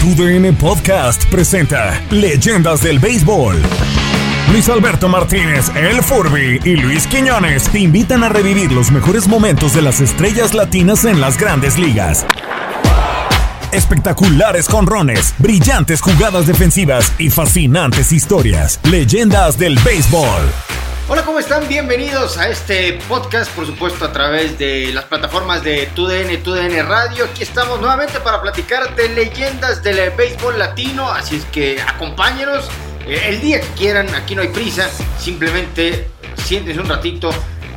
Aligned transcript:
Tu 0.00 0.14
DN 0.14 0.52
Podcast 0.54 1.24
presenta 1.26 2.00
Leyendas 2.10 2.82
del 2.82 2.98
Béisbol. 2.98 3.60
Luis 4.50 4.68
Alberto 4.68 5.08
Martínez, 5.08 5.70
El 5.76 6.02
Furby 6.02 6.60
y 6.64 6.76
Luis 6.76 7.06
Quiñones 7.06 7.68
te 7.68 7.80
invitan 7.80 8.24
a 8.24 8.28
revivir 8.28 8.72
los 8.72 8.90
mejores 8.90 9.28
momentos 9.28 9.74
de 9.74 9.82
las 9.82 10.00
estrellas 10.00 10.54
latinas 10.54 11.04
en 11.04 11.20
las 11.20 11.36
grandes 11.36 11.78
ligas. 11.78 12.24
Espectaculares 13.72 14.68
jonrones, 14.68 15.34
brillantes 15.38 16.00
jugadas 16.00 16.46
defensivas 16.46 17.12
y 17.18 17.28
fascinantes 17.28 18.12
historias. 18.12 18.80
Leyendas 18.84 19.58
del 19.58 19.78
Béisbol. 19.84 20.42
Hola, 21.10 21.24
¿cómo 21.24 21.38
están? 21.38 21.66
Bienvenidos 21.68 22.36
a 22.36 22.50
este 22.50 22.92
podcast, 23.08 23.50
por 23.52 23.64
supuesto, 23.64 24.04
a 24.04 24.12
través 24.12 24.58
de 24.58 24.92
las 24.92 25.06
plataformas 25.06 25.64
de 25.64 25.86
TUDN, 25.94 26.42
TUDN 26.42 26.86
Radio. 26.86 27.24
Aquí 27.24 27.44
estamos 27.44 27.80
nuevamente 27.80 28.20
para 28.20 28.42
platicar 28.42 28.94
de 28.94 29.08
leyendas 29.08 29.82
del 29.82 30.10
béisbol 30.10 30.58
latino, 30.58 31.10
así 31.10 31.36
es 31.36 31.46
que 31.46 31.80
acompáñenos 31.80 32.68
eh, 33.06 33.22
el 33.24 33.40
día 33.40 33.58
que 33.58 33.68
quieran, 33.68 34.14
aquí 34.14 34.34
no 34.34 34.42
hay 34.42 34.48
prisa, 34.48 34.90
simplemente 35.18 36.10
siéntense 36.44 36.78
un 36.78 36.90
ratito, 36.90 37.30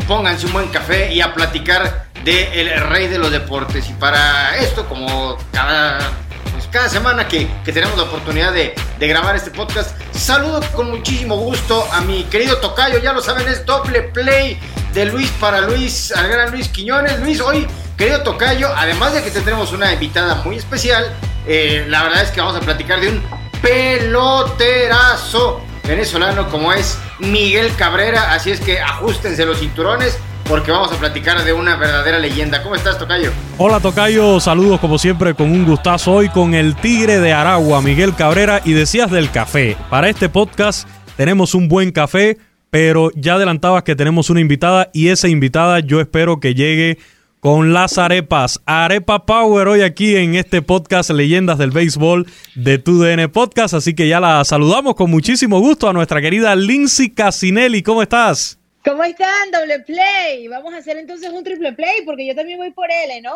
pónganse 0.09 0.47
un 0.47 0.51
buen 0.51 0.67
café 0.67 1.13
y 1.13 1.21
a 1.21 1.33
platicar 1.33 2.07
de 2.25 2.59
el 2.59 2.81
rey 2.89 3.07
de 3.07 3.17
los 3.17 3.31
deportes. 3.31 3.89
Y 3.89 3.93
para 3.93 4.57
esto, 4.57 4.89
como 4.89 5.37
cada 5.53 5.99
cada 6.71 6.89
semana 6.89 7.27
que, 7.27 7.47
tenemos 7.65 7.97
la 7.97 8.03
oportunidad 8.03 8.53
de, 8.53 8.73
grabar 8.99 9.35
este 9.35 9.51
podcast. 9.51 9.99
Saludo 10.13 10.61
con 10.73 10.89
muchísimo 10.89 11.35
gusto 11.35 11.85
a 11.91 12.01
mi 12.01 12.23
querido 12.25 12.57
Tocayo, 12.57 12.99
ya 12.99 13.13
lo 13.13 13.21
saben, 13.21 13.47
es 13.47 13.65
doble 13.65 14.03
play 14.03 14.59
de 14.93 15.05
Luis 15.05 15.29
para 15.39 15.61
Luis, 15.61 16.11
al 16.11 16.29
gran 16.29 16.51
Luis 16.51 16.67
Quiñones. 16.69 17.19
Luis, 17.19 17.41
hoy, 17.41 17.67
querido 17.97 18.23
Tocayo, 18.23 18.69
además 18.75 19.13
de 19.13 19.23
que 19.23 19.31
tendremos 19.31 19.71
una 19.73 19.91
invitada 19.91 20.35
muy 20.35 20.57
especial, 20.57 21.11
eh, 21.45 21.85
la 21.89 22.03
verdad 22.03 22.23
es 22.23 22.31
que 22.31 22.39
vamos 22.39 22.55
a 22.55 22.61
platicar 22.61 23.01
de 23.01 23.09
un 23.09 23.21
peloterazo 23.61 25.61
venezolano 25.83 26.49
como 26.49 26.71
es 26.71 26.97
Miguel 27.19 27.75
Cabrera, 27.75 28.33
así 28.33 28.51
es 28.51 28.61
que 28.61 28.79
ajustense 28.79 29.45
los 29.45 29.59
cinturones 29.59 30.17
porque 30.47 30.71
vamos 30.71 30.91
a 30.91 30.97
platicar 30.97 31.43
de 31.43 31.53
una 31.53 31.75
verdadera 31.75 32.19
leyenda. 32.19 32.61
¿Cómo 32.63 32.75
estás, 32.75 32.97
Tocayo? 32.97 33.31
Hola, 33.57 33.79
Tocayo. 33.79 34.39
Saludos 34.39 34.79
como 34.79 34.97
siempre 34.97 35.33
con 35.33 35.51
un 35.51 35.65
gustazo 35.65 36.13
hoy 36.13 36.29
con 36.29 36.53
el 36.53 36.75
Tigre 36.75 37.19
de 37.19 37.33
Aragua, 37.33 37.81
Miguel 37.81 38.15
Cabrera. 38.15 38.61
Y 38.65 38.73
decías 38.73 39.09
del 39.11 39.31
café. 39.31 39.77
Para 39.89 40.09
este 40.09 40.29
podcast 40.29 40.87
tenemos 41.17 41.55
un 41.55 41.67
buen 41.67 41.91
café, 41.91 42.37
pero 42.69 43.11
ya 43.15 43.35
adelantabas 43.35 43.83
que 43.83 43.95
tenemos 43.95 44.29
una 44.29 44.41
invitada 44.41 44.89
y 44.93 45.09
esa 45.09 45.27
invitada 45.27 45.79
yo 45.79 45.99
espero 45.99 46.39
que 46.39 46.53
llegue 46.55 46.97
con 47.41 47.73
las 47.73 47.97
arepas. 47.97 48.61
Arepa 48.65 49.25
Power 49.25 49.67
hoy 49.67 49.81
aquí 49.81 50.15
en 50.15 50.35
este 50.35 50.61
podcast 50.61 51.09
Leyendas 51.09 51.57
del 51.57 51.71
Béisbol 51.71 52.27
de 52.55 52.77
TUDN 52.77 53.29
Podcast. 53.31 53.73
Así 53.73 53.95
que 53.95 54.07
ya 54.07 54.19
la 54.19 54.45
saludamos 54.45 54.95
con 54.95 55.09
muchísimo 55.09 55.59
gusto 55.59 55.89
a 55.89 55.93
nuestra 55.93 56.21
querida 56.21 56.55
Lindsay 56.55 57.09
Casinelli. 57.09 57.81
¿Cómo 57.81 58.03
estás? 58.03 58.60
¿Cómo 58.83 59.03
están? 59.03 59.51
Doble 59.51 59.79
play. 59.79 60.47
Vamos 60.47 60.73
a 60.73 60.77
hacer 60.77 60.97
entonces 60.97 61.29
un 61.29 61.43
triple 61.43 61.73
play 61.73 62.01
porque 62.05 62.25
yo 62.25 62.35
también 62.35 62.57
voy 62.57 62.71
por 62.71 62.89
L, 62.91 63.21
¿no? 63.21 63.33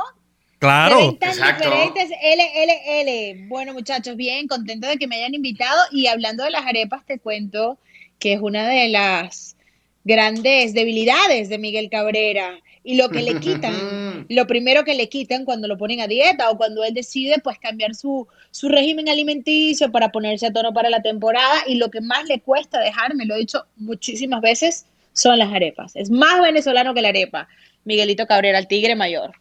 Claro. 0.60 1.18
Exacto. 1.22 1.64
diferentes, 1.64 2.10
L, 2.22 2.64
L, 2.64 3.02
L. 3.02 3.46
Bueno, 3.48 3.74
muchachos, 3.74 4.16
bien, 4.16 4.48
contento 4.48 4.88
de 4.88 4.98
que 4.98 5.08
me 5.08 5.18
hayan 5.18 5.36
invitado. 5.36 5.80
Y 5.92 6.08
hablando 6.08 6.44
de 6.44 6.52
las 6.52 6.66
arepas, 6.66 7.06
te 7.06 7.20
cuento 7.20 7.78
que 8.18 8.34
es 8.34 8.42
una 8.42 8.68
de 8.68 8.90
las 8.90 9.56
grandes 10.04 10.74
debilidades 10.74 11.50
de 11.50 11.58
Miguel 11.60 11.90
Cabrera. 11.90 12.60
Y 12.84 12.96
lo 12.96 13.10
que 13.10 13.22
le 13.22 13.40
quitan, 13.40 14.26
lo 14.30 14.48
primero 14.48 14.84
que 14.84 14.96
le 14.96 15.10
quitan 15.10 15.46
cuando 15.46 15.68
lo 15.68 15.78
ponen 15.78 16.02
a 16.02 16.08
dieta 16.08 16.50
o 16.50 16.58
cuando 16.58 16.84
él 16.84 16.94
decide 16.94 17.36
pues 17.44 17.60
cambiar 17.60 17.94
su, 17.94 18.28
su 18.50 18.70
régimen 18.70 19.10
alimenticio 19.10 19.92
para 19.92 20.12
ponerse 20.12 20.48
a 20.48 20.54
tono 20.54 20.74
para 20.74 20.90
la 20.90 21.04
temporada. 21.04 21.64
Y 21.68 21.76
lo 21.76 21.92
que 21.92 22.02
más 22.02 22.26
le 22.26 22.40
cuesta 22.40 22.80
dejar, 22.80 23.14
me 23.16 23.26
lo 23.26 23.36
he 23.36 23.40
dicho 23.40 23.66
muchísimas 23.76 24.42
veces, 24.42 24.86
son 25.16 25.40
las 25.40 25.52
arepas. 25.52 25.96
Es 25.96 26.12
más 26.12 26.42
venezolano 26.42 26.94
que 26.94 27.02
la 27.02 27.09
arepa. 27.09 27.48
Miguelito 27.86 28.28
Cabrera, 28.28 28.59
el 28.59 28.68
tigre 28.68 28.96
mayor. 28.96 29.31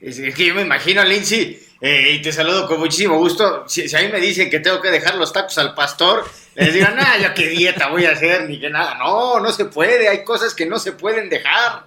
Es, 0.00 0.20
que 0.34 0.46
yo 0.46 0.54
me 0.54 0.62
imagino, 0.62 1.02
Lindsay, 1.04 1.58
eh, 1.80 2.12
y 2.14 2.22
te 2.22 2.32
saludo 2.32 2.66
con 2.66 2.80
muchísimo 2.80 3.16
gusto. 3.16 3.64
Si, 3.68 3.94
a 3.94 4.00
mí 4.00 4.08
me 4.08 4.20
dicen 4.20 4.50
que 4.50 4.60
tengo 4.60 4.80
que 4.80 4.90
dejar 4.90 5.14
los 5.16 5.32
tacos 5.32 5.56
al 5.58 5.74
pastor, 5.74 6.28
les 6.54 6.74
digo, 6.74 6.88
nada, 6.90 7.18
yo 7.18 7.34
qué 7.34 7.48
dieta 7.48 7.88
voy 7.88 8.04
a 8.04 8.12
hacer, 8.12 8.48
ni 8.48 8.60
que 8.60 8.70
nada. 8.70 8.96
No, 8.98 9.40
no 9.40 9.52
se 9.52 9.66
puede, 9.66 10.08
hay 10.08 10.24
cosas 10.24 10.54
que 10.54 10.66
no 10.66 10.78
se 10.78 10.92
pueden 10.92 11.28
dejar. 11.28 11.86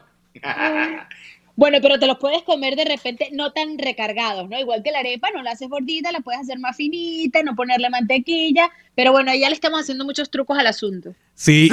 Bueno, 1.56 1.80
pero 1.82 2.00
te 2.00 2.08
los 2.08 2.18
puedes 2.18 2.44
comer 2.44 2.76
de 2.76 2.86
repente 2.86 3.30
no 3.32 3.52
tan 3.52 3.78
recargados, 3.78 4.50
¿no? 4.50 4.60
Igual 4.60 4.84
que 4.84 4.92
la 4.92 5.00
arepa, 5.00 5.30
no 5.34 5.44
la 5.44 5.52
haces 5.52 5.70
gordita, 5.70 6.12
la 6.12 6.22
puedes 6.22 6.42
hacer 6.42 6.60
más 6.60 6.76
finita, 6.76 7.44
no 7.44 7.56
ponerle 7.56 7.90
mantequilla, 7.90 8.70
pero 8.96 9.12
bueno, 9.12 9.34
ya 9.36 9.50
le 9.50 9.56
estamos 9.56 9.82
haciendo 9.82 10.06
muchos 10.06 10.30
trucos 10.30 10.58
al 10.58 10.68
asunto. 10.68 11.14
Sí, 11.34 11.70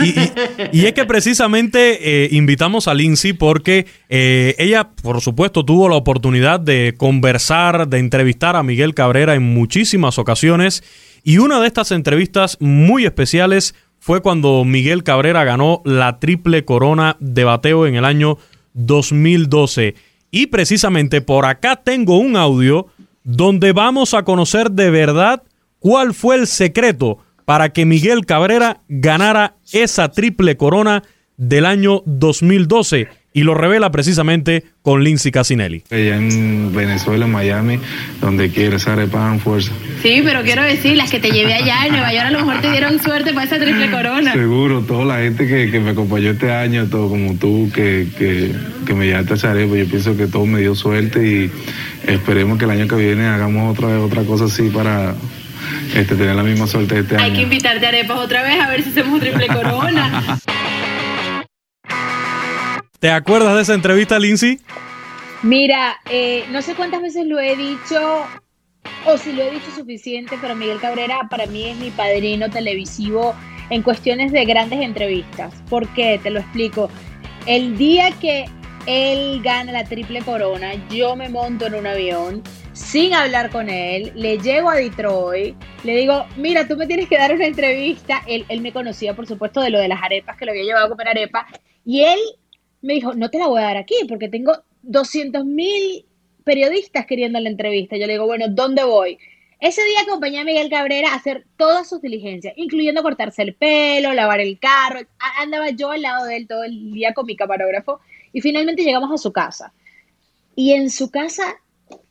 y, 0.73 0.87
es 0.87 0.93
que 0.93 1.05
precisamente 1.05 2.25
eh, 2.25 2.29
invitamos 2.33 2.89
a 2.89 2.95
Lindsay 2.95 3.33
porque 3.33 3.87
eh, 4.09 4.55
ella, 4.59 4.91
por 5.03 5.21
supuesto, 5.21 5.65
tuvo 5.65 5.89
la 5.89 5.97
oportunidad 5.97 6.59
de 6.59 6.95
conversar, 6.97 7.89
de 7.89 7.99
entrevistar 7.99 8.57
a 8.57 8.63
Miguel 8.63 8.95
Cabrera 8.95 9.35
en 9.35 9.43
muchísimas 9.43 10.19
ocasiones, 10.19 10.83
y 11.23 11.39
una 11.39 11.61
de 11.61 11.67
estas 11.67 11.93
entrevistas 11.93 12.57
muy 12.61 13.05
especiales 13.05 13.75
fue 13.99 14.23
cuando 14.23 14.65
Miguel 14.65 15.03
Cabrera 15.03 15.45
ganó 15.45 15.83
la 15.85 16.19
triple 16.21 16.65
corona 16.65 17.17
de 17.21 17.45
bateo 17.45 17.87
en 17.87 17.97
el 17.97 18.05
año 18.05 18.39
2012. 18.75 19.95
Y 20.31 20.47
precisamente 20.47 21.21
por 21.21 21.47
acá 21.47 21.77
tengo 21.77 22.19
un 22.19 22.37
audio 22.37 22.87
donde 23.25 23.73
vamos 23.73 24.15
a 24.15 24.23
conocer 24.23 24.71
de 24.71 24.91
verdad 24.91 25.43
cuál 25.79 26.15
fue 26.15 26.37
el 26.37 26.47
secreto 26.47 27.19
para 27.45 27.73
que 27.73 27.87
Miguel 27.87 28.27
Cabrera 28.27 28.83
ganara 28.89 29.57
esa 29.73 30.11
triple 30.11 30.57
corona 30.57 31.03
del 31.37 31.65
año 31.67 32.03
2012 32.05 33.09
y 33.33 33.43
lo 33.43 33.55
revela 33.55 33.91
precisamente 33.93 34.65
con 34.83 35.05
Lindsay 35.05 35.31
Casinelli. 35.31 35.85
Allá 35.91 36.17
en 36.17 36.75
Venezuela, 36.75 37.27
en 37.27 37.33
Miami, 37.33 37.79
donde 38.21 38.51
quiera, 38.51 38.77
esa 38.77 38.95
arepa 38.95 39.37
fuerza. 39.39 39.71
Sí, 40.03 40.23
pero 40.25 40.43
quiero 40.43 40.63
decir, 40.63 40.97
las 40.97 41.11
que 41.11 41.21
te 41.21 41.31
llevé 41.31 41.55
allá 41.55 41.87
en 41.87 41.93
Nueva 41.93 42.13
York 42.13 42.27
a 42.27 42.31
lo 42.31 42.39
mejor 42.41 42.61
te 42.61 42.71
dieron 42.71 43.01
suerte 43.03 43.35
para 43.35 43.47
esa 43.47 43.59
triple 43.59 43.91
corona. 43.91 44.33
Seguro, 44.33 44.81
toda 44.83 45.05
la 45.05 45.19
gente 45.23 45.47
que, 45.47 45.79
me 45.79 45.91
acompañó 45.91 46.31
este 46.31 46.51
año, 46.51 46.87
todo 46.87 47.09
como 47.09 47.35
tú, 47.35 47.71
que, 47.73 48.09
que, 48.17 48.95
me 48.95 49.07
llevaste 49.07 49.35
a 49.35 49.37
esa 49.37 49.51
arepa, 49.51 49.77
yo 49.77 49.87
pienso 49.87 50.17
que 50.17 50.27
todo 50.27 50.47
me 50.47 50.61
dio 50.61 50.75
suerte 50.75 51.25
y 51.25 51.51
esperemos 52.11 52.59
que 52.59 52.65
el 52.65 52.71
año 52.71 52.89
que 52.89 52.97
viene 52.97 53.27
hagamos 53.27 53.77
otra 53.77 53.89
vez 53.89 53.99
otra 53.99 54.23
cosa 54.25 54.47
así 54.47 54.71
para 54.71 55.15
este, 55.95 56.17
tener 56.17 56.35
la 56.35 56.43
misma 56.43 56.67
suerte 56.67 57.01
este 57.01 57.17
año. 57.17 57.25
Hay 57.25 57.33
que 57.33 57.43
invitarte 57.43 57.85
a 57.85 57.91
arepas 57.91 58.19
otra 58.19 58.43
vez 58.43 58.61
a 58.61 58.69
ver 58.71 58.83
si 58.83 58.91
hacemos 58.91 59.21
triple 59.21 59.47
corona. 59.49 60.39
¿Te 63.01 63.11
acuerdas 63.11 63.55
de 63.55 63.63
esa 63.63 63.75
entrevista, 63.75 64.19
Lindsay? 64.19 64.59
Mira, 65.43 66.01
eh, 66.11 66.45
no 66.51 66.63
sé 66.63 66.75
cuántas 66.75 67.01
veces 67.01 67.27
lo 67.27 67.39
he 67.39 67.57
dicho 67.57 68.27
o 69.07 69.17
si 69.17 69.33
lo 69.33 69.45
he 69.45 69.53
dicho 69.53 69.71
suficiente, 69.71 70.37
pero 70.41 70.57
Miguel 70.57 70.81
Cabrera 70.81 71.29
para 71.31 71.47
mí 71.47 71.69
es 71.69 71.77
mi 71.77 71.91
padrino 71.91 72.51
televisivo 72.51 73.37
en 73.71 73.83
cuestiones 73.83 74.33
de 74.33 74.45
grandes 74.45 74.81
entrevistas. 74.81 75.55
¿Por 75.71 75.87
qué? 75.95 76.19
Te 76.21 76.31
lo 76.31 76.41
explico. 76.41 76.91
El 77.47 77.79
día 77.79 78.11
que 78.21 78.47
él 78.87 79.43
gana 79.45 79.71
la 79.71 79.85
triple 79.85 80.21
corona, 80.23 80.73
yo 80.89 81.15
me 81.15 81.29
monto 81.29 81.67
en 81.67 81.77
un 81.77 81.87
avión 81.87 82.43
sin 82.73 83.15
hablar 83.15 83.51
con 83.51 83.69
él, 83.69 84.13
le 84.17 84.39
llego 84.39 84.71
a 84.71 84.77
Detroit, 84.77 85.57
le 85.85 85.97
digo, 85.97 86.27
mira, 86.37 86.67
tú 86.67 86.77
me 86.77 86.87
tienes 86.87 87.09
que 87.09 87.19
dar 87.19 87.33
una 87.33 87.47
entrevista. 87.47 88.23
Él, 88.27 88.45
él 88.49 88.61
me 88.61 88.73
conocía, 88.73 89.15
por 89.15 89.27
supuesto, 89.27 89.61
de 89.61 89.71
lo 89.71 89.79
de 89.79 89.89
las 89.89 90.03
arepas, 90.03 90.37
que 90.37 90.47
lo 90.47 90.51
había 90.51 90.65
llevado 90.65 90.87
a 90.87 90.89
comer 90.89 91.09
arepa, 91.09 91.47
y 91.85 92.03
él 92.03 92.19
me 92.83 92.95
dijo, 92.95 93.15
no 93.15 93.31
te 93.31 93.39
la 93.39 93.49
voy 93.49 93.61
a 93.61 93.65
dar 93.65 93.77
aquí 93.77 93.95
porque 94.09 94.29
tengo 94.29 94.53
200 94.83 95.45
mil 95.45 96.05
periodistas 96.45 97.07
queriendo 97.07 97.41
la 97.41 97.49
entrevista. 97.49 97.97
Yo 97.97 98.07
le 98.07 98.15
digo, 98.15 98.27
bueno, 98.27 98.47
¿dónde 98.49 98.85
voy? 98.85 99.19
Ese 99.61 99.83
día 99.83 100.03
acompañé 100.03 100.39
a 100.39 100.45
Miguel 100.45 100.71
Cabrera 100.71 101.13
a 101.13 101.17
hacer 101.17 101.45
todas 101.57 101.89
sus 101.89 102.01
diligencias, 102.01 102.55
incluyendo 102.57 103.03
cortarse 103.03 103.43
el 103.43 103.55
pelo, 103.55 104.15
lavar 104.15 104.41
el 104.41 104.59
carro. 104.59 105.01
Andaba 105.41 105.71
yo 105.71 105.91
al 105.91 106.03
lado 106.03 106.27
de 106.27 106.37
él 106.37 106.47
todo 106.47 106.63
el 106.63 106.93
día 106.93 107.13
con 107.13 107.27
mi 107.27 107.35
camarógrafo 107.35 107.99
y 108.33 108.41
finalmente 108.41 108.85
llegamos 108.85 109.11
a 109.13 109.19
su 109.19 109.33
casa. 109.33 109.73
Y 110.55 110.73
en 110.73 110.91
su 110.91 111.11
casa 111.11 111.57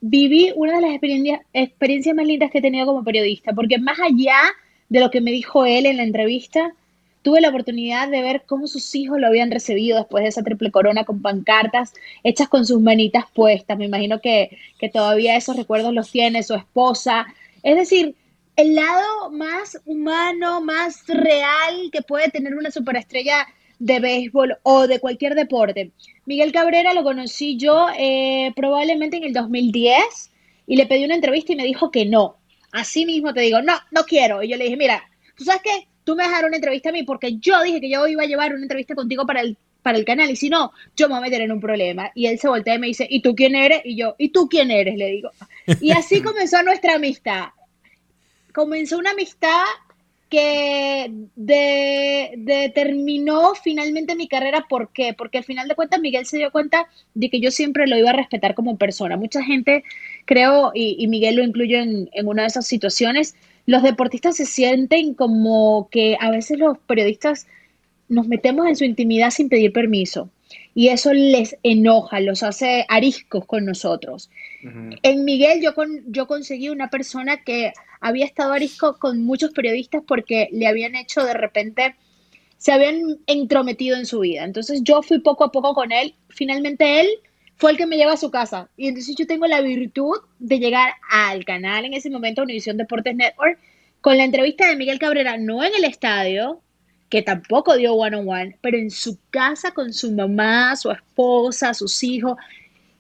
viví 0.01 0.51
una 0.55 0.75
de 0.75 0.81
las 0.81 0.93
experiencias, 0.93 2.15
más 2.15 2.25
lindas 2.25 2.51
que 2.51 2.57
he 2.57 2.61
tenido 2.61 2.85
como 2.85 3.03
periodista, 3.03 3.53
porque 3.53 3.77
más 3.77 3.97
allá 3.99 4.39
de 4.89 4.99
lo 4.99 5.09
que 5.09 5.21
me 5.21 5.31
dijo 5.31 5.65
él 5.65 5.85
en 5.85 5.97
la 5.97 6.03
entrevista, 6.03 6.73
tuve 7.27 7.41
la 7.41 7.50
oportunidad 7.50 8.07
de 8.07 8.21
ver 8.21 8.44
cómo 8.45 8.68
sus 8.68 8.95
hijos 8.95 9.19
lo 9.19 9.27
habían 9.27 9.51
recibido 9.51 9.97
después 9.97 10.24
de 10.24 10.29
esa 10.29 10.44
triple 10.44 10.71
corona 10.71 11.03
con 11.03 11.21
pancartas 11.21 11.94
hechas 12.24 12.47
con 12.47 12.65
sus 12.65 12.79
manitas 12.79 13.25
puestas. 13.33 13.77
Me 13.77 13.83
imagino 13.83 14.21
que, 14.21 14.57
que 14.79 14.88
todavía 14.88 15.35
esos 15.35 15.57
recuerdos 15.57 15.94
los 15.94 16.09
tiene 16.09 16.41
su 16.41 16.53
esposa. 16.53 17.25
Es 17.63 17.75
decir, 17.75 18.15
el 18.56 18.75
lado 18.75 19.29
más 19.29 19.77
humano, 19.83 20.62
más 20.62 21.06
real 21.06 21.89
que 21.91 22.01
puede 22.01 22.29
tener 22.29 22.56
una 22.56 22.71
superestrella 22.71 23.45
de 23.77 24.00
béisbol 24.00 24.59
o 24.63 24.88
de 24.88 25.01
cualquier 25.01 25.35
deporte. 25.35 25.91
Miguel 26.25 26.53
Cabrera 26.53 26.94
lo 26.94 27.03
conocí 27.03 27.57
yo 27.57 27.88
eh, 28.00 28.53
probablemente 28.56 29.18
en 29.18 29.25
el 29.25 29.33
2010 29.33 30.31
y 30.65 30.77
le 30.77 30.85
pedí 30.85 31.03
una 31.03 31.15
entrevista 31.15 31.51
y 31.51 31.57
me 31.57 31.65
dijo 31.65 31.91
que 31.91 32.06
no. 32.06 32.38
Así 32.71 33.06
mismo 33.06 33.33
te 33.33 33.41
digo, 33.41 33.62
no, 33.62 33.74
no 33.91 34.06
quiero. 34.06 34.41
Y 34.44 34.47
yo 34.47 34.56
le 34.56 34.63
dije, 34.63 34.77
mira, 34.77 35.03
¿tú 35.35 35.44
sabes 35.44 35.62
qué? 35.62 35.89
Tú 36.07 36.15
me 36.15 36.24
vas 36.24 36.31
a 36.31 36.36
dar 36.38 36.45
una 36.45 36.56
entrevista 36.56 36.88
a 36.88 36.94
mí 36.94 37.04
porque 37.04 37.36
yo 37.38 37.62
dije 37.63 37.81
que 37.81 37.89
yo 37.89 38.07
iba 38.07 38.24
a 38.24 38.27
llevar 38.27 38.54
una 38.54 38.62
entrevista 38.62 38.95
contigo 38.95 39.25
para 39.25 39.42
el, 39.42 39.57
para 39.81 39.98
el 39.98 40.06
canal 40.06 40.31
y 40.31 40.38
si 40.38 40.50
no, 40.50 40.71
yo 40.95 41.09
me 41.09 41.15
voy 41.15 41.18
a 41.18 41.21
meter 41.24 41.42
en 41.42 41.51
un 41.51 41.59
problema. 41.59 42.13
Y 42.15 42.27
él 42.27 42.39
se 42.39 42.48
voltea 42.48 42.75
y 42.75 42.80
me 42.80 42.88
dice, 42.88 43.06
¿y 43.09 43.21
tú 43.21 43.36
quién 43.36 43.56
eres? 43.56 43.81
Y 43.83 43.98
yo, 43.98 44.15
¿y 44.18 44.30
tú 44.30 44.48
quién 44.48 44.71
eres? 44.71 44.95
Le 44.95 45.07
digo. 45.07 45.31
Y 45.81 45.92
así 45.92 46.21
comenzó 46.24 46.63
nuestra 46.63 46.95
amistad. 46.95 47.48
Comenzó 48.54 48.98
una 48.98 49.12
amistad 49.12 49.65
que 50.30 51.12
determinó 52.36 53.53
finalmente 53.56 54.15
mi 54.15 54.30
carrera. 54.30 54.65
¿Por 54.69 54.94
qué? 54.94 55.13
Porque 55.13 55.39
al 55.39 55.44
final 55.44 55.68
de 55.68 55.75
cuentas 55.75 56.00
Miguel 56.00 56.25
se 56.25 56.38
dio 56.38 56.53
cuenta 56.53 56.88
de 57.15 57.30
que 57.30 57.42
yo 57.42 57.51
siempre 57.51 57.86
lo 57.86 57.98
iba 57.98 58.12
a 58.12 58.13
respetar 58.13 58.56
como 58.56 58.77
persona. 58.77 59.18
Mucha 59.18 59.44
gente, 59.44 59.83
creo, 60.24 60.71
y, 60.74 61.06
Miguel 61.07 61.36
lo 61.36 61.44
incluyo 61.44 61.80
en, 61.80 62.10
en 62.13 62.27
una 62.30 62.44
de 62.44 62.48
esas 62.48 62.65
situaciones, 62.65 63.36
los 63.67 63.83
deportistas 63.83 64.37
se 64.37 64.45
sienten 64.45 65.13
como 65.13 65.89
que 65.91 66.17
a 66.19 66.31
veces 66.31 66.57
los 66.57 66.79
periodistas 66.79 67.45
nos 68.09 68.27
metemos 68.27 68.65
en 68.65 68.75
su 68.75 68.85
intimidad 68.85 69.29
sin 69.29 69.49
pedir 69.49 69.73
permiso 69.73 70.31
y 70.73 70.89
eso 70.89 71.13
les 71.13 71.57
enoja, 71.63 72.19
los 72.21 72.43
hace 72.43 72.85
ariscos 72.87 73.45
con 73.45 73.65
nosotros. 73.65 74.29
En 75.01 75.25
Miguel 75.25 75.61
yo, 75.61 75.73
con, 75.73 76.03
yo 76.07 76.27
conseguí 76.27 76.69
una 76.69 76.89
persona 76.89 77.43
que 77.43 77.73
había 77.99 78.25
estado 78.25 78.53
arisco 78.53 78.97
con 78.99 79.23
muchos 79.23 79.51
periodistas 79.51 80.03
porque 80.07 80.47
le 80.51 80.67
habían 80.67 80.95
hecho 80.95 81.23
de 81.23 81.33
repente, 81.33 81.95
se 82.57 82.71
habían 82.71 83.17
entrometido 83.27 83.97
en 83.97 84.05
su 84.05 84.19
vida. 84.19 84.45
Entonces 84.45 84.81
yo 84.83 85.01
fui 85.01 85.19
poco 85.19 85.43
a 85.43 85.51
poco 85.51 85.73
con 85.73 85.91
él. 85.91 86.15
Finalmente 86.29 87.01
él 87.01 87.07
fue 87.57 87.71
el 87.71 87.77
que 87.77 87.88
me 87.88 87.98
lleva 87.98 88.13
a 88.13 88.18
su 88.18 88.31
casa. 88.31 88.69
Y 88.77 88.88
entonces 88.88 89.15
yo 89.15 89.27
tengo 89.27 89.48
la 89.48 89.62
virtud 89.62 90.18
de 90.39 90.59
llegar 90.59 90.94
al 91.09 91.44
canal 91.44 91.86
en 91.86 91.94
ese 91.94 92.09
momento, 92.09 92.44
Univisión 92.44 92.77
Deportes 92.77 93.15
Network, 93.15 93.59
con 94.01 94.18
la 94.18 94.24
entrevista 94.24 94.68
de 94.68 94.75
Miguel 94.75 95.00
Cabrera, 95.00 95.38
no 95.38 95.63
en 95.63 95.74
el 95.75 95.83
estadio, 95.83 96.62
que 97.09 97.21
tampoco 97.21 97.75
dio 97.75 97.94
one 97.94 98.18
on 98.18 98.30
one, 98.30 98.57
pero 98.62 98.77
en 98.77 98.92
su 98.92 99.18
casa 99.31 99.71
con 99.71 99.94
su 99.94 100.12
mamá, 100.12 100.75
su 100.75 100.92
esposa, 100.92 101.74
sus 101.74 102.04
hijos. 102.04 102.38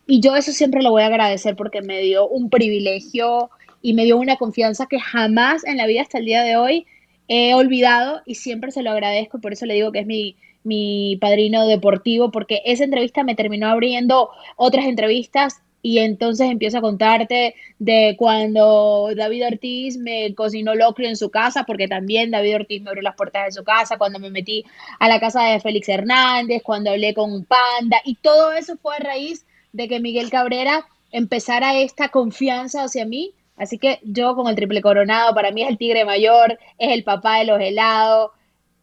Y 0.07 0.21
yo 0.21 0.35
eso 0.35 0.51
siempre 0.51 0.81
lo 0.81 0.91
voy 0.91 1.03
a 1.03 1.07
agradecer 1.07 1.55
porque 1.55 1.81
me 1.81 2.01
dio 2.01 2.27
un 2.27 2.49
privilegio 2.49 3.49
y 3.81 3.93
me 3.93 4.05
dio 4.05 4.17
una 4.17 4.37
confianza 4.37 4.87
que 4.87 4.99
jamás 4.99 5.65
en 5.65 5.77
la 5.77 5.85
vida 5.85 6.01
hasta 6.01 6.17
el 6.17 6.25
día 6.25 6.41
de 6.43 6.57
hoy 6.57 6.87
he 7.27 7.53
olvidado 7.53 8.21
y 8.25 8.35
siempre 8.35 8.71
se 8.71 8.81
lo 8.81 8.91
agradezco. 8.91 9.39
Por 9.39 9.53
eso 9.53 9.65
le 9.65 9.75
digo 9.75 9.91
que 9.91 9.99
es 9.99 10.07
mi, 10.07 10.35
mi 10.67 11.17
padrino 11.19 11.65
deportivo, 11.65 12.29
porque 12.29 12.61
esa 12.65 12.83
entrevista 12.83 13.23
me 13.23 13.35
terminó 13.35 13.67
abriendo 13.67 14.29
otras 14.57 14.85
entrevistas 14.85 15.61
y 15.81 15.99
entonces 15.99 16.49
empiezo 16.49 16.79
a 16.79 16.81
contarte 16.81 17.55
de 17.79 18.15
cuando 18.17 19.09
David 19.15 19.47
Ortiz 19.47 19.97
me 19.97 20.35
cocinó 20.35 20.75
locrio 20.75 21.07
en 21.07 21.15
su 21.15 21.29
casa, 21.29 21.63
porque 21.63 21.87
también 21.87 22.31
David 22.31 22.55
Ortiz 22.55 22.81
me 22.81 22.89
abrió 22.89 23.03
las 23.03 23.15
puertas 23.15 23.45
de 23.45 23.51
su 23.53 23.63
casa, 23.63 23.97
cuando 23.97 24.19
me 24.19 24.29
metí 24.29 24.65
a 24.99 25.07
la 25.07 25.19
casa 25.19 25.43
de 25.43 25.59
Félix 25.59 25.87
Hernández, 25.87 26.61
cuando 26.63 26.91
hablé 26.91 27.13
con 27.13 27.45
Panda, 27.45 28.01
y 28.03 28.15
todo 28.15 28.51
eso 28.51 28.75
fue 28.77 28.95
a 28.95 28.99
raíz 28.99 29.45
de 29.71 29.87
que 29.87 29.99
Miguel 29.99 30.29
Cabrera 30.29 30.85
empezara 31.11 31.79
esta 31.79 32.09
confianza 32.09 32.83
hacia 32.83 33.05
mí. 33.05 33.31
Así 33.55 33.77
que 33.77 33.99
yo 34.03 34.35
con 34.35 34.47
el 34.47 34.55
triple 34.55 34.81
coronado, 34.81 35.33
para 35.33 35.51
mí 35.51 35.63
es 35.63 35.69
el 35.69 35.77
tigre 35.77 36.05
mayor, 36.05 36.59
es 36.77 36.91
el 36.91 37.03
papá 37.03 37.39
de 37.39 37.45
los 37.45 37.59
helados, 37.59 38.31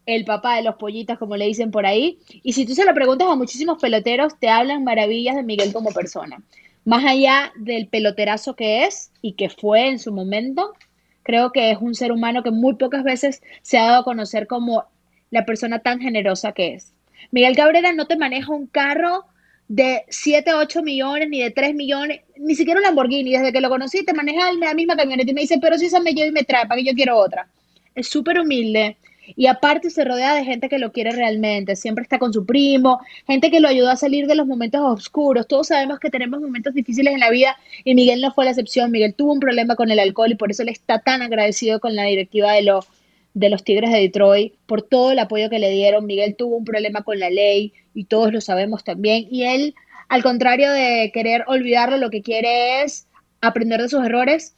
el 0.06 0.24
papá 0.24 0.56
de 0.56 0.62
los 0.62 0.76
pollitas, 0.76 1.18
como 1.18 1.36
le 1.36 1.46
dicen 1.46 1.70
por 1.70 1.86
ahí. 1.86 2.18
Y 2.42 2.52
si 2.52 2.66
tú 2.66 2.74
se 2.74 2.84
lo 2.84 2.94
preguntas 2.94 3.28
a 3.28 3.36
muchísimos 3.36 3.80
peloteros, 3.80 4.38
te 4.38 4.48
hablan 4.48 4.84
maravillas 4.84 5.36
de 5.36 5.42
Miguel 5.42 5.72
como 5.72 5.90
persona. 5.90 6.42
Más 6.84 7.04
allá 7.04 7.52
del 7.56 7.88
peloterazo 7.88 8.54
que 8.54 8.84
es 8.84 9.10
y 9.22 9.32
que 9.32 9.48
fue 9.48 9.88
en 9.88 9.98
su 9.98 10.12
momento, 10.12 10.74
creo 11.22 11.50
que 11.52 11.70
es 11.70 11.78
un 11.80 11.94
ser 11.94 12.12
humano 12.12 12.42
que 12.42 12.50
muy 12.50 12.74
pocas 12.74 13.02
veces 13.04 13.42
se 13.62 13.78
ha 13.78 13.84
dado 13.84 14.00
a 14.00 14.04
conocer 14.04 14.46
como 14.46 14.84
la 15.30 15.46
persona 15.46 15.78
tan 15.78 16.00
generosa 16.00 16.52
que 16.52 16.74
es. 16.74 16.92
Miguel 17.30 17.56
Cabrera 17.56 17.92
no 17.92 18.06
te 18.06 18.16
maneja 18.16 18.52
un 18.52 18.66
carro 18.66 19.24
de 19.68 20.04
7, 20.08 20.54
8 20.54 20.82
millones, 20.82 21.28
ni 21.30 21.40
de 21.40 21.50
3 21.50 21.74
millones, 21.74 22.20
ni 22.36 22.54
siquiera 22.54 22.80
un 22.80 22.84
Lamborghini. 22.84 23.32
Desde 23.32 23.52
que 23.52 23.60
lo 23.60 23.70
conocí, 23.70 24.04
te 24.04 24.12
maneja 24.12 24.52
la 24.52 24.74
misma 24.74 24.96
camioneta 24.96 25.30
y 25.30 25.34
me 25.34 25.40
dice, 25.40 25.58
pero 25.60 25.78
si 25.78 25.86
esa 25.86 26.00
me 26.00 26.12
lleva 26.12 26.28
y 26.28 26.32
me 26.32 26.44
trae, 26.44 26.66
¿para 26.66 26.80
que 26.80 26.88
yo 26.88 26.94
quiero 26.94 27.16
otra? 27.16 27.48
Es 27.94 28.08
súper 28.08 28.38
humilde, 28.38 28.96
y 29.36 29.46
aparte 29.46 29.90
se 29.90 30.04
rodea 30.04 30.34
de 30.34 30.44
gente 30.44 30.68
que 30.68 30.78
lo 30.78 30.92
quiere 30.92 31.12
realmente, 31.12 31.76
siempre 31.76 32.02
está 32.02 32.18
con 32.18 32.32
su 32.32 32.44
primo, 32.44 33.00
gente 33.26 33.50
que 33.50 33.60
lo 33.60 33.68
ayudó 33.68 33.90
a 33.90 33.96
salir 33.96 34.26
de 34.26 34.34
los 34.34 34.46
momentos 34.46 34.80
oscuros. 34.82 35.46
Todos 35.46 35.68
sabemos 35.68 35.98
que 35.98 36.10
tenemos 36.10 36.40
momentos 36.40 36.74
difíciles 36.74 37.14
en 37.14 37.20
la 37.20 37.30
vida 37.30 37.56
y 37.84 37.94
Miguel 37.94 38.20
no 38.20 38.32
fue 38.32 38.44
la 38.44 38.50
excepción. 38.50 38.90
Miguel 38.90 39.14
tuvo 39.14 39.32
un 39.32 39.40
problema 39.40 39.76
con 39.76 39.90
el 39.90 39.98
alcohol 39.98 40.32
y 40.32 40.36
por 40.36 40.50
eso 40.50 40.62
él 40.62 40.68
está 40.68 40.98
tan 40.98 41.22
agradecido 41.22 41.80
con 41.80 41.96
la 41.96 42.04
directiva 42.04 42.52
de 42.52 42.62
los 42.62 42.86
de 43.34 43.48
los 43.50 43.64
Tigres 43.64 43.90
de 43.90 43.98
Detroit 43.98 44.54
por 44.66 44.82
todo 44.82 45.10
el 45.10 45.18
apoyo 45.18 45.50
que 45.50 45.58
le 45.58 45.70
dieron. 45.70 46.06
Miguel 46.06 46.36
tuvo 46.36 46.56
un 46.56 46.64
problema 46.64 47.02
con 47.02 47.18
la 47.18 47.30
ley 47.30 47.72
y 47.92 48.04
todos 48.04 48.32
lo 48.32 48.40
sabemos 48.40 48.84
también. 48.84 49.26
Y 49.28 49.42
él, 49.42 49.74
al 50.08 50.22
contrario 50.22 50.70
de 50.70 51.10
querer 51.12 51.44
olvidarlo, 51.48 51.96
lo 51.96 52.10
que 52.10 52.22
quiere 52.22 52.82
es 52.82 53.08
aprender 53.40 53.82
de 53.82 53.88
sus 53.88 54.04
errores 54.04 54.54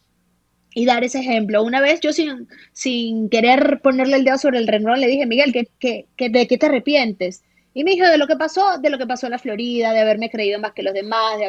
y 0.77 0.85
dar 0.85 1.03
ese 1.05 1.21
ejemplo. 1.21 1.63
Una 1.63 1.81
vez 1.81 2.01
yo 2.01 2.13
sin, 2.13 2.49
sin 2.75 3.31
querer 3.31 3.81
ponerle 3.83 4.17
el 4.19 4.25
dedo 4.25 4.37
sobre 4.37 4.59
el 4.59 4.67
renglón 4.67 5.01
le 5.01 5.07
dije, 5.07 5.25
Miguel, 5.25 5.51
¿qué, 5.51 5.71
qué, 6.19 6.29
de 6.29 6.47
qué 6.47 6.59
te 6.59 6.67
arrepientes? 6.67 7.43
Y 7.73 7.83
me 7.83 7.93
dijo 7.93 8.07
de 8.07 8.19
lo 8.19 8.27
que 8.27 8.37
pasó, 8.37 8.77
de 8.79 8.91
lo 8.91 8.99
que 8.99 9.07
pasó 9.07 9.27
en 9.27 9.33
la 9.33 9.39
Florida, 9.39 9.95
de 9.95 10.01
haberme 10.01 10.29
creído 10.29 10.61
más 10.61 10.73
que 10.73 10.83
los 10.83 10.93
demás, 10.93 11.39
de 11.39 11.47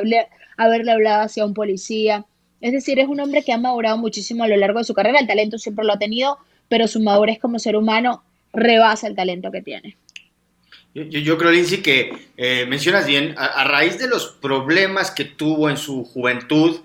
haberle 0.55 0.91
hablado 0.91 1.23
hacia 1.23 1.45
un 1.45 1.53
policía. 1.53 2.25
Es 2.61 2.71
decir, 2.71 2.99
es 2.99 3.09
un 3.09 3.19
hombre 3.19 3.43
que 3.43 3.51
ha 3.51 3.57
madurado 3.57 3.97
muchísimo 3.97 4.45
a 4.45 4.47
lo 4.47 4.55
largo 4.55 4.79
de 4.79 4.85
su 4.85 4.93
carrera. 4.93 5.19
El 5.19 5.27
talento 5.27 5.57
siempre 5.57 5.83
lo 5.83 5.91
ha 5.91 5.99
tenido, 5.99 6.37
pero 6.69 6.87
su 6.87 7.01
madurez 7.01 7.37
como 7.37 7.59
ser 7.59 7.75
humano 7.75 8.23
rebasa 8.53 9.07
el 9.07 9.15
talento 9.15 9.51
que 9.51 9.61
tiene. 9.61 9.97
Yo, 10.93 11.03
yo, 11.03 11.37
creo, 11.37 11.51
Lindsay, 11.51 11.79
que 11.79 12.13
eh, 12.37 12.65
mencionas 12.65 13.05
bien, 13.05 13.35
a, 13.37 13.65
raíz 13.65 13.99
de 13.99 14.07
los 14.07 14.29
problemas 14.41 15.11
que 15.11 15.25
tuvo 15.25 15.69
en 15.69 15.75
su 15.75 16.05
juventud, 16.05 16.77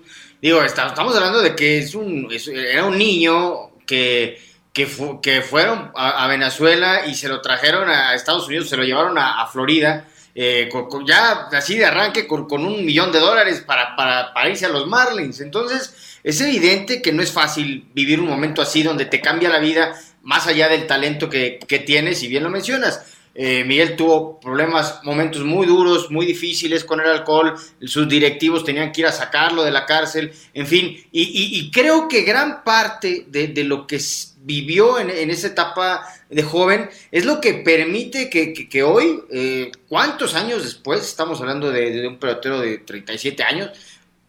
Digo, 0.43 0.61
estamos 0.61 1.15
hablando 1.15 1.41
de 1.41 1.55
que 1.55 1.77
es 1.77 1.95
un, 1.95 2.27
era 2.53 2.83
un 2.83 2.97
niño 2.97 3.77
que, 3.87 4.41
que, 4.73 4.85
que 5.21 5.41
fueron 5.41 5.93
a, 5.95 6.27
Venezuela 6.27 7.05
y 7.05 7.15
se 7.15 7.29
lo 7.29 7.39
trajeron 7.39 7.89
a 7.89 8.13
Estados 8.13 8.47
Unidos, 8.47 8.67
se 8.67 8.75
lo 8.75 8.83
llevaron 8.83 9.17
a, 9.17 9.47
Florida, 9.47 10.05
eh, 10.35 10.67
ya 11.07 11.47
así 11.53 11.77
de 11.77 11.85
arranque 11.85 12.27
con, 12.27 12.45
un 12.51 12.85
millón 12.85 13.13
de 13.13 13.19
dólares 13.19 13.63
para, 13.65 13.95
para, 13.95 14.49
irse 14.49 14.65
a 14.65 14.69
los 14.69 14.85
Marlins. 14.85 15.39
Entonces, 15.39 16.19
es 16.25 16.41
evidente 16.41 17.01
que 17.01 17.13
no 17.13 17.23
es 17.23 17.31
fácil 17.31 17.87
vivir 17.93 18.19
un 18.19 18.27
momento 18.27 18.61
así 18.61 18.83
donde 18.83 19.05
te 19.05 19.21
cambia 19.21 19.47
la 19.47 19.59
vida 19.59 19.97
más 20.23 20.45
allá 20.47 20.67
del 20.67 20.87
talento 20.87 21.29
que, 21.29 21.57
que 21.65 21.79
tienes, 21.79 22.21
y 22.21 22.27
bien 22.27 22.43
lo 22.43 22.49
mencionas. 22.49 22.99
Eh, 23.35 23.63
Miguel 23.63 23.95
tuvo 23.95 24.39
problemas, 24.39 24.99
momentos 25.03 25.43
muy 25.43 25.65
duros, 25.65 26.11
muy 26.11 26.25
difíciles 26.25 26.83
con 26.83 26.99
el 26.99 27.07
alcohol, 27.07 27.55
sus 27.83 28.07
directivos 28.07 28.63
tenían 28.63 28.91
que 28.91 29.01
ir 29.01 29.07
a 29.07 29.11
sacarlo 29.11 29.63
de 29.63 29.71
la 29.71 29.87
cárcel, 29.87 30.31
en 30.53 30.67
fin, 30.67 31.03
y, 31.11 31.71
creo 31.71 32.07
que 32.07 32.21
gran 32.21 32.63
parte 32.63 33.25
de, 33.29 33.63
lo 33.63 33.87
que 33.87 33.99
vivió 34.41 34.99
en, 34.99 35.31
esa 35.31 35.47
etapa 35.47 36.05
de 36.29 36.43
joven 36.43 36.89
es 37.11 37.25
lo 37.25 37.41
que 37.41 37.55
permite 37.55 38.29
que, 38.29 38.83
hoy, 38.83 39.21
eh, 39.31 39.71
¿cuántos 39.89 40.35
años 40.35 40.63
después? 40.63 41.01
Estamos 41.01 41.41
hablando 41.41 41.71
de, 41.71 42.07
un 42.07 42.17
pelotero 42.17 42.61
de 42.61 42.79
37 42.79 43.41
años, 43.41 43.71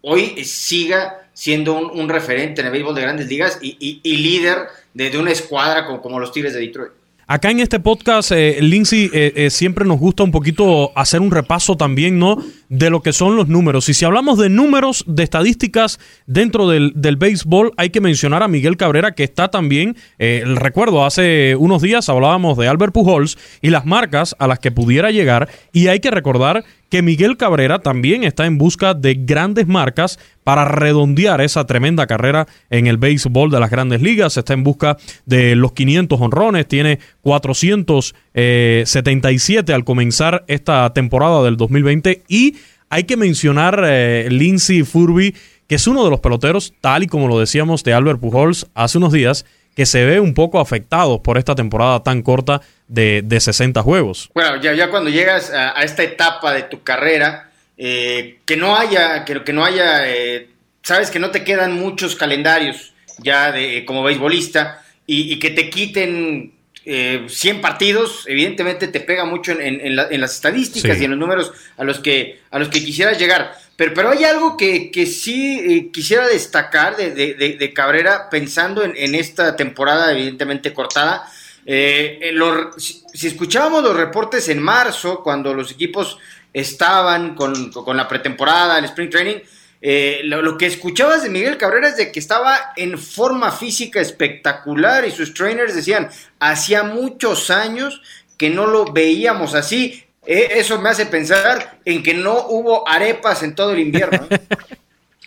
hoy 0.00 0.42
siga 0.44 1.28
siendo 1.34 1.74
un, 1.74 2.08
referente 2.08 2.62
en 2.62 2.68
el 2.68 2.72
béisbol 2.72 2.94
de 2.94 3.02
grandes 3.02 3.28
ligas 3.28 3.58
y, 3.60 4.00
líder 4.02 4.68
de, 4.94 5.18
una 5.18 5.30
escuadra 5.32 5.84
como 6.00 6.18
los 6.18 6.32
Tigres 6.32 6.54
de 6.54 6.60
Detroit. 6.60 7.03
Acá 7.26 7.50
en 7.50 7.60
este 7.60 7.80
podcast, 7.80 8.32
eh, 8.32 8.58
Lindsay, 8.60 9.10
eh, 9.14 9.32
eh, 9.34 9.50
siempre 9.50 9.86
nos 9.86 9.98
gusta 9.98 10.24
un 10.24 10.30
poquito 10.30 10.92
hacer 10.94 11.22
un 11.22 11.30
repaso 11.30 11.74
también, 11.74 12.18
¿no? 12.18 12.36
de 12.68 12.90
lo 12.90 13.02
que 13.02 13.12
son 13.12 13.36
los 13.36 13.48
números. 13.48 13.88
Y 13.88 13.94
si 13.94 14.04
hablamos 14.04 14.38
de 14.38 14.48
números, 14.48 15.04
de 15.06 15.22
estadísticas 15.22 16.00
dentro 16.26 16.68
del, 16.68 16.92
del 16.96 17.16
béisbol, 17.16 17.72
hay 17.76 17.90
que 17.90 18.00
mencionar 18.00 18.42
a 18.42 18.48
Miguel 18.48 18.76
Cabrera, 18.76 19.12
que 19.12 19.22
está 19.22 19.48
también, 19.48 19.96
eh, 20.18 20.42
recuerdo, 20.44 21.04
hace 21.04 21.54
unos 21.56 21.82
días 21.82 22.08
hablábamos 22.08 22.58
de 22.58 22.66
Albert 22.68 22.92
Pujols 22.92 23.38
y 23.62 23.70
las 23.70 23.86
marcas 23.86 24.34
a 24.38 24.48
las 24.48 24.58
que 24.58 24.72
pudiera 24.72 25.10
llegar, 25.12 25.48
y 25.72 25.86
hay 25.86 26.00
que 26.00 26.10
recordar 26.10 26.64
que 26.94 27.02
Miguel 27.02 27.36
Cabrera 27.36 27.80
también 27.80 28.22
está 28.22 28.46
en 28.46 28.56
busca 28.56 28.94
de 28.94 29.14
grandes 29.14 29.66
marcas 29.66 30.20
para 30.44 30.64
redondear 30.64 31.40
esa 31.40 31.66
tremenda 31.66 32.06
carrera 32.06 32.46
en 32.70 32.86
el 32.86 32.98
béisbol 32.98 33.50
de 33.50 33.58
las 33.58 33.68
grandes 33.68 34.00
ligas. 34.00 34.36
Está 34.36 34.52
en 34.52 34.62
busca 34.62 34.96
de 35.26 35.56
los 35.56 35.72
500 35.72 36.20
honrones, 36.20 36.68
tiene 36.68 37.00
477 37.22 39.72
al 39.72 39.82
comenzar 39.82 40.44
esta 40.46 40.92
temporada 40.92 41.42
del 41.42 41.56
2020 41.56 42.22
y 42.28 42.58
hay 42.90 43.02
que 43.02 43.16
mencionar 43.16 43.82
eh, 43.84 44.28
Lindsey 44.30 44.84
Furby, 44.84 45.34
que 45.66 45.74
es 45.74 45.88
uno 45.88 46.04
de 46.04 46.10
los 46.10 46.20
peloteros, 46.20 46.74
tal 46.80 47.02
y 47.02 47.08
como 47.08 47.26
lo 47.26 47.40
decíamos 47.40 47.82
de 47.82 47.92
Albert 47.92 48.20
Pujols 48.20 48.68
hace 48.72 48.98
unos 48.98 49.12
días, 49.12 49.44
que 49.74 49.84
se 49.84 50.04
ve 50.04 50.20
un 50.20 50.32
poco 50.32 50.60
afectado 50.60 51.24
por 51.24 51.38
esta 51.38 51.56
temporada 51.56 52.04
tan 52.04 52.22
corta 52.22 52.60
de, 52.88 53.22
de 53.24 53.40
60 53.40 53.82
juegos. 53.82 54.30
Bueno, 54.34 54.60
ya, 54.60 54.72
ya 54.74 54.90
cuando 54.90 55.10
llegas 55.10 55.50
a, 55.50 55.82
esta 55.82 56.02
etapa 56.02 56.52
de 56.52 56.62
tu 56.64 56.82
carrera, 56.82 57.50
eh, 57.76 58.38
que 58.44 58.56
no 58.56 58.76
haya, 58.76 59.24
que, 59.24 59.42
que 59.42 59.52
no 59.52 59.64
haya, 59.64 60.08
eh, 60.08 60.48
sabes 60.82 61.10
que 61.10 61.18
no 61.18 61.30
te 61.30 61.44
quedan 61.44 61.78
muchos 61.78 62.16
calendarios 62.16 62.94
ya 63.18 63.52
de 63.52 63.84
como 63.84 64.02
beisbolista 64.02 64.82
y, 65.06 65.38
que 65.38 65.50
te 65.50 65.70
quiten 65.70 66.52
eh, 66.84 67.26
100 67.28 67.60
partidos, 67.60 68.24
evidentemente 68.26 68.88
te 68.88 69.00
pega 69.00 69.24
mucho 69.24 69.52
en, 69.52 69.96
las 69.96 70.34
estadísticas 70.34 71.00
y 71.00 71.04
en 71.04 71.10
los 71.10 71.20
números 71.20 71.52
a 71.76 71.84
los 71.84 72.00
que, 72.00 72.40
a 72.50 72.58
los 72.58 72.68
que 72.68 72.84
quisieras 72.84 73.18
llegar. 73.18 73.56
Pero, 73.76 73.92
pero 73.94 74.10
hay 74.10 74.24
algo 74.24 74.56
que, 74.56 74.90
que 74.90 75.06
sí 75.06 75.58
eh, 75.58 75.90
quisiera 75.92 76.28
destacar 76.28 76.96
de, 76.96 77.10
de, 77.10 77.72
Cabrera 77.72 78.30
pensando 78.30 78.84
en, 78.84 79.14
esta 79.14 79.56
temporada 79.56 80.12
evidentemente 80.12 80.72
cortada. 80.72 81.28
Eh, 81.66 82.32
si, 82.76 83.26
escuchábamos 83.26 83.82
los 83.82 83.96
reportes 83.96 84.48
en 84.48 84.62
marzo, 84.62 85.22
cuando 85.22 85.54
los 85.54 85.70
equipos 85.72 86.18
estaban 86.52 87.34
con, 87.34 87.70
con 87.70 87.96
la 87.96 88.06
pretemporada, 88.06 88.78
el 88.78 88.84
sprint 88.86 89.10
training, 89.10 89.36
eh, 89.86 90.22
lo, 90.24 90.56
que 90.56 90.64
escuchabas 90.64 91.22
de 91.22 91.28
Miguel 91.28 91.58
Cabrera 91.58 91.88
es 91.88 91.98
de 91.98 92.10
que 92.10 92.18
estaba 92.18 92.72
en 92.74 92.96
forma 92.96 93.52
física 93.52 94.00
espectacular 94.00 95.06
y 95.06 95.10
sus 95.10 95.34
trainers 95.34 95.74
decían, 95.74 96.08
hacía 96.40 96.84
muchos 96.84 97.50
años 97.50 98.00
que 98.38 98.48
no 98.48 98.66
lo 98.66 98.86
veíamos 98.86 99.54
así. 99.54 100.02
Eh, 100.26 100.52
eso 100.52 100.80
me 100.80 100.88
hace 100.88 101.04
pensar 101.04 101.80
en 101.84 102.02
que 102.02 102.14
no 102.14 102.46
hubo 102.48 102.88
arepas 102.88 103.42
en 103.42 103.54
todo 103.54 103.72
el 103.72 103.80
invierno. 103.80 104.26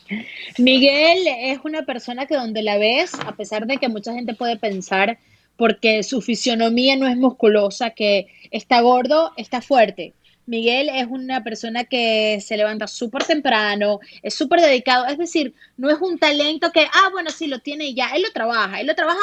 Miguel 0.58 1.28
es 1.28 1.60
una 1.64 1.84
persona 1.84 2.26
que 2.26 2.36
donde 2.36 2.64
la 2.64 2.78
ves, 2.78 3.14
a 3.14 3.34
pesar 3.34 3.68
de 3.68 3.78
que 3.78 3.90
mucha 3.90 4.14
gente 4.14 4.34
puede 4.34 4.58
pensar, 4.58 5.18
porque 5.58 6.04
su 6.04 6.22
fisionomía 6.22 6.96
no 6.96 7.08
es 7.08 7.18
musculosa, 7.18 7.90
que 7.90 8.28
está 8.52 8.82
gordo, 8.82 9.34
está 9.36 9.62
fuerte. 9.62 10.14
Miguel 10.48 10.90
es 10.94 11.08
una 11.10 11.44
persona 11.44 11.84
que 11.84 12.40
se 12.42 12.56
levanta 12.56 12.88
súper 12.88 13.26
temprano, 13.26 14.00
es 14.22 14.34
súper 14.34 14.62
dedicado, 14.62 15.06
es 15.06 15.18
decir, 15.18 15.54
no 15.76 15.90
es 15.90 16.00
un 16.00 16.18
talento 16.18 16.72
que, 16.72 16.86
ah, 16.86 17.10
bueno, 17.12 17.32
sí, 17.32 17.48
lo 17.48 17.60
tiene 17.60 17.94
ya, 17.94 18.12
él 18.16 18.22
lo 18.22 18.32
trabaja, 18.32 18.80
él 18.80 18.88
lo 18.88 18.96
trabaja 18.96 19.20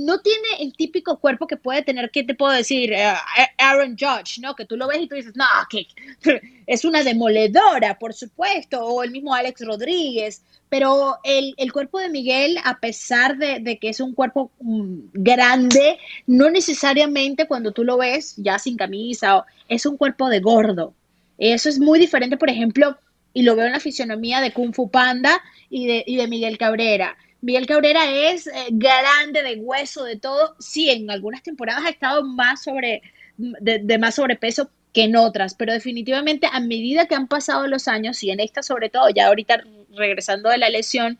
no 0.00 0.20
tiene 0.20 0.48
el 0.60 0.72
típico 0.74 1.18
cuerpo 1.18 1.46
que 1.46 1.56
puede 1.56 1.82
tener, 1.82 2.10
¿qué 2.10 2.24
te 2.24 2.34
puedo 2.34 2.52
decir? 2.52 2.92
Eh, 2.92 3.12
Aaron 3.58 3.96
Judge, 3.98 4.40
¿no? 4.40 4.54
Que 4.54 4.64
tú 4.64 4.76
lo 4.76 4.88
ves 4.88 5.00
y 5.02 5.06
tú 5.06 5.14
dices, 5.14 5.36
no, 5.36 5.44
que 5.68 5.86
es 6.66 6.84
una 6.84 7.02
demoledora, 7.02 7.98
por 7.98 8.14
supuesto, 8.14 8.82
o 8.82 9.02
el 9.02 9.10
mismo 9.10 9.34
Alex 9.34 9.60
Rodríguez, 9.64 10.42
pero 10.70 11.18
el, 11.24 11.54
cuerpo 11.72 11.98
de 11.98 12.08
Miguel, 12.08 12.56
a 12.64 12.78
pesar 12.78 13.36
de, 13.36 13.78
que 13.78 13.88
es 13.88 14.00
un 14.00 14.14
cuerpo 14.14 14.50
mm, 14.60 14.98
grande, 15.12 15.98
no 16.26 16.48
necesariamente 16.48 17.46
cuando 17.46 17.72
tú 17.72 17.84
lo 17.84 17.98
ves 17.98 18.34
ya 18.36 18.58
sin 18.58 18.76
camisa, 18.76 19.44
es 19.68 19.84
un 19.84 19.96
cuerpo 19.96 20.28
de 20.28 20.40
gordo. 20.40 20.94
Eso 21.38 21.68
es 21.68 21.78
muy 21.78 21.98
diferente, 21.98 22.36
por 22.36 22.50
ejemplo, 22.50 22.96
y 23.34 23.42
lo 23.42 23.56
veo 23.56 23.66
en 23.66 23.72
la 23.72 23.80
fisionomía 23.80 24.40
de 24.40 24.52
Kung 24.52 24.74
Fu 24.74 24.90
Panda 24.90 25.42
y 25.68 25.86
de, 25.86 26.04
y 26.06 26.16
de 26.16 26.28
Miguel 26.28 26.56
Cabrera. 26.56 27.16
Miguel 27.42 27.66
Cabrera 27.66 28.10
es 28.30 28.46
eh, 28.46 28.66
grande, 28.70 29.42
de 29.42 29.56
hueso, 29.56 30.04
de 30.04 30.16
todo. 30.16 30.56
Sí, 30.58 30.90
en 30.90 31.10
algunas 31.10 31.42
temporadas 31.42 31.84
ha 31.86 31.90
estado 31.90 32.24
más 32.24 32.62
sobre, 32.62 33.02
de, 33.36 33.98
más 33.98 34.16
sobrepeso 34.16 34.70
que 34.92 35.04
en 35.04 35.16
otras, 35.16 35.54
pero 35.54 35.72
definitivamente 35.72 36.48
a 36.50 36.60
medida 36.60 37.06
que 37.06 37.14
han 37.14 37.28
pasado 37.28 37.66
los 37.66 37.88
años, 37.88 38.22
y 38.22 38.30
en 38.30 38.40
esta 38.40 38.62
sobre 38.62 38.90
todo, 38.90 39.08
ya 39.10 39.28
ahorita 39.28 39.64
regresando 39.96 40.50
de 40.50 40.58
la 40.58 40.68
lesión, 40.68 41.18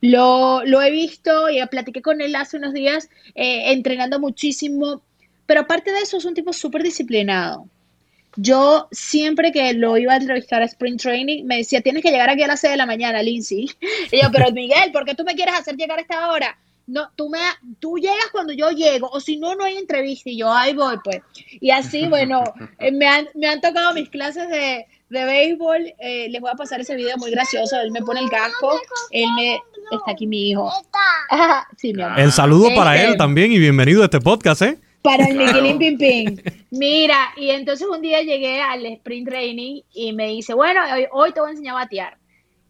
lo, 0.00 0.62
he 0.62 0.90
visto 0.90 1.50
y 1.50 1.64
platiqué 1.66 2.00
con 2.02 2.20
él 2.20 2.36
hace 2.36 2.56
unos 2.56 2.72
días, 2.72 3.10
eh, 3.34 3.72
entrenando 3.72 4.20
muchísimo, 4.20 5.02
pero 5.46 5.62
aparte 5.62 5.92
de 5.92 6.00
eso 6.00 6.16
es 6.18 6.24
un 6.24 6.34
tipo 6.34 6.52
súper 6.52 6.82
disciplinado. 6.82 7.66
Yo 8.40 8.86
siempre 8.92 9.50
que 9.50 9.74
lo 9.74 9.96
iba 9.96 10.12
a 10.12 10.16
entrevistar 10.16 10.62
a 10.62 10.66
Spring 10.66 10.96
Training, 10.96 11.44
me 11.44 11.56
decía, 11.56 11.80
tienes 11.80 12.04
que 12.04 12.12
llegar 12.12 12.30
aquí 12.30 12.44
a 12.44 12.46
las 12.46 12.60
6 12.60 12.70
de 12.70 12.76
la 12.76 12.86
mañana, 12.86 13.20
Lindsay. 13.20 13.68
Y 14.12 14.22
yo, 14.22 14.28
pero 14.32 14.52
Miguel, 14.52 14.92
¿por 14.92 15.04
qué 15.04 15.16
tú 15.16 15.24
me 15.24 15.34
quieres 15.34 15.54
hacer 15.54 15.76
llegar 15.76 15.98
a 15.98 16.02
esta 16.02 16.30
hora? 16.30 16.56
No, 16.86 17.10
tú, 17.16 17.28
me, 17.30 17.40
tú 17.80 17.98
llegas 17.98 18.28
cuando 18.30 18.52
yo 18.52 18.70
llego, 18.70 19.10
o 19.10 19.18
si 19.18 19.38
no, 19.38 19.56
no 19.56 19.64
hay 19.64 19.76
entrevista. 19.76 20.30
Y 20.30 20.38
yo, 20.38 20.52
ahí 20.52 20.72
voy, 20.72 20.98
pues. 21.02 21.20
Y 21.60 21.72
así, 21.72 22.06
bueno, 22.06 22.44
eh, 22.78 22.92
me 22.92 23.08
han, 23.08 23.28
me 23.34 23.48
han 23.48 23.60
tocado 23.60 23.92
mis 23.92 24.08
clases 24.08 24.48
de, 24.48 24.86
de 25.10 25.24
béisbol. 25.24 25.94
Eh, 25.98 26.28
les 26.30 26.40
voy 26.40 26.50
a 26.52 26.54
pasar 26.54 26.80
ese 26.80 26.94
video 26.94 27.16
muy 27.16 27.32
gracioso. 27.32 27.80
Él 27.80 27.90
me 27.90 28.02
pone 28.02 28.20
el 28.20 28.30
casco, 28.30 28.80
él 29.10 29.26
me... 29.34 29.60
Está 29.90 30.12
aquí 30.12 30.28
mi 30.28 30.50
hijo. 30.50 30.70
sí, 31.76 31.92
mi 31.92 32.02
amor. 32.02 32.20
El 32.20 32.30
saludo 32.30 32.68
para 32.76 32.94
él 33.00 33.06
este, 33.06 33.18
también 33.18 33.50
y 33.50 33.58
bienvenido 33.58 34.02
a 34.02 34.04
este 34.04 34.20
podcast, 34.20 34.62
¿eh? 34.62 34.78
Para 35.02 35.26
el 35.26 35.36
Miguelín 35.36 35.78
Pim 35.96 36.36
Mira, 36.70 37.30
y 37.36 37.50
entonces 37.50 37.86
un 37.86 38.02
día 38.02 38.22
llegué 38.22 38.60
al 38.60 38.84
sprint 38.84 39.28
training 39.28 39.82
y 39.92 40.12
me 40.12 40.28
dice, 40.28 40.54
bueno, 40.54 40.80
hoy, 41.12 41.32
te 41.32 41.40
voy 41.40 41.48
a 41.48 41.52
enseñar 41.52 41.76
a 41.76 41.80
batear. 41.80 42.18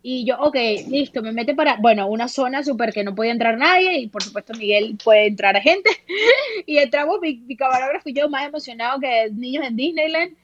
Y 0.03 0.25
yo, 0.25 0.39
ok, 0.39 0.57
listo, 0.89 1.23
me 1.23 1.33
mete 1.33 1.55
para, 1.55 1.77
bueno, 1.77 2.07
una 2.07 2.29
zona 2.29 2.63
súper 2.63 2.93
que 2.93 3.03
no 3.03 3.15
podía 3.15 3.33
entrar 3.33 3.59
nadie 3.59 3.99
y 3.99 4.07
por 4.07 4.23
supuesto 4.23 4.55
Miguel 4.55 4.97
puede 5.03 5.27
entrar 5.27 5.57
a 5.57 5.61
gente. 5.61 5.91
y 6.67 6.79
entramos 6.79 7.21
mi, 7.21 7.37
mi 7.47 7.57
camarógrafo 7.57 8.09
y 8.09 8.15
yo 8.15 8.29
más 8.29 8.47
emocionado 8.47 9.01
que 9.01 9.31
niños 9.33 9.67
en 9.67 9.77
Disneyland. 9.77 10.37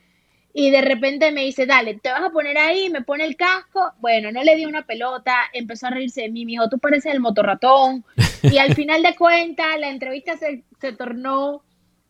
Y 0.57 0.71
de 0.71 0.83
repente 0.83 1.33
me 1.33 1.45
dice, 1.45 1.67
dale, 1.67 1.95
te 1.95 2.11
vas 2.11 2.23
a 2.23 2.31
poner 2.31 2.57
ahí, 2.57 2.89
me 2.89 3.03
pone 3.03 3.25
el 3.25 3.37
casco. 3.37 3.93
Bueno, 4.01 4.31
no 4.31 4.43
le 4.45 4.55
di 4.55 4.67
una 4.67 4.87
pelota, 4.87 5.35
empezó 5.53 5.89
a 5.89 5.91
reírse 5.91 6.23
de 6.23 6.31
mí, 6.31 6.45
me 6.45 6.53
dijo, 6.53 6.69
tú 6.69 6.79
pareces 6.79 7.13
el 7.13 7.21
motorratón. 7.21 8.05
Y 8.43 8.59
al 8.59 8.75
final 8.75 9.03
de 9.03 9.17
cuentas, 9.17 9.81
la 9.81 9.89
entrevista 9.89 10.37
se, 10.37 10.65
se 10.79 10.93
tornó 10.93 11.63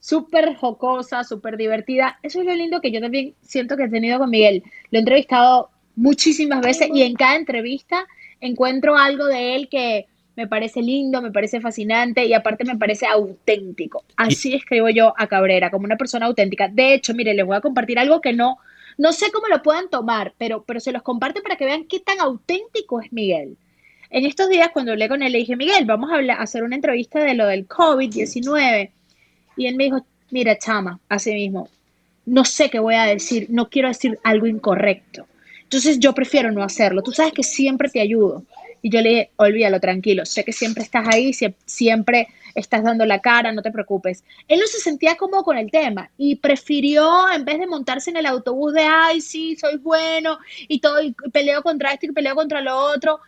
súper 0.04 0.54
jocosa, 0.56 1.25
súper 1.25 1.56
divertida. 1.56 2.18
Eso 2.23 2.40
es 2.40 2.46
lo 2.46 2.54
lindo 2.54 2.82
que 2.82 2.92
yo 2.92 3.00
también 3.00 3.34
siento 3.40 3.75
que 3.75 3.84
he 3.84 3.88
tenido 3.88 4.18
con 4.18 4.28
Miguel. 4.28 4.62
Lo 4.90 4.99
he 4.99 5.00
entrevistado 5.00 5.70
muchísimas 5.96 6.61
veces 6.61 6.90
y 6.92 7.02
en 7.04 7.14
cada 7.14 7.37
entrevista 7.37 8.04
encuentro 8.38 8.99
algo 8.99 9.25
de 9.25 9.56
él 9.56 9.68
que 9.70 10.04
me 10.37 10.46
parece 10.46 10.82
lindo, 10.82 11.23
me 11.23 11.32
parece 11.32 11.58
fascinante 11.58 12.26
y 12.26 12.34
aparte 12.34 12.64
me 12.64 12.76
parece 12.76 13.06
auténtico. 13.06 14.04
Así 14.16 14.52
escribo 14.52 14.90
yo 14.90 15.14
a 15.16 15.26
Cabrera, 15.26 15.70
como 15.70 15.87
una 15.87 15.96
persona 15.96 16.26
auténtica. 16.26 16.68
De 16.68 16.92
hecho, 16.92 17.14
mire, 17.14 17.32
les 17.32 17.46
voy 17.46 17.56
a 17.56 17.62
compartir 17.62 17.99
algo 17.99 18.20
que 18.20 18.34
no, 18.34 18.58
no 18.99 19.11
sé 19.12 19.32
cómo 19.32 19.49
lo 19.49 19.62
puedan 19.62 19.88
tomar, 19.88 20.34
pero, 20.37 20.64
pero 20.64 20.80
se 20.80 20.92
los 20.92 21.00
comparto 21.00 21.42
para 21.42 21.56
que 21.56 21.64
vean 21.64 21.84
qué 21.84 22.00
tan 22.00 22.20
auténtico 22.20 23.00
es 23.00 23.11
Miguel. 23.11 23.56
En 24.11 24.26
estos 24.26 24.50
días, 24.50 24.68
cuando 24.70 24.92
hablé 24.92 25.08
con 25.08 25.23
él, 25.23 25.32
le 25.32 25.38
dije, 25.38 25.56
Miguel, 25.56 25.87
vamos 25.87 26.11
a, 26.12 26.16
a 26.16 26.42
hacer 26.42 26.62
una 26.62 26.76
entrevista 26.76 27.20
de 27.20 27.32
lo 27.32 27.46
del 27.46 27.66
COVID-19 27.66 28.90
y 29.56 29.66
él 29.66 29.76
me 29.76 29.84
dijo, 29.84 30.04
mira, 30.30 30.58
chama, 30.58 31.00
así 31.08 31.32
mismo, 31.32 31.68
no 32.26 32.44
sé 32.44 32.70
qué 32.70 32.78
voy 32.78 32.94
a 32.94 33.04
decir, 33.04 33.46
no 33.50 33.68
quiero 33.68 33.88
decir 33.88 34.18
algo 34.23 34.46
incorrecto. 34.46 35.26
Entonces 35.62 35.99
yo 35.99 36.12
prefiero 36.12 36.52
no 36.52 36.62
hacerlo. 36.62 37.02
Tú 37.02 37.12
sabes 37.12 37.32
que 37.32 37.42
siempre 37.42 37.88
te 37.88 38.00
ayudo. 38.00 38.44
Y 38.80 38.90
yo 38.90 39.00
le 39.00 39.08
dije, 39.08 39.30
olvídalo, 39.37 39.80
tranquilo, 39.80 40.26
sé 40.26 40.44
que 40.44 40.52
siempre 40.52 40.82
estás 40.82 41.08
ahí, 41.08 41.32
siempre 41.64 42.28
estás 42.54 42.84
dando 42.84 43.06
la 43.06 43.20
cara, 43.20 43.50
no 43.50 43.62
te 43.62 43.70
preocupes. 43.70 44.23
Él 44.46 44.61
no 44.61 44.66
se 44.66 44.78
sentía 44.78 45.16
cómodo 45.16 45.42
con 45.42 45.56
el 45.56 45.70
tema 45.70 46.11
y 46.18 46.37
prefirió, 46.37 47.32
en 47.32 47.44
vez 47.44 47.58
de 47.58 47.66
montarse 47.66 48.11
en 48.11 48.18
el 48.18 48.26
autobús 48.26 48.75
de, 48.75 48.82
ay, 48.82 49.23
sí, 49.23 49.56
soy 49.56 49.78
bueno, 49.78 50.38
y 50.68 50.80
todo, 50.80 51.02
y 51.02 51.12
peleo 51.32 51.62
contra 51.62 51.92
esto 51.92 52.06
y 52.06 52.12
peleo 52.12 52.34
contra 52.34 52.61
lo 52.61 52.76
otro, 52.76 53.20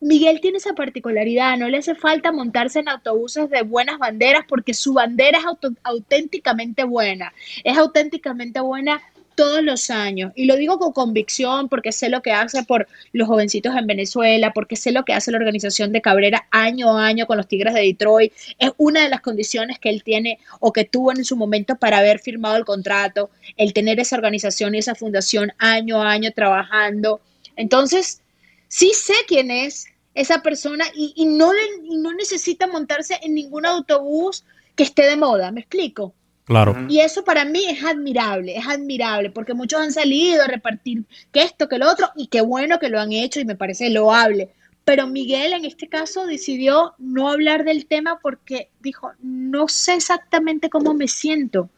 Miguel 0.00 0.40
tiene 0.40 0.58
esa 0.58 0.74
particularidad, 0.74 1.56
no 1.56 1.68
le 1.68 1.78
hace 1.78 1.94
falta 1.94 2.30
montarse 2.30 2.80
en 2.80 2.88
autobuses 2.88 3.48
de 3.48 3.62
buenas 3.62 3.98
banderas 3.98 4.44
porque 4.46 4.74
su 4.74 4.92
bandera 4.92 5.38
es 5.38 5.44
auténticamente 5.82 6.84
buena. 6.84 7.32
Es 7.64 7.78
auténticamente 7.78 8.60
buena 8.60 9.00
todos 9.34 9.62
los 9.62 9.90
años. 9.90 10.32
Y 10.34 10.44
lo 10.46 10.56
digo 10.56 10.78
con 10.78 10.92
convicción 10.92 11.68
porque 11.68 11.92
sé 11.92 12.08
lo 12.08 12.22
que 12.22 12.32
hace 12.32 12.62
por 12.64 12.86
los 13.12 13.28
jovencitos 13.28 13.74
en 13.76 13.86
Venezuela, 13.86 14.52
porque 14.52 14.76
sé 14.76 14.92
lo 14.92 15.04
que 15.04 15.12
hace 15.12 15.30
la 15.30 15.38
organización 15.38 15.92
de 15.92 16.02
Cabrera 16.02 16.46
año 16.50 16.96
a 16.96 17.06
año 17.06 17.26
con 17.26 17.36
los 17.36 17.48
Tigres 17.48 17.74
de 17.74 17.80
Detroit. 17.80 18.32
Es 18.58 18.72
una 18.76 19.02
de 19.02 19.08
las 19.08 19.20
condiciones 19.20 19.78
que 19.78 19.90
él 19.90 20.02
tiene 20.02 20.38
o 20.60 20.72
que 20.72 20.84
tuvo 20.84 21.12
en 21.12 21.24
su 21.24 21.36
momento 21.36 21.76
para 21.76 21.98
haber 21.98 22.18
firmado 22.18 22.56
el 22.56 22.64
contrato, 22.64 23.30
el 23.56 23.72
tener 23.72 24.00
esa 24.00 24.16
organización 24.16 24.74
y 24.74 24.78
esa 24.78 24.94
fundación 24.94 25.52
año 25.58 26.02
a 26.02 26.10
año 26.10 26.30
trabajando. 26.32 27.20
Entonces, 27.56 28.20
sí 28.68 28.92
sé 28.94 29.14
quién 29.26 29.50
es 29.50 29.86
esa 30.14 30.42
persona 30.42 30.84
y, 30.94 31.24
no, 31.26 31.52
y 31.84 31.96
no 31.96 32.12
necesita 32.12 32.66
montarse 32.66 33.18
en 33.22 33.34
ningún 33.34 33.66
autobús 33.66 34.44
que 34.76 34.84
esté 34.84 35.02
de 35.02 35.16
moda, 35.16 35.50
¿me 35.50 35.60
explico? 35.60 36.14
Claro. 36.44 36.86
Y 36.88 37.00
eso 37.00 37.24
para 37.24 37.44
mí 37.44 37.64
es 37.66 37.82
admirable, 37.82 38.56
es 38.56 38.66
admirable, 38.66 39.30
porque 39.30 39.54
muchos 39.54 39.80
han 39.80 39.92
salido 39.92 40.42
a 40.42 40.46
repartir 40.46 41.04
que 41.32 41.42
esto, 41.42 41.68
que 41.68 41.78
lo 41.78 41.90
otro, 41.90 42.10
y 42.16 42.26
qué 42.26 42.42
bueno 42.42 42.78
que 42.78 42.90
lo 42.90 43.00
han 43.00 43.12
hecho 43.12 43.40
y 43.40 43.44
me 43.44 43.56
parece 43.56 43.88
loable. 43.90 44.50
Pero 44.84 45.06
Miguel 45.06 45.54
en 45.54 45.64
este 45.64 45.88
caso 45.88 46.26
decidió 46.26 46.94
no 46.98 47.30
hablar 47.30 47.64
del 47.64 47.86
tema 47.86 48.18
porque 48.20 48.68
dijo, 48.80 49.12
no 49.22 49.68
sé 49.68 49.94
exactamente 49.94 50.68
cómo 50.68 50.92
me 50.92 51.08
siento 51.08 51.70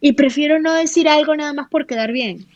y 0.00 0.12
prefiero 0.12 0.60
no 0.60 0.72
decir 0.72 1.08
algo 1.08 1.34
nada 1.34 1.52
más 1.52 1.68
por 1.68 1.86
quedar 1.86 2.12
bien. 2.12 2.46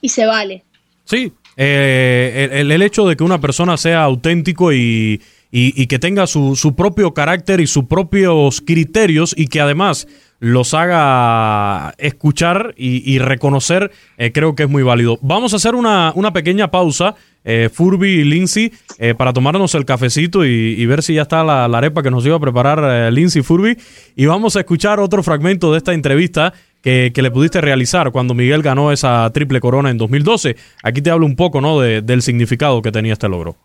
Y 0.00 0.10
se 0.10 0.26
vale. 0.26 0.64
Sí, 1.04 1.32
eh, 1.56 2.48
el, 2.52 2.82
hecho 2.82 3.06
de 3.06 3.16
que 3.16 3.24
una 3.24 3.40
persona 3.40 3.76
sea 3.76 4.04
auténtico 4.04 4.72
y, 4.72 5.20
y, 5.50 5.86
que 5.86 5.98
tenga 5.98 6.26
su, 6.26 6.56
su 6.56 6.74
propio 6.74 7.12
carácter 7.12 7.60
y 7.60 7.66
sus 7.66 7.84
propios 7.84 8.62
criterios 8.62 9.34
y 9.36 9.48
que 9.48 9.60
además 9.60 10.06
los 10.42 10.74
haga 10.74 11.94
escuchar 11.98 12.74
y, 12.76 13.16
reconocer, 13.20 13.92
eh, 14.18 14.32
creo 14.32 14.56
que 14.56 14.64
es 14.64 14.68
muy 14.68 14.82
válido. 14.82 15.16
Vamos 15.22 15.52
a 15.52 15.56
hacer 15.56 15.76
una, 15.76 16.12
pequeña 16.32 16.68
pausa, 16.68 17.14
eh, 17.44 17.70
Furby 17.72 18.08
y 18.08 18.24
Lindsay, 18.24 18.72
eh, 18.98 19.14
para 19.14 19.32
tomarnos 19.32 19.76
el 19.76 19.84
cafecito 19.84 20.44
y, 20.44 20.84
ver 20.84 21.04
si 21.04 21.14
ya 21.14 21.22
está 21.22 21.44
la, 21.44 21.66
arepa 21.66 22.02
que 22.02 22.10
nos 22.10 22.26
iba 22.26 22.34
a 22.34 22.40
preparar 22.40 23.12
Lindsay 23.12 23.42
Furby. 23.42 23.78
Y 24.16 24.26
vamos 24.26 24.56
a 24.56 24.60
escuchar 24.60 24.98
otro 24.98 25.22
fragmento 25.22 25.70
de 25.70 25.78
esta 25.78 25.92
entrevista 25.92 26.52
que, 26.82 27.12
le 27.14 27.30
pudiste 27.30 27.60
realizar 27.60 28.10
cuando 28.10 28.34
Miguel 28.34 28.62
ganó 28.62 28.92
esa 28.92 29.30
triple 29.32 29.60
corona 29.60 29.90
en 29.90 29.98
2012. 29.98 30.56
Aquí 30.82 31.00
te 31.00 31.10
hablo 31.10 31.26
un 31.26 31.36
poco 31.36 31.60
¿no? 31.60 31.80
del 31.80 32.22
significado 32.22 32.82
que 32.82 32.92
tenía 32.92 33.14
este 33.14 33.28
logro. 33.28 33.56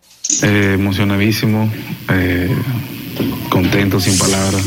emocionadísimo, 0.41 1.71
contento, 3.49 3.99
sin 3.99 4.17
palabras 4.17 4.63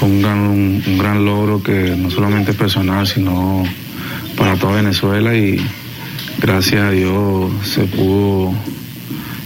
fue 0.00 0.08
un 0.08 0.22
gran, 0.22 0.38
un, 0.38 0.98
gran 0.98 1.24
logro 1.26 1.62
que 1.62 1.94
no 1.96 2.10
solamente 2.10 2.52
es 2.52 2.56
personal, 2.56 3.06
sino 3.06 3.64
para 4.36 4.56
toda 4.56 4.76
Venezuela 4.76 5.34
y 5.36 5.60
gracias 6.38 6.82
a 6.82 6.90
Dios 6.90 7.50
se 7.66 7.84
pudo 7.84 8.54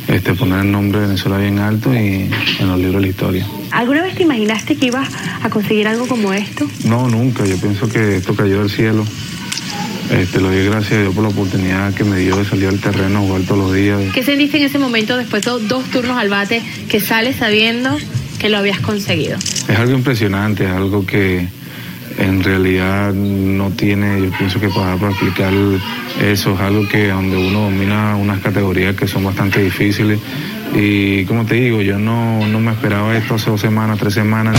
este, 0.09 0.35
poner 0.35 0.61
el 0.61 0.73
nombre 0.73 1.01
de 1.01 1.07
Venezuela 1.07 1.39
bien 1.39 1.59
alto 1.59 1.95
y 1.95 2.31
en 2.59 2.69
los 2.69 2.79
libros 2.79 2.97
de 2.97 3.01
la 3.01 3.09
historia. 3.09 3.47
¿Alguna 3.71 4.03
vez 4.03 4.15
te 4.15 4.23
imaginaste 4.23 4.77
que 4.77 4.87
ibas 4.87 5.09
a 5.43 5.51
conseguir 5.51 5.89
algo 5.89 6.07
como 6.07 6.33
esto? 6.33 6.67
No, 6.85 7.09
nunca. 7.09 7.45
Yo 7.45 7.57
pienso 7.59 7.89
que 7.89 8.17
esto 8.17 8.35
cayó 8.35 8.61
del 8.61 8.71
cielo. 8.71 9.05
Este, 10.11 10.41
lo 10.41 10.49
doy 10.49 10.65
gracias 10.65 10.93
a 10.93 11.01
Dios 11.01 11.15
por 11.15 11.23
la 11.23 11.31
oportunidad 11.31 11.95
que 11.95 12.05
me 12.05 12.19
dio 12.19 12.37
de 12.37 12.45
salir 12.45 12.69
al 12.69 12.79
terreno 12.79 13.21
a 13.21 13.23
jugar 13.23 13.43
todos 13.43 13.59
los 13.59 13.75
días. 13.75 14.01
¿Qué 14.13 14.23
sentiste 14.23 14.59
en 14.59 14.65
ese 14.65 14.79
momento 14.79 15.17
después 15.17 15.43
de 15.43 15.51
dos 15.51 15.85
turnos 15.91 16.19
al 16.19 16.29
bate 16.29 16.63
que 16.89 17.01
sales 17.01 17.37
sabiendo 17.37 17.97
que 18.39 18.51
lo 18.51 18.59
habías 18.59 18.81
conseguido? 18.81 19.39
Es 19.39 19.79
algo 19.79 19.95
impresionante, 19.95 20.65
es 20.65 20.71
algo 20.71 21.07
que 21.07 21.49
en 22.19 22.43
realidad 22.43 23.13
no 23.13 23.71
tiene, 23.71 24.21
yo 24.23 24.31
pienso 24.37 24.61
que 24.61 24.69
para, 24.69 24.97
para 24.97 25.11
explicar 25.11 25.53
eso 26.21 26.55
es 26.55 26.61
algo 26.61 26.89
que 26.89 27.09
donde 27.09 27.37
uno 27.37 27.63
domina 27.63 28.17
unas 28.17 28.41
categorías 28.41 28.95
que 28.97 29.07
son 29.07 29.25
bastante 29.25 29.63
difíciles 29.63 30.21
y 30.75 31.25
como 31.25 31.45
te 31.45 31.57
digo, 31.57 31.83
yo 31.83 31.99
no, 31.99 32.47
no 32.47 32.61
me 32.61 32.73
esperaba 32.73 33.17
esto 33.17 33.35
hace 33.35 33.51
dos 33.51 33.61
semanas, 33.61 33.99
tres 33.99 34.15
semanas. 34.15 34.59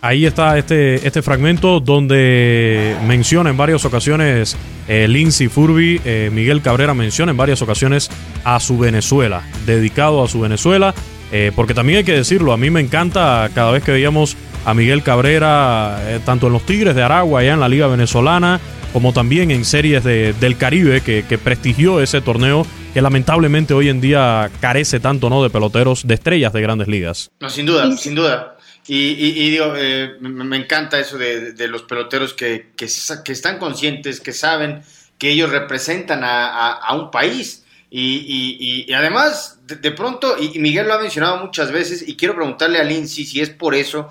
Ahí 0.00 0.26
está 0.26 0.56
este, 0.56 1.06
este 1.06 1.22
fragmento 1.22 1.80
donde 1.80 2.96
menciona 3.06 3.50
en 3.50 3.56
varias 3.56 3.84
ocasiones 3.84 4.56
eh, 4.86 5.08
Lindsay 5.08 5.48
Furby, 5.48 6.00
eh, 6.04 6.30
Miguel 6.32 6.62
Cabrera 6.62 6.94
menciona 6.94 7.32
en 7.32 7.36
varias 7.36 7.62
ocasiones 7.62 8.08
a 8.44 8.60
su 8.60 8.78
Venezuela, 8.78 9.42
dedicado 9.66 10.22
a 10.22 10.28
su 10.28 10.40
Venezuela 10.40 10.94
eh, 11.30 11.52
porque 11.54 11.74
también 11.74 11.98
hay 11.98 12.04
que 12.04 12.14
decirlo, 12.14 12.52
a 12.52 12.56
mí 12.56 12.70
me 12.70 12.80
encanta 12.80 13.50
cada 13.54 13.70
vez 13.70 13.82
que 13.82 13.92
veíamos 13.92 14.36
a 14.64 14.74
Miguel 14.74 15.02
Cabrera, 15.02 15.98
eh, 16.06 16.20
tanto 16.24 16.46
en 16.46 16.52
los 16.52 16.64
Tigres 16.64 16.94
de 16.94 17.02
Aragua, 17.02 17.40
allá 17.40 17.54
en 17.54 17.60
la 17.60 17.68
Liga 17.68 17.86
Venezolana, 17.86 18.60
como 18.92 19.12
también 19.12 19.50
en 19.50 19.64
series 19.64 20.04
del 20.04 20.56
Caribe, 20.56 21.00
que, 21.02 21.38
prestigió 21.38 22.00
ese 22.00 22.20
torneo 22.20 22.66
que 22.94 23.02
lamentablemente 23.02 23.74
hoy 23.74 23.88
en 23.88 24.00
día 24.00 24.50
carece 24.60 24.98
tanto 24.98 25.28
¿no? 25.28 25.42
de 25.42 25.50
peloteros 25.50 26.06
de 26.06 26.14
estrellas 26.14 26.52
de 26.52 26.62
grandes 26.62 26.88
ligas. 26.88 27.30
No, 27.40 27.50
sin 27.50 27.66
duda, 27.66 27.94
sin 27.96 28.14
duda. 28.14 28.56
Y, 28.86 29.50
digo, 29.50 29.74
eh, 29.76 30.16
me, 30.20 30.56
encanta 30.56 30.98
eso 30.98 31.18
de, 31.18 31.68
los 31.68 31.82
peloteros 31.82 32.32
que, 32.32 32.70
que, 32.74 32.86
están 32.86 33.58
conscientes, 33.58 34.20
que 34.20 34.32
saben 34.32 34.80
que 35.18 35.30
ellos 35.30 35.50
representan 35.50 36.20
a 36.22 36.94
un 36.94 37.10
país 37.10 37.64
y, 37.90 38.84
y, 38.86 38.92
además, 38.92 39.60
de, 39.64 39.90
pronto, 39.92 40.36
y, 40.38 40.58
Miguel 40.58 40.86
lo 40.86 40.94
ha 40.94 41.00
mencionado 41.00 41.38
muchas 41.38 41.72
veces, 41.72 42.06
y 42.06 42.16
quiero 42.16 42.34
preguntarle 42.34 42.78
a 42.78 42.84
Lindsay 42.84 43.24
si 43.24 43.40
es 43.40 43.50
por 43.50 43.74
eso 43.74 44.08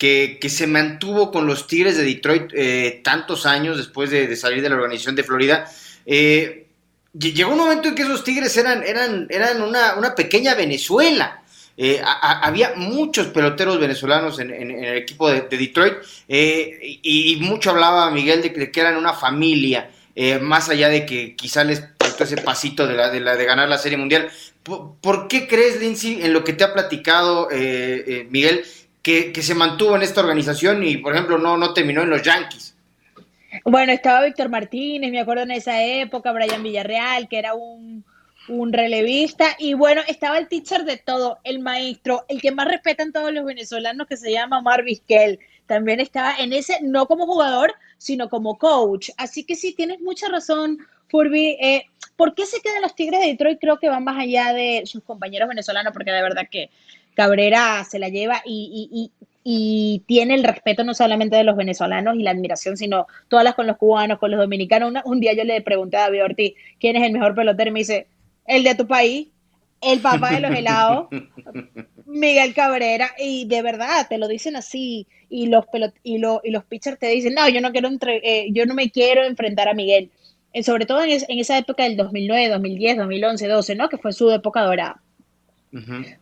que, 0.00 0.48
se 0.48 0.66
mantuvo 0.66 1.30
con 1.30 1.46
los 1.46 1.66
Tigres 1.66 1.98
de 1.98 2.04
Detroit 2.04 2.50
eh, 2.54 3.02
tantos 3.04 3.44
años 3.44 3.76
después 3.76 4.08
de, 4.10 4.34
salir 4.34 4.62
de 4.62 4.70
la 4.70 4.76
organización 4.76 5.14
de 5.14 5.24
Florida. 5.24 5.70
Eh, 6.06 6.68
llegó 7.12 7.52
un 7.52 7.58
momento 7.58 7.88
en 7.88 7.94
que 7.94 8.02
esos 8.02 8.24
Tigres 8.24 8.56
eran, 8.56 8.82
eran, 8.82 9.26
eran 9.28 9.60
una, 9.60 9.96
una 9.96 10.14
pequeña 10.14 10.54
Venezuela. 10.54 11.42
Eh, 11.76 12.00
había 12.02 12.72
muchos 12.76 13.26
peloteros 13.26 13.78
venezolanos 13.78 14.38
en, 14.38 14.50
el 14.50 14.96
equipo 14.96 15.30
de, 15.30 15.42
Detroit 15.42 15.94
y, 16.28 17.38
mucho 17.42 17.70
hablaba 17.70 18.10
Miguel 18.10 18.40
de 18.40 18.52
que, 18.52 18.80
eran 18.80 18.96
una 18.96 19.12
familia, 19.12 19.90
más 20.40 20.70
allá 20.70 20.88
de 20.88 21.04
que 21.04 21.36
quizá 21.36 21.62
les 21.62 21.84
ese 22.18 22.36
pasito 22.36 22.86
de, 22.86 22.94
la, 22.94 23.08
de, 23.08 23.20
la, 23.20 23.34
de 23.34 23.44
ganar 23.46 23.68
la 23.68 23.78
Serie 23.78 23.96
Mundial. 23.96 24.30
¿Por, 24.62 25.26
qué 25.28 25.48
crees, 25.48 25.80
Lindsay, 25.80 26.20
en 26.22 26.34
lo 26.34 26.44
que 26.44 26.52
te 26.52 26.64
ha 26.64 26.74
platicado 26.74 27.48
Miguel, 28.28 28.62
que, 29.02 29.32
se 29.42 29.54
mantuvo 29.54 29.96
en 29.96 30.02
esta 30.02 30.20
organización 30.20 30.82
y, 30.82 30.98
por 30.98 31.14
ejemplo, 31.14 31.38
no, 31.38 31.56
no 31.56 31.72
terminó 31.72 32.02
en 32.02 32.10
los 32.10 32.22
Yankees? 32.22 32.76
Bueno, 33.64 33.92
estaba 33.92 34.24
Víctor 34.24 34.48
Martínez, 34.48 35.10
me 35.10 35.20
acuerdo 35.20 35.42
en 35.42 35.50
esa 35.50 35.82
época, 35.82 36.32
Brian 36.32 36.62
Villarreal, 36.62 37.28
que 37.28 37.38
era 37.38 37.54
un, 37.54 38.04
un 38.48 38.72
relevista, 38.72 39.56
y 39.58 39.74
bueno, 39.74 40.02
estaba 40.06 40.38
el 40.38 40.48
teacher 40.48 40.84
de 40.84 40.96
todo, 40.98 41.38
el 41.44 41.58
maestro, 41.60 42.24
el 42.28 42.40
que 42.40 42.52
más 42.52 42.68
respetan 42.68 43.12
todos 43.12 43.32
los 43.32 43.44
venezolanos, 43.44 44.06
que 44.06 44.16
se 44.16 44.30
llama 44.32 44.58
Omar 44.58 44.84
Vizquel. 44.84 45.40
También 45.66 46.00
estaba 46.00 46.36
en 46.36 46.52
ese, 46.52 46.78
no 46.82 47.06
como 47.06 47.26
jugador, 47.26 47.74
sino 47.96 48.28
como 48.28 48.58
coach. 48.58 49.10
Así 49.16 49.44
que 49.44 49.54
sí, 49.54 49.72
tienes 49.72 50.00
mucha 50.00 50.28
razón, 50.28 50.78
Furby, 51.08 51.56
eh, 51.60 51.86
¿por 52.16 52.34
qué 52.34 52.46
se 52.46 52.60
quedan 52.60 52.82
los 52.82 52.94
Tigres 52.94 53.20
de 53.20 53.28
Detroit? 53.28 53.60
Creo 53.60 53.78
que 53.78 53.88
van 53.88 54.04
más 54.04 54.18
allá 54.18 54.52
de 54.52 54.82
sus 54.84 55.02
compañeros 55.02 55.48
venezolanos, 55.48 55.92
porque 55.92 56.12
de 56.12 56.22
verdad 56.22 56.48
que 56.50 56.70
Cabrera 57.20 57.84
se 57.84 57.98
la 57.98 58.08
lleva 58.08 58.42
y, 58.44 59.12
tiene 60.06 60.34
el 60.34 60.44
respeto 60.44 60.84
no 60.84 60.94
solamente 60.94 61.36
de 61.36 61.44
los 61.44 61.56
venezolanos 61.56 62.16
y 62.16 62.22
la 62.22 62.30
admiración, 62.30 62.76
sino 62.76 63.06
todas 63.28 63.44
las 63.44 63.54
con 63.54 63.66
los 63.66 63.76
cubanos, 63.76 64.18
con 64.18 64.30
los 64.30 64.38
dominicanos. 64.38 64.92
un 65.04 65.20
día 65.20 65.32
yo 65.32 65.44
le 65.44 65.60
pregunté 65.60 65.96
a 65.96 66.02
David 66.02 66.24
Ortiz 66.24 66.54
quién 66.78 66.96
es 66.96 67.02
el 67.02 67.12
mejor 67.12 67.34
pelotero 67.34 67.70
y 67.70 67.72
me 67.72 67.80
dice, 67.80 68.06
el 68.46 68.62
de 68.64 68.74
tu 68.74 68.86
país, 68.86 69.28
el 69.80 70.00
papá 70.00 70.30
de 70.30 70.40
los 70.40 70.50
helados, 70.50 71.08
Miguel 72.06 72.54
Cabrera, 72.54 73.10
y 73.18 73.46
de 73.46 73.62
verdad 73.62 74.06
te 74.08 74.18
lo 74.18 74.28
dicen 74.28 74.56
así, 74.56 75.06
y 75.28 75.46
los 75.46 75.64
y, 76.04 76.16
y 76.16 76.50
los 76.50 76.64
pitchers 76.64 76.98
te 76.98 77.08
dicen, 77.08 77.34
no, 77.34 77.48
yo 77.48 77.60
no 77.60 77.72
quiero 77.72 77.88
eh, 78.06 78.48
yo 78.52 78.66
no 78.66 78.74
me 78.74 78.90
quiero 78.90 79.24
enfrentar 79.24 79.68
a 79.68 79.74
Miguel. 79.74 80.10
Eh, 80.52 80.62
sobre 80.62 80.86
todo 80.86 81.02
en, 81.02 81.10
esa 81.28 81.58
época 81.58 81.84
del 81.84 81.96
2009, 81.96 82.48
2010, 82.48 82.96
2011, 82.96 83.46
12, 83.46 83.74
¿no? 83.76 83.88
Que 83.88 83.98
fue 83.98 84.12
su 84.12 84.30
época 84.30 84.62
dorada. 84.62 85.00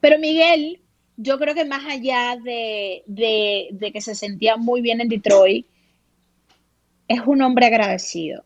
Pero 0.01 0.19
Miguel, 0.19 0.81
yo 1.19 1.37
creo 1.39 1.55
que 1.55 1.65
más 1.65 1.85
allá 1.85 2.39
de, 2.43 3.03
de, 3.07 3.91
que 3.93 4.01
se 4.01 4.15
sentía 4.15 4.57
muy 4.57 4.81
bien 4.81 5.01
en 5.01 5.09
Detroit, 5.09 5.67
es 7.09 7.21
un 7.27 7.43
hombre 7.43 7.67
agradecido. 7.67 8.45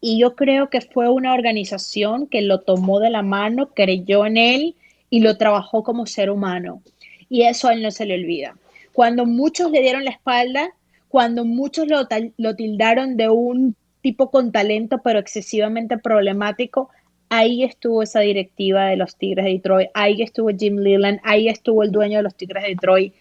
Y 0.00 0.18
yo 0.18 0.34
creo 0.34 0.68
que 0.68 0.80
fue 0.80 1.08
una 1.08 1.32
organización 1.32 2.26
que 2.26 2.42
lo 2.42 2.60
tomó 2.60 2.98
de 2.98 3.10
la 3.10 3.22
mano, 3.22 3.68
creyó 3.68 4.26
en 4.26 4.36
él 4.36 4.74
y 5.10 5.20
lo 5.20 5.38
trabajó 5.38 5.84
como 5.84 6.06
ser 6.06 6.28
humano. 6.28 6.82
Y 7.28 7.42
eso 7.42 7.68
a 7.68 7.72
él 7.72 7.82
no 7.82 7.92
se 7.92 8.04
le 8.04 8.14
olvida. 8.14 8.56
Cuando 8.92 9.24
muchos 9.24 9.70
le 9.70 9.80
dieron 9.80 10.04
la 10.04 10.10
espalda, 10.10 10.70
cuando 11.08 11.44
muchos 11.44 11.86
lo, 11.86 12.08
lo 12.36 12.56
tildaron 12.56 13.16
de 13.16 13.28
un 13.28 13.76
tipo 14.00 14.28
con 14.32 14.50
talento, 14.50 15.00
pero 15.04 15.20
excesivamente 15.20 15.98
problemático, 15.98 16.90
ahí 17.32 17.64
estuvo 17.64 18.02
esa 18.02 18.20
directiva 18.20 18.88
de 18.88 18.96
los 18.96 19.16
Tigres 19.16 19.46
de 19.46 19.52
Detroit, 19.52 19.88
ahí 19.94 20.20
estuvo 20.20 20.50
Jim 20.50 20.76
Leland, 20.76 21.18
ahí 21.24 21.48
estuvo 21.48 21.82
el 21.82 21.90
dueño 21.90 22.18
de 22.18 22.24
los 22.24 22.34
Tigres 22.34 22.62
de 22.62 22.68
Detroit, 22.68 23.14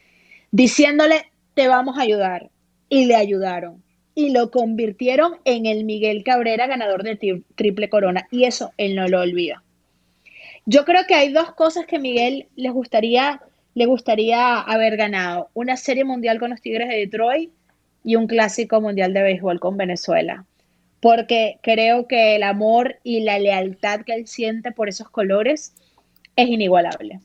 diciéndole, 0.51 1.31
te 1.53 1.69
vamos 1.69 1.97
a 1.97 2.01
ayudar. 2.01 2.49
Y 2.89 3.05
le 3.05 3.15
ayudaron. 3.15 3.81
y 4.13 4.31
lo 4.31 4.51
convirtieron 4.51 5.37
en 5.45 5.65
el 5.65 5.85
Miguel 5.85 6.25
Cabrera 6.25 6.67
ganador 6.67 7.03
de 7.03 7.41
triple 7.55 7.87
corona. 7.87 8.27
Y 8.29 8.43
eso 8.43 8.73
él 8.75 8.97
no 8.97 9.07
lo 9.07 9.21
olvida. 9.21 9.63
Yo 10.65 10.83
creo 10.83 11.05
que 11.07 11.15
hay 11.15 11.31
dos 11.31 11.53
cosas 11.53 11.85
que 11.85 11.97
Miguel 11.97 12.47
gustaría, 12.57 13.41
le 13.73 13.85
gustaría 13.85 14.59
haber 14.59 14.97
ganado. 14.97 15.49
Una 15.53 15.77
serie 15.77 16.03
mundial 16.03 16.37
con 16.37 16.49
los 16.49 16.59
Tigres 16.59 16.89
de 16.89 16.97
Detroit 16.97 17.49
y 18.03 18.17
un 18.17 18.27
clásico 18.27 18.81
mundial 18.81 19.13
de 19.13 19.23
béisbol 19.23 19.61
con 19.61 19.77
Venezuela. 19.77 20.45
Porque 21.01 21.57
creo 21.63 22.07
que 22.07 22.35
el 22.35 22.43
amor 22.43 22.97
y 23.03 23.21
la 23.21 23.39
lealtad 23.39 24.01
que 24.01 24.13
él 24.13 24.27
siente 24.27 24.71
por 24.71 24.87
esos 24.87 25.09
colores 25.09 25.73
es 26.35 26.47
inigualable. 26.47 27.19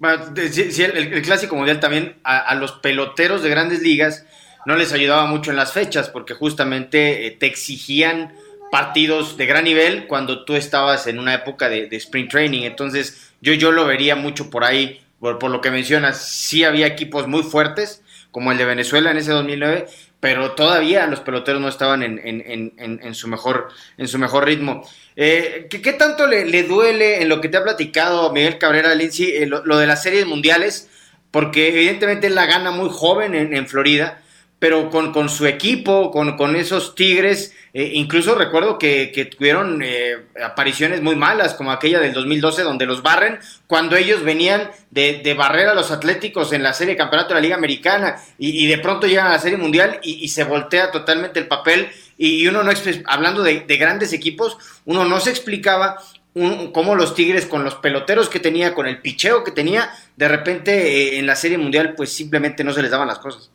el, 0.00 1.22
clásico 1.22 1.56
mundial 1.56 1.80
también 1.80 2.16
a, 2.24 2.54
los 2.54 2.72
peloteros 2.72 3.42
de 3.42 3.50
grandes 3.50 3.82
ligas 3.82 4.24
no 4.66 4.76
les 4.76 4.92
ayudaba 4.92 5.26
mucho 5.26 5.50
en 5.50 5.56
las 5.56 5.72
fechas 5.72 6.08
porque 6.08 6.34
justamente 6.34 7.26
eh, 7.26 7.30
te 7.32 7.46
exigían 7.46 8.32
partidos 8.70 9.36
de 9.36 9.46
gran 9.46 9.64
nivel 9.64 10.06
cuando 10.06 10.44
tú 10.44 10.54
estabas 10.54 11.06
en 11.06 11.18
una 11.18 11.34
época 11.34 11.68
de, 11.68 11.88
sprint 11.92 12.30
training. 12.30 12.62
Entonces 12.62 13.32
yo, 13.40 13.52
yo 13.52 13.72
lo 13.72 13.84
vería 13.84 14.16
mucho 14.16 14.50
por 14.50 14.64
ahí, 14.64 15.00
por, 15.18 15.42
lo 15.50 15.60
que 15.60 15.70
mencionas. 15.70 16.22
Sí 16.28 16.64
había 16.64 16.86
equipos 16.86 17.26
muy 17.26 17.42
fuertes, 17.42 18.02
como 18.30 18.52
el 18.52 18.58
de 18.58 18.64
Venezuela 18.64 19.10
en 19.10 19.16
ese 19.16 19.32
2009, 19.32 19.86
pero 20.20 20.52
todavía 20.52 21.06
los 21.06 21.20
peloteros 21.20 21.62
no 21.62 21.68
estaban 21.68 22.02
en, 22.02 22.20
en, 22.22 22.74
en, 22.76 23.14
su, 23.14 23.26
mejor, 23.26 23.68
en 23.96 24.06
su 24.06 24.18
mejor 24.18 24.44
ritmo. 24.44 24.86
Eh, 25.16 25.66
¿qué, 25.70 25.92
tanto 25.94 26.26
le, 26.26 26.62
duele 26.64 27.22
en 27.22 27.28
lo 27.30 27.40
que 27.40 27.48
te 27.48 27.56
ha 27.56 27.64
platicado 27.64 28.30
Miguel 28.30 28.58
Cabrera 28.58 28.94
Lindsay 28.94 29.30
eh, 29.30 29.46
lo, 29.46 29.78
de 29.78 29.86
las 29.86 30.02
series 30.02 30.26
mundiales? 30.26 30.90
Porque 31.30 31.68
evidentemente 31.68 32.26
él 32.26 32.34
la 32.34 32.44
gana 32.44 32.70
muy 32.70 32.90
joven 32.92 33.34
en, 33.34 33.66
Florida, 33.66 34.20
pero 34.60 34.90
con, 34.90 35.12
con 35.12 35.28
su 35.30 35.46
equipo, 35.46 36.12
con, 36.12 36.36
con 36.36 36.54
esos 36.54 36.94
Tigres, 36.94 37.54
eh, 37.72 37.92
incluso 37.94 38.34
recuerdo 38.34 38.78
que, 38.78 39.30
tuvieron 39.36 39.80
eh, 39.82 40.18
apariciones 40.44 41.00
muy 41.00 41.16
malas, 41.16 41.54
como 41.54 41.72
aquella 41.72 41.98
del 41.98 42.12
2012, 42.12 42.62
donde 42.62 42.84
los 42.84 43.02
barren, 43.02 43.38
cuando 43.66 43.96
ellos 43.96 44.22
venían 44.22 44.70
de, 44.90 45.22
de 45.24 45.34
barrer 45.34 45.68
a 45.68 45.74
los 45.74 45.90
Atléticos 45.90 46.52
en 46.52 46.62
la 46.62 46.74
serie 46.74 46.94
campeonato 46.94 47.30
de 47.30 47.34
la 47.36 47.40
Liga 47.40 47.56
Americana, 47.56 48.16
y, 48.38 48.66
de 48.66 48.78
pronto 48.78 49.06
llegan 49.06 49.28
a 49.28 49.30
la 49.30 49.38
serie 49.38 49.56
mundial 49.56 49.98
y, 50.02 50.28
se 50.28 50.44
voltea 50.44 50.90
totalmente 50.90 51.40
el 51.40 51.48
papel, 51.48 51.88
y, 52.18 52.46
uno 52.46 52.62
no, 52.62 52.70
hablando 53.06 53.42
de, 53.42 53.64
grandes 53.78 54.12
equipos, 54.12 54.58
uno 54.84 55.06
no 55.06 55.20
se 55.20 55.30
explicaba 55.30 55.96
cómo 56.74 56.94
los 56.94 57.14
Tigres 57.14 57.46
con 57.46 57.64
los 57.64 57.76
peloteros 57.76 58.28
que 58.28 58.40
tenía, 58.40 58.74
con 58.74 58.86
el 58.86 59.00
picheo 59.00 59.42
que 59.42 59.52
tenía, 59.52 59.90
de 60.16 60.28
repente 60.28 61.14
eh, 61.14 61.18
en 61.18 61.26
la 61.26 61.34
serie 61.34 61.56
mundial, 61.56 61.94
pues 61.96 62.12
simplemente 62.12 62.62
no 62.62 62.74
se 62.74 62.82
les 62.82 62.90
daban 62.90 63.08
las 63.08 63.18
cosas. 63.18 63.50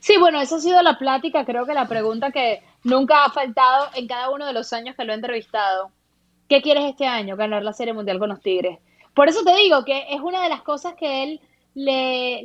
Sí, 0.00 0.16
bueno, 0.18 0.40
esa 0.40 0.56
ha 0.56 0.60
sido 0.60 0.82
la 0.82 0.98
plática, 0.98 1.44
creo 1.44 1.66
que 1.66 1.74
la 1.74 1.88
pregunta 1.88 2.30
que 2.30 2.62
nunca 2.84 3.24
ha 3.24 3.30
faltado 3.30 3.88
en 3.94 4.06
cada 4.06 4.30
uno 4.30 4.46
de 4.46 4.52
los 4.52 4.72
años 4.72 4.96
que 4.96 5.04
lo 5.04 5.12
he 5.12 5.16
entrevistado. 5.16 5.90
¿Qué 6.48 6.60
quieres 6.60 6.84
este 6.84 7.06
año? 7.06 7.36
Ganar 7.36 7.62
la 7.62 7.72
Serie 7.72 7.94
Mundial 7.94 8.18
con 8.18 8.28
los 8.28 8.40
Tigres. 8.40 8.78
Por 9.14 9.28
eso 9.28 9.44
te 9.44 9.54
digo 9.56 9.84
que 9.84 10.06
es 10.10 10.20
una 10.20 10.42
de 10.42 10.48
las 10.48 10.62
cosas 10.62 10.94
que 10.94 11.22
él 11.22 11.40
le, 11.74 12.44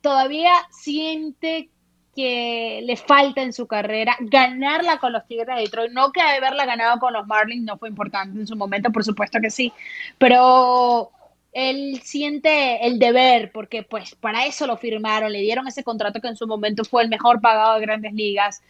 todavía 0.00 0.52
siente 0.70 1.70
que 2.14 2.80
le 2.82 2.96
falta 2.96 3.42
en 3.42 3.52
su 3.52 3.68
carrera, 3.68 4.16
ganarla 4.18 4.98
con 4.98 5.12
los 5.12 5.24
Tigres 5.26 5.46
de 5.46 5.62
Detroit, 5.62 5.92
no 5.92 6.10
que 6.10 6.20
haberla 6.20 6.66
ganado 6.66 6.98
con 6.98 7.12
los 7.12 7.26
Marlins 7.28 7.64
no 7.64 7.78
fue 7.78 7.88
importante 7.88 8.40
en 8.40 8.46
su 8.46 8.56
momento, 8.56 8.90
por 8.90 9.04
supuesto 9.04 9.38
que 9.40 9.50
sí, 9.50 9.72
pero 10.18 11.12
él 11.52 12.00
siente 12.02 12.86
el 12.86 12.98
deber, 12.98 13.50
porque 13.52 13.82
pues 13.82 14.14
para 14.14 14.46
eso 14.46 14.66
lo 14.66 14.76
firmaron, 14.76 15.32
le 15.32 15.40
dieron 15.40 15.66
ese 15.66 15.84
contrato 15.84 16.20
que 16.20 16.28
en 16.28 16.36
su 16.36 16.46
momento 16.46 16.84
fue 16.84 17.02
el 17.02 17.08
mejor 17.08 17.40
pagado 17.40 17.74
de 17.74 17.80
grandes 17.80 18.12
ligas, 18.12 18.62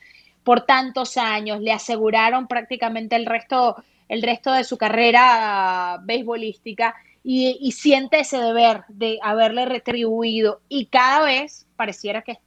por 0.44 0.62
tantos 0.62 1.16
años, 1.16 1.60
le 1.60 1.72
aseguraron 1.72 2.46
prácticamente 2.46 3.16
el 3.16 3.26
resto, 3.26 3.76
el 4.08 4.22
resto 4.22 4.52
de 4.52 4.64
su 4.64 4.78
carrera 4.78 6.00
beisbolística 6.02 6.94
y, 7.22 7.72
siente 7.72 8.20
ese 8.20 8.38
deber 8.38 8.84
de 8.88 9.18
haberle 9.22 9.66
retribuido 9.66 10.62
y 10.68 10.86
cada 10.86 11.26
vez 11.26 11.66
pareciera 11.76 12.22
que, 12.22 12.38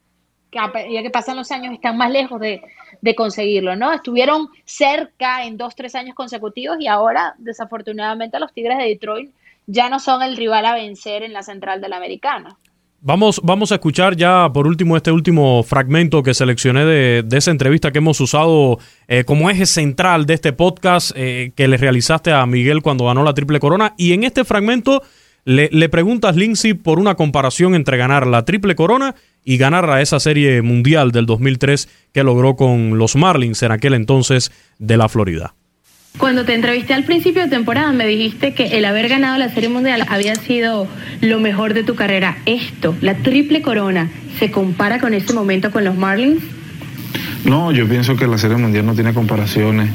ya 0.50 0.72
que 1.02 1.10
pasan 1.10 1.36
los 1.36 1.52
años 1.52 1.72
están 1.72 1.96
más 1.96 2.10
lejos 2.10 2.40
de, 2.40 2.62
de 3.00 3.14
conseguirlo, 3.14 3.76
¿no? 3.76 3.92
Estuvieron 3.92 4.48
cerca 4.64 5.44
en 5.44 5.56
dos, 5.56 5.76
tres 5.76 5.94
años 5.94 6.16
consecutivos 6.16 6.78
y 6.80 6.88
ahora 6.88 7.34
desafortunadamente 7.38 8.40
los 8.40 8.52
Tigres 8.52 8.78
de 8.78 8.84
Detroit 8.84 9.30
ya 9.66 9.88
no 9.88 10.00
son 10.00 10.22
el 10.22 10.36
rival 10.36 10.66
a 10.66 10.74
vencer 10.74 11.22
en 11.22 11.32
la 11.32 11.42
central 11.42 11.80
de 11.80 11.88
la 11.88 11.96
americana. 11.96 12.58
Vamos, 13.04 13.40
vamos 13.42 13.72
a 13.72 13.74
escuchar 13.74 14.14
ya 14.14 14.48
por 14.52 14.68
último 14.68 14.96
este 14.96 15.10
último 15.10 15.64
fragmento 15.64 16.22
que 16.22 16.34
seleccioné 16.34 16.84
de, 16.84 17.24
esa 17.36 17.50
entrevista 17.50 17.90
que 17.90 17.98
hemos 17.98 18.20
usado 18.20 18.78
eh, 19.08 19.24
como 19.24 19.50
eje 19.50 19.66
central 19.66 20.24
de 20.24 20.34
este 20.34 20.52
podcast 20.52 21.10
eh, 21.16 21.52
que 21.56 21.66
le 21.66 21.78
realizaste 21.78 22.30
a 22.30 22.46
Miguel 22.46 22.80
cuando 22.80 23.06
ganó 23.06 23.24
la 23.24 23.34
Triple 23.34 23.58
Corona. 23.58 23.94
Y 23.96 24.12
en 24.12 24.22
este 24.22 24.44
fragmento 24.44 25.02
le, 25.44 25.68
le 25.72 25.88
preguntas, 25.88 26.36
Lindsay, 26.36 26.74
por 26.74 27.00
una 27.00 27.16
comparación 27.16 27.74
entre 27.74 27.96
ganar 27.96 28.24
la 28.24 28.44
Triple 28.44 28.76
Corona 28.76 29.16
y 29.44 29.56
ganar 29.56 29.90
a 29.90 30.00
esa 30.00 30.20
serie 30.20 30.62
mundial 30.62 31.10
del 31.10 31.26
2003 31.26 31.88
que 32.12 32.22
logró 32.22 32.54
con 32.54 32.98
los 32.98 33.16
Marlins 33.16 33.64
en 33.64 33.72
aquel 33.72 33.94
entonces 33.94 34.52
de 34.78 34.96
la 34.96 35.08
Florida. 35.08 35.56
Cuando 36.18 36.44
te 36.44 36.54
entrevisté 36.54 36.94
al 36.94 37.04
principio 37.04 37.42
de 37.42 37.48
temporada 37.48 37.90
me 37.92 38.06
dijiste 38.06 38.54
que 38.54 38.78
el 38.78 38.84
haber 38.84 39.08
ganado 39.08 39.38
la 39.38 39.48
Serie 39.48 39.68
Mundial 39.68 40.04
había 40.08 40.34
sido 40.34 40.86
lo 41.20 41.40
mejor 41.40 41.74
de 41.74 41.84
tu 41.84 41.94
carrera. 41.94 42.36
Esto, 42.46 42.94
la 43.00 43.14
triple 43.14 43.62
corona, 43.62 44.10
¿se 44.38 44.50
compara 44.50 45.00
con 45.00 45.14
este 45.14 45.32
momento 45.32 45.70
con 45.70 45.84
los 45.84 45.96
Marlins? 45.96 46.42
No, 47.44 47.72
yo 47.72 47.88
pienso 47.88 48.16
que 48.16 48.26
la 48.26 48.38
Serie 48.38 48.56
Mundial 48.56 48.86
no 48.86 48.94
tiene 48.94 49.14
comparaciones. 49.14 49.90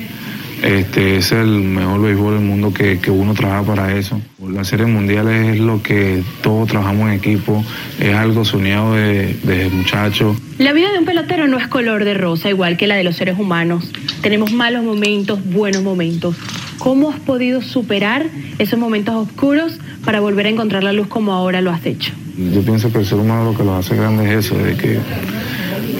Este, 0.63 1.17
es 1.17 1.31
el 1.31 1.47
mejor 1.47 2.01
béisbol 2.01 2.33
del 2.35 2.43
mundo 2.43 2.73
que, 2.73 2.99
uno 3.11 3.33
trabaja 3.33 3.63
para 3.63 3.95
eso. 3.95 4.19
La 4.49 4.63
serie 4.63 4.85
mundial 4.85 5.27
es 5.27 5.59
lo 5.59 5.81
que 5.83 6.23
todos 6.41 6.67
trabajamos 6.67 7.09
en 7.09 7.15
equipo, 7.15 7.63
es 7.99 8.15
algo 8.15 8.43
soñado 8.43 8.95
de, 8.95 9.33
de 9.43 9.69
muchachos. 9.69 10.37
La 10.57 10.73
vida 10.73 10.91
de 10.91 10.99
un 10.99 11.05
pelotero 11.05 11.47
no 11.47 11.57
es 11.57 11.67
color 11.67 12.05
de 12.05 12.13
rosa, 12.15 12.49
igual 12.49 12.77
que 12.77 12.87
la 12.87 12.95
de 12.95 13.03
los 13.03 13.15
seres 13.15 13.37
humanos. 13.37 13.91
Tenemos 14.21 14.51
malos 14.51 14.83
momentos, 14.83 15.39
buenos 15.45 15.83
momentos. 15.83 16.35
¿Cómo 16.79 17.11
has 17.11 17.19
podido 17.19 17.61
superar 17.61 18.25
esos 18.59 18.79
momentos 18.79 19.15
oscuros 19.15 19.79
para 20.05 20.19
volver 20.19 20.45
a 20.47 20.49
encontrar 20.49 20.83
la 20.83 20.93
luz 20.93 21.07
como 21.07 21.33
ahora 21.33 21.61
lo 21.61 21.71
has 21.71 21.85
hecho? 21.85 22.13
Yo 22.37 22.61
pienso 22.61 22.91
que 22.91 22.99
el 22.99 23.05
ser 23.05 23.17
humano 23.17 23.51
lo 23.51 23.57
que 23.57 23.63
lo 23.63 23.75
hace 23.75 23.95
grande 23.95 24.25
es 24.31 24.45
eso, 24.45 24.57
de 24.57 24.75
que 24.75 24.99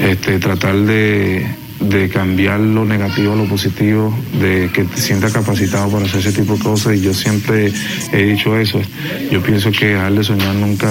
este, 0.01 0.39
tratar 0.39 0.75
de 0.75 1.47
de 1.79 2.09
cambiar 2.09 2.59
lo 2.59 2.85
negativo 2.85 3.33
a 3.33 3.35
lo 3.35 3.45
positivo, 3.45 4.17
de 4.39 4.69
que 4.73 4.83
te 4.83 4.97
sientas 4.97 5.33
capacitado 5.33 5.89
para 5.89 6.05
hacer 6.05 6.19
ese 6.19 6.33
tipo 6.33 6.53
de 6.53 6.59
cosas. 6.59 6.95
Y 6.95 7.01
yo 7.01 7.13
siempre 7.13 7.71
he 8.11 8.23
dicho 8.23 8.57
eso. 8.57 8.81
Yo 9.31 9.41
pienso 9.41 9.71
que 9.71 9.87
dejar 9.87 10.13
de 10.13 10.23
soñar 10.23 10.55
nunca, 10.55 10.89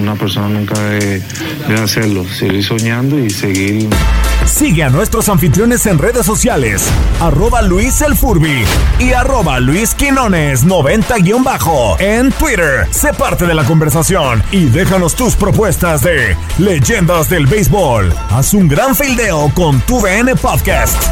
una 0.00 0.14
persona 0.14 0.48
nunca 0.48 0.80
debe, 0.80 1.22
debe 1.68 1.80
hacerlo. 1.80 2.24
Seguir 2.24 2.64
soñando 2.64 3.18
y 3.18 3.30
seguir. 3.30 3.88
Sigue 4.46 4.82
a 4.82 4.90
nuestros 4.90 5.28
anfitriones 5.28 5.86
en 5.86 5.98
redes 5.98 6.26
sociales, 6.26 6.84
arroba 7.20 7.62
Luis 7.62 8.00
El 8.00 8.16
Furby 8.16 8.64
y 8.98 9.12
arroba 9.12 9.60
Luis 9.60 9.94
Quinones 9.94 10.66
90-bajo 10.66 12.00
en 12.00 12.32
Twitter. 12.32 12.86
Sé 12.90 13.12
parte 13.12 13.46
de 13.46 13.54
la 13.54 13.64
conversación 13.64 14.42
y 14.50 14.64
déjanos 14.64 15.14
tus 15.14 15.36
propuestas 15.36 16.02
de 16.02 16.36
leyendas 16.58 17.28
del 17.28 17.46
béisbol. 17.46 18.12
Haz 18.30 18.54
un 18.54 18.66
gran 18.66 18.96
fildeo 18.96 19.52
con 19.54 19.80
tu 19.82 20.00
Podcast. 20.20 21.02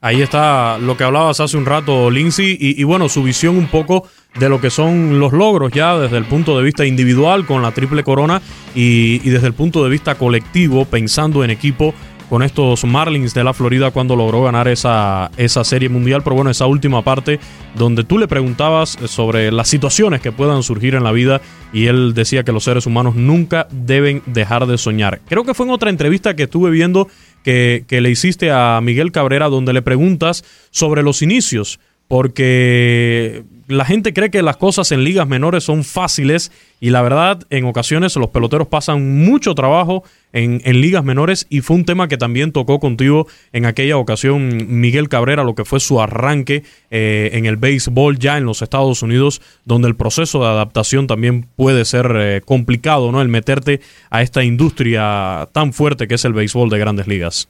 Ahí 0.00 0.22
está 0.22 0.78
lo 0.78 0.96
que 0.96 1.04
hablabas 1.04 1.38
hace 1.38 1.58
un 1.58 1.66
rato, 1.66 2.10
Lindsay, 2.10 2.56
y, 2.58 2.82
bueno, 2.84 3.10
su 3.10 3.22
visión 3.22 3.58
un 3.58 3.66
poco 3.66 4.08
de 4.34 4.48
lo 4.48 4.62
que 4.62 4.70
son 4.70 5.20
los 5.20 5.32
logros 5.32 5.70
ya 5.72 5.98
desde 5.98 6.16
el 6.16 6.24
punto 6.24 6.56
de 6.56 6.64
vista 6.64 6.86
individual 6.86 7.44
con 7.44 7.60
la 7.60 7.72
triple 7.72 8.02
corona 8.02 8.40
y, 8.74 9.18
desde 9.18 9.46
el 9.46 9.52
punto 9.52 9.84
de 9.84 9.90
vista 9.90 10.14
colectivo, 10.14 10.86
pensando 10.86 11.44
en 11.44 11.50
equipo 11.50 11.94
con 12.32 12.42
estos 12.42 12.86
Marlins 12.86 13.34
de 13.34 13.44
la 13.44 13.52
Florida 13.52 13.90
cuando 13.90 14.16
logró 14.16 14.42
ganar 14.42 14.66
esa, 14.66 15.30
esa 15.36 15.64
serie 15.64 15.90
mundial. 15.90 16.22
Pero 16.24 16.34
bueno, 16.34 16.50
esa 16.50 16.64
última 16.64 17.04
parte 17.04 17.38
donde 17.74 18.04
tú 18.04 18.16
le 18.16 18.26
preguntabas 18.26 18.96
sobre 19.04 19.52
las 19.52 19.68
situaciones 19.68 20.22
que 20.22 20.32
puedan 20.32 20.62
surgir 20.62 20.94
en 20.94 21.04
la 21.04 21.12
vida 21.12 21.42
y 21.74 21.88
él 21.88 22.14
decía 22.14 22.42
que 22.42 22.52
los 22.52 22.64
seres 22.64 22.86
humanos 22.86 23.16
nunca 23.16 23.68
deben 23.70 24.22
dejar 24.24 24.66
de 24.66 24.78
soñar. 24.78 25.20
Creo 25.28 25.44
que 25.44 25.52
fue 25.52 25.66
en 25.66 25.72
otra 25.72 25.90
entrevista 25.90 26.34
que 26.34 26.44
estuve 26.44 26.70
viendo 26.70 27.06
que, 27.44 27.84
le 27.90 28.10
hiciste 28.10 28.50
a 28.50 28.80
Miguel 28.82 29.12
Cabrera 29.12 29.50
donde 29.50 29.74
le 29.74 29.82
preguntas 29.82 30.42
sobre 30.70 31.02
los 31.02 31.20
inicios 31.20 31.80
porque 32.12 33.42
la 33.68 33.86
gente 33.86 34.12
cree 34.12 34.30
que 34.30 34.42
las 34.42 34.58
cosas 34.58 34.92
en 34.92 35.02
ligas 35.02 35.26
menores 35.26 35.64
son 35.64 35.82
fáciles 35.82 36.52
y 36.78 36.90
la 36.90 37.00
verdad 37.00 37.40
en 37.48 37.64
ocasiones 37.64 38.14
los 38.16 38.28
peloteros 38.28 38.68
pasan 38.68 39.24
mucho 39.24 39.54
trabajo 39.54 40.04
en, 40.34 40.60
ligas 40.78 41.04
menores 41.04 41.46
y 41.48 41.62
fue 41.62 41.76
un 41.76 41.86
tema 41.86 42.08
que 42.08 42.18
también 42.18 42.52
tocó 42.52 42.80
contigo 42.80 43.28
en 43.54 43.64
aquella 43.64 43.96
ocasión 43.96 44.78
Miguel 44.78 45.08
Cabrera, 45.08 45.42
lo 45.42 45.54
que 45.54 45.64
fue 45.64 45.80
su 45.80 46.02
arranque 46.02 46.64
eh, 46.90 47.30
en 47.32 47.46
el 47.46 47.56
béisbol 47.56 48.18
ya 48.18 48.36
en 48.36 48.44
los 48.44 48.60
Estados 48.60 49.02
Unidos, 49.02 49.40
donde 49.64 49.88
el 49.88 49.96
proceso 49.96 50.42
de 50.42 50.48
adaptación 50.48 51.06
también 51.06 51.48
puede 51.56 51.86
ser 51.86 52.14
eh, 52.14 52.42
complicado, 52.44 53.10
¿no? 53.10 53.22
El 53.22 53.28
meterte 53.28 53.80
a 54.10 54.20
esta 54.20 54.44
industria 54.44 55.48
tan 55.52 55.72
fuerte 55.72 56.06
que 56.06 56.16
es 56.16 56.24
el 56.26 56.34
béisbol 56.34 56.68
de 56.68 56.78
grandes 56.78 57.06
ligas. 57.06 57.48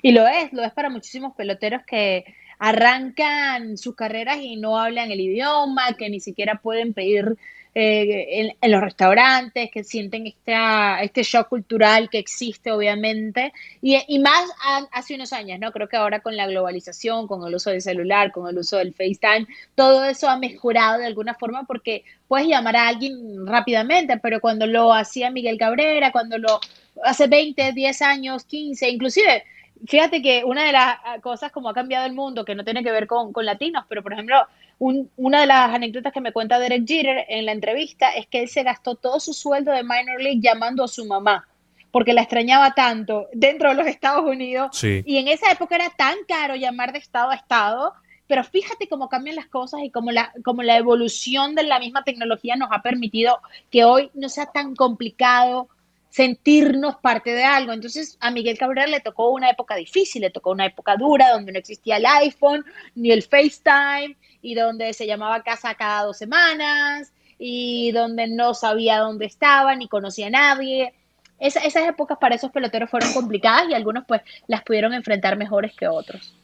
Y 0.00 0.12
lo 0.12 0.28
es, 0.28 0.52
lo 0.52 0.62
es 0.62 0.72
para 0.74 0.90
muchísimos 0.90 1.34
peloteros 1.34 1.82
que 1.84 2.24
arrancan 2.58 3.76
sus 3.76 3.94
carreras 3.94 4.38
y 4.40 4.56
no 4.56 4.78
hablan 4.78 5.10
el 5.10 5.20
idioma, 5.20 5.94
que 5.96 6.10
ni 6.10 6.20
siquiera 6.20 6.56
pueden 6.56 6.92
pedir 6.92 7.36
eh, 7.80 8.56
en, 8.60 8.70
los 8.72 8.80
restaurantes, 8.80 9.70
que 9.70 9.84
sienten 9.84 10.26
esta, 10.26 11.00
este 11.00 11.22
shock 11.22 11.48
cultural 11.48 12.10
que 12.10 12.18
existe, 12.18 12.72
obviamente, 12.72 13.52
y, 13.80 14.18
más 14.18 14.50
hace 14.90 15.14
unos 15.14 15.32
años, 15.32 15.60
¿no? 15.60 15.70
Creo 15.70 15.88
que 15.88 15.96
ahora 15.96 16.18
con 16.18 16.36
la 16.36 16.48
globalización, 16.48 17.28
con 17.28 17.46
el 17.46 17.54
uso 17.54 17.70
del 17.70 17.80
celular, 17.80 18.32
con 18.32 18.48
el 18.48 18.58
uso 18.58 18.78
del 18.78 18.94
FaceTime, 18.94 19.46
todo 19.76 20.04
eso 20.06 20.28
ha 20.28 20.38
mejorado 20.38 20.98
de 20.98 21.06
alguna 21.06 21.34
forma 21.34 21.66
porque 21.66 22.02
puedes 22.26 22.48
llamar 22.48 22.74
a 22.74 22.88
alguien 22.88 23.46
rápidamente, 23.46 24.18
pero 24.18 24.40
cuando 24.40 24.66
lo 24.66 24.92
hacía 24.92 25.30
Miguel 25.30 25.56
Cabrera, 25.58 26.10
cuando 26.10 26.38
lo 26.38 26.58
hace 27.04 27.28
20, 27.28 27.74
10 27.74 28.02
años, 28.02 28.44
15, 28.44 28.88
inclusive 28.90 29.44
fíjate 29.86 30.22
que 30.22 30.44
una 30.44 30.64
de 30.64 30.72
las 30.72 30.98
ah, 31.04 31.18
cosas 31.20 31.52
como 31.52 31.68
ha 31.68 31.74
cambiado 31.74 32.06
el 32.06 32.12
mundo, 32.12 32.44
que 32.44 32.54
no 32.54 32.64
tiene 32.64 32.82
que 32.82 32.90
ver 32.90 33.06
con, 33.06 33.32
latinos, 33.44 33.84
pero 33.88 34.02
por 34.02 34.12
ejemplo, 34.12 34.36
una 34.78 35.40
de 35.40 35.46
las 35.46 35.74
anécdotas 35.74 36.12
que 36.12 36.20
me 36.20 36.32
cuenta 36.32 36.58
Derek 36.58 36.86
Jeter 36.86 37.26
en 37.28 37.46
la 37.46 37.52
entrevista 37.52 38.10
es 38.10 38.26
que 38.26 38.42
él 38.42 38.48
se 38.48 38.62
gastó 38.62 38.94
todo 38.94 39.18
su 39.18 39.32
sueldo 39.32 39.72
de 39.72 39.82
minor 39.82 40.20
league 40.20 40.40
llamando 40.40 40.84
a 40.84 40.88
su 40.88 41.04
mamá 41.04 41.46
porque 41.90 42.12
la 42.12 42.22
extrañaba 42.22 42.74
tanto 42.74 43.28
dentro 43.32 43.70
de 43.70 43.74
los 43.74 43.86
Estados 43.86 44.24
Unidos. 44.24 44.82
Y 44.82 45.16
en 45.16 45.28
esa 45.28 45.50
época 45.50 45.74
era 45.74 45.90
tan 45.90 46.16
caro 46.26 46.54
llamar 46.54 46.92
de 46.92 46.98
estado 46.98 47.30
a 47.30 47.34
estado, 47.34 47.94
pero 48.26 48.44
fíjate 48.44 48.88
cómo 48.88 49.08
cambian 49.08 49.36
las 49.36 49.46
cosas 49.46 49.80
y 49.82 49.90
cómo 49.90 50.10
la, 50.10 50.32
cómo 50.44 50.62
la 50.62 50.76
evolución 50.76 51.54
de 51.54 51.62
la 51.62 51.78
misma 51.78 52.04
tecnología 52.04 52.56
nos 52.56 52.68
ha 52.72 52.82
permitido 52.82 53.40
que 53.70 53.84
hoy 53.84 54.10
no 54.14 54.28
sea 54.28 54.46
tan 54.46 54.76
complicado 54.76 55.68
sentirnos 56.18 56.96
parte 56.96 57.30
de 57.30 57.44
algo. 57.44 57.72
Entonces 57.72 58.18
a 58.18 58.32
Miguel 58.32 58.58
Cabrera 58.58 58.88
le 58.88 58.98
tocó 58.98 59.30
una 59.30 59.50
época 59.50 59.76
difícil, 59.76 60.22
le 60.22 60.30
tocó 60.30 60.50
una 60.50 60.66
época 60.66 60.96
dura 60.96 61.30
donde 61.30 61.52
no 61.52 61.60
existía 61.60 61.98
el 61.98 62.06
iPhone 62.06 62.64
ni 62.96 63.12
el 63.12 63.22
FaceTime 63.22 64.16
y 64.42 64.56
donde 64.56 64.92
se 64.94 65.06
llamaba 65.06 65.44
casa 65.44 65.76
cada 65.76 66.02
dos 66.02 66.18
semanas 66.18 67.12
y 67.38 67.92
donde 67.92 68.26
no 68.26 68.52
sabía 68.52 68.98
dónde 68.98 69.26
estaba 69.26 69.76
ni 69.76 69.86
conocía 69.86 70.26
a 70.26 70.30
nadie. 70.30 70.92
esas 71.38 71.88
épocas 71.88 72.18
para 72.20 72.34
esos 72.34 72.50
peloteros 72.50 72.90
fueron 72.90 73.12
complicadas 73.12 73.68
y 73.70 73.74
algunos 73.74 74.04
pues 74.04 74.22
las 74.48 74.64
pudieron 74.64 74.94
enfrentar 74.94 75.36
mejores 75.36 75.72
que 75.72 75.86
otros. 75.86 76.34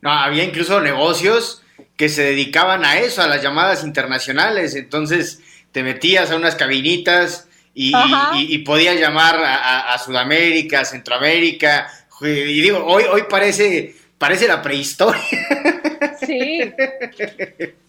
No, 0.00 0.12
había 0.12 0.44
incluso 0.44 0.80
negocios 0.80 1.62
que 1.98 2.08
se 2.08 2.22
dedicaban 2.22 2.86
a 2.86 2.96
eso, 2.96 3.20
a 3.20 3.28
las 3.28 3.42
llamadas 3.42 3.84
internacionales. 3.84 4.74
Entonces 4.74 5.42
te 5.72 5.82
metías 5.82 6.30
a 6.30 6.36
unas 6.36 6.54
cabinitas 6.54 7.50
y, 7.74 7.92
y, 8.36 8.58
podía 8.58 8.94
llamar 8.94 9.36
a, 9.44 9.98
Sudamérica, 9.98 10.80
a 10.80 10.84
Centroamérica. 10.84 11.90
Y 12.20 12.60
digo, 12.60 12.84
hoy, 12.84 13.04
hoy 13.10 13.24
parece, 13.28 13.96
parece 14.16 14.46
la 14.46 14.62
prehistoria. 14.62 15.20
Sí. 16.24 16.72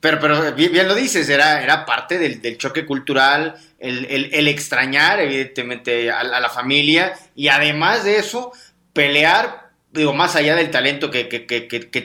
Pero, 0.00 0.18
pero 0.18 0.54
bien, 0.54 0.88
lo 0.88 0.94
dices, 0.94 1.28
era, 1.28 1.62
era 1.62 1.84
parte 1.84 2.18
del, 2.18 2.56
choque 2.56 2.86
cultural, 2.86 3.56
el, 3.78 4.48
extrañar 4.48 5.20
evidentemente 5.20 6.10
a, 6.10 6.24
la 6.24 6.48
familia 6.48 7.12
y 7.36 7.48
además 7.48 8.04
de 8.04 8.16
eso, 8.16 8.50
pelear, 8.94 9.68
digo, 9.92 10.14
más 10.14 10.36
allá 10.36 10.56
del 10.56 10.70
talento 10.70 11.10
que, 11.10 11.24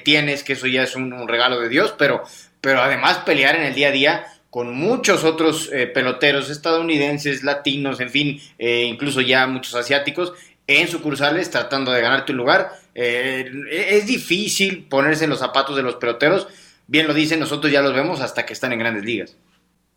tienes, 0.04 0.44
que 0.44 0.54
eso 0.54 0.68
ya 0.68 0.84
es 0.84 0.98
un, 0.98 1.14
un, 1.14 1.30
regalo 1.30 1.58
de 1.62 1.70
Dios, 1.70 1.96
pero, 1.98 2.26
pero 2.60 2.82
además 2.82 3.20
pelear 3.20 3.56
en 3.56 3.64
el 3.64 3.74
día 3.74 3.88
a 3.88 3.92
día 3.92 4.26
con 4.56 4.74
muchos 4.74 5.26
otros 5.26 5.70
eh, 5.74 5.86
peloteros 5.86 6.50
estadounidenses, 6.50 7.44
latinos, 7.44 8.00
en 8.00 8.10
fin, 8.10 8.39
eh, 8.58 8.86
incluso 8.89 9.20
ya 9.20 9.46
muchos 9.48 9.76
asiáticos, 9.76 10.32
en 10.65 10.88
sucursales 10.88 11.52
tratando 11.52 11.91
de 11.91 12.00
ganar 12.00 12.26
tu 12.26 12.32
lugar. 12.32 12.70
Eh, 12.94 13.52
es 13.70 14.08
difícil 14.08 14.86
ponerse 14.89 15.26
en 15.26 15.32
los 15.32 15.39
zapatos 15.39 15.76
de 15.76 15.84
los 15.84 15.96
peloteros. 15.96 16.48
Bien 16.88 17.06
lo 17.06 17.13
dicen, 17.13 17.41
nosotros 17.41 17.70
ya 17.70 17.82
los 17.82 17.94
vemos 17.94 18.22
hasta 18.22 18.46
que 18.46 18.54
están 18.54 18.72
en 18.72 18.80
grandes 18.80 19.04
ligas. 19.04 19.36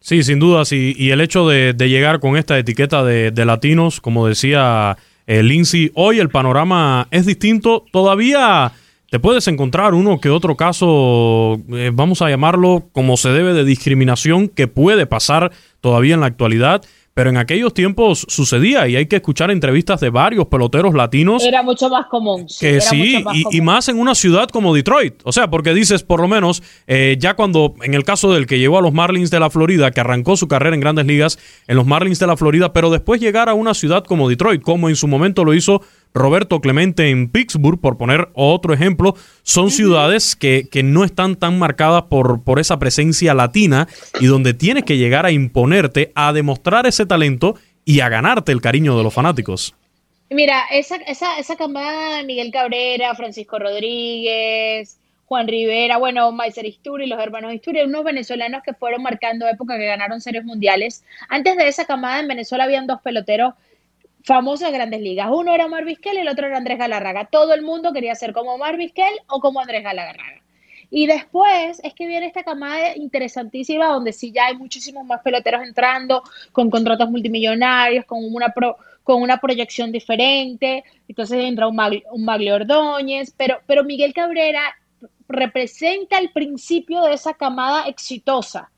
Sí, 0.00 0.24
sin 0.24 0.40
duda, 0.40 0.64
sí. 0.64 0.92
Y 0.98 1.10
el 1.10 1.20
hecho 1.20 1.46
de, 1.46 1.72
llegar 1.78 2.18
con 2.18 2.36
esta 2.36 2.58
etiqueta 2.58 3.04
de, 3.04 3.30
de 3.30 3.44
latinos, 3.44 4.00
como 4.00 4.26
decía 4.26 4.98
Lindsay, 5.28 5.92
hoy 5.94 6.18
el 6.18 6.30
panorama 6.30 7.06
es 7.12 7.26
distinto. 7.26 7.84
Todavía 7.92 8.72
te 9.10 9.18
puedes 9.18 9.48
encontrar 9.48 9.94
uno 9.94 10.20
que 10.20 10.28
otro 10.28 10.56
caso, 10.56 11.60
eh, 11.72 11.90
vamos 11.92 12.20
a 12.20 12.28
llamarlo 12.28 12.88
como 12.92 13.16
se 13.16 13.30
debe 13.30 13.54
de 13.54 13.64
discriminación 13.64 14.48
que 14.48 14.68
puede 14.68 15.06
pasar 15.06 15.50
todavía 15.80 16.14
en 16.14 16.20
la 16.20 16.26
actualidad 16.26 16.82
pero 17.18 17.30
en 17.30 17.36
aquellos 17.36 17.74
tiempos 17.74 18.24
sucedía 18.28 18.86
y 18.86 18.94
hay 18.94 19.06
que 19.06 19.16
escuchar 19.16 19.50
entrevistas 19.50 19.98
de 19.98 20.08
varios 20.08 20.46
peloteros 20.46 20.94
latinos. 20.94 21.44
Era 21.44 21.64
mucho 21.64 21.88
más 21.88 22.06
común. 22.06 22.46
Que 22.60 22.80
sí, 22.80 23.24
y, 23.50 23.60
más 23.60 23.88
en 23.88 23.98
una 23.98 24.14
ciudad 24.14 24.48
como 24.50 24.72
Detroit. 24.72 25.14
O 25.24 25.32
sea, 25.32 25.50
porque 25.50 25.74
dices, 25.74 26.04
por 26.04 26.20
lo 26.20 26.28
menos, 26.28 26.62
eh, 26.86 27.16
ya 27.18 27.34
cuando, 27.34 27.74
en 27.82 27.94
el 27.94 28.04
caso 28.04 28.32
del 28.32 28.46
que 28.46 28.60
llegó 28.60 28.78
a 28.78 28.82
los 28.82 28.92
Marlins 28.92 29.32
de 29.32 29.40
la 29.40 29.50
Florida, 29.50 29.90
que 29.90 29.98
arrancó 29.98 30.36
su 30.36 30.46
carrera 30.46 30.76
en 30.76 30.80
grandes 30.80 31.06
ligas 31.06 31.40
en 31.66 31.74
los 31.74 31.86
Marlins 31.86 32.20
de 32.20 32.28
la 32.28 32.36
Florida, 32.36 32.72
pero 32.72 32.88
después 32.88 33.20
llegar 33.20 33.48
a 33.48 33.54
una 33.54 33.74
ciudad 33.74 34.04
como 34.04 34.28
Detroit, 34.28 34.62
como 34.62 34.88
en 34.88 34.94
su 34.94 35.08
momento 35.08 35.44
lo 35.44 35.54
hizo 35.54 35.82
Roberto 36.14 36.60
Clemente 36.60 37.10
en 37.10 37.28
Pittsburgh, 37.28 37.80
por 37.80 37.96
poner 37.96 38.28
otro 38.34 38.74
ejemplo, 38.74 39.14
son 39.42 39.70
ciudades 39.70 40.36
que, 40.36 40.68
que, 40.70 40.82
no 40.82 41.04
están 41.04 41.36
tan 41.36 41.58
marcadas 41.58 42.04
por, 42.04 42.42
por 42.42 42.58
esa 42.58 42.78
presencia 42.78 43.34
latina 43.34 43.88
y 44.20 44.26
donde 44.26 44.54
tienes 44.54 44.84
que 44.84 44.96
llegar 44.96 45.26
a 45.26 45.32
imponerte, 45.32 46.12
a 46.14 46.32
demostrar 46.32 46.86
ese 46.86 47.06
talento 47.08 47.56
y 47.84 48.00
a 48.00 48.08
ganarte 48.08 48.52
el 48.52 48.60
cariño 48.60 48.96
de 48.96 49.02
los 49.02 49.14
fanáticos. 49.14 49.74
Mira, 50.30 50.64
esa, 50.70 50.96
esa, 50.96 51.38
esa 51.38 51.56
camada, 51.56 52.22
Miguel 52.22 52.52
Cabrera, 52.52 53.14
Francisco 53.14 53.58
Rodríguez, 53.58 54.98
Juan 55.24 55.48
Rivera, 55.48 55.96
bueno, 55.96 56.30
Maiser 56.32 56.66
Isturi, 56.66 57.06
los 57.06 57.20
hermanos 57.20 57.54
Isturi, 57.54 57.82
unos 57.82 58.04
venezolanos 58.04 58.62
que 58.62 58.74
fueron 58.74 59.02
marcando 59.02 59.48
época 59.48 59.78
que 59.78 59.86
ganaron 59.86 60.20
series 60.20 60.44
mundiales. 60.44 61.04
Antes 61.28 61.56
de 61.56 61.68
esa 61.68 61.86
camada 61.86 62.20
en 62.20 62.28
Venezuela 62.28 62.64
habían 62.64 62.86
dos 62.86 63.00
peloteros 63.02 63.54
famosos 64.24 64.68
de 64.68 64.74
grandes 64.74 65.00
ligas. 65.00 65.28
Uno 65.30 65.54
era 65.54 65.68
Mar 65.68 65.84
y 65.88 65.98
el 66.16 66.28
otro 66.28 66.46
era 66.46 66.58
Andrés 66.58 66.78
Galarraga. 66.78 67.26
Todo 67.26 67.54
el 67.54 67.62
mundo 67.62 67.92
quería 67.92 68.14
ser 68.14 68.32
como 68.32 68.58
Mar 68.58 68.78
o 69.28 69.40
como 69.40 69.60
Andrés 69.60 69.82
Galarraga. 69.82 70.42
Y 70.90 71.06
después 71.06 71.80
es 71.82 71.92
que 71.94 72.06
viene 72.06 72.26
esta 72.26 72.42
camada 72.42 72.96
interesantísima 72.96 73.88
donde 73.88 74.12
sí 74.12 74.32
ya 74.32 74.46
hay 74.46 74.56
muchísimos 74.56 75.04
más 75.04 75.20
peloteros 75.22 75.62
entrando 75.62 76.22
con 76.52 76.70
contratos 76.70 77.10
multimillonarios, 77.10 78.06
con 78.06 78.24
una, 78.24 78.54
con 79.02 79.22
una 79.22 79.38
proyección 79.38 79.92
diferente. 79.92 80.84
Entonces 81.06 81.44
entra 81.44 81.68
un, 81.68 81.78
un 82.12 82.24
Maglio 82.24 82.54
Ordóñez, 82.54 83.34
pero, 83.36 83.60
pero 83.66 83.84
Miguel 83.84 84.14
Cabrera 84.14 84.76
representa 85.28 86.18
el 86.18 86.30
principio 86.30 87.02
de 87.02 87.14
esa 87.14 87.34
camada 87.34 87.86
exitosa. 87.86 88.70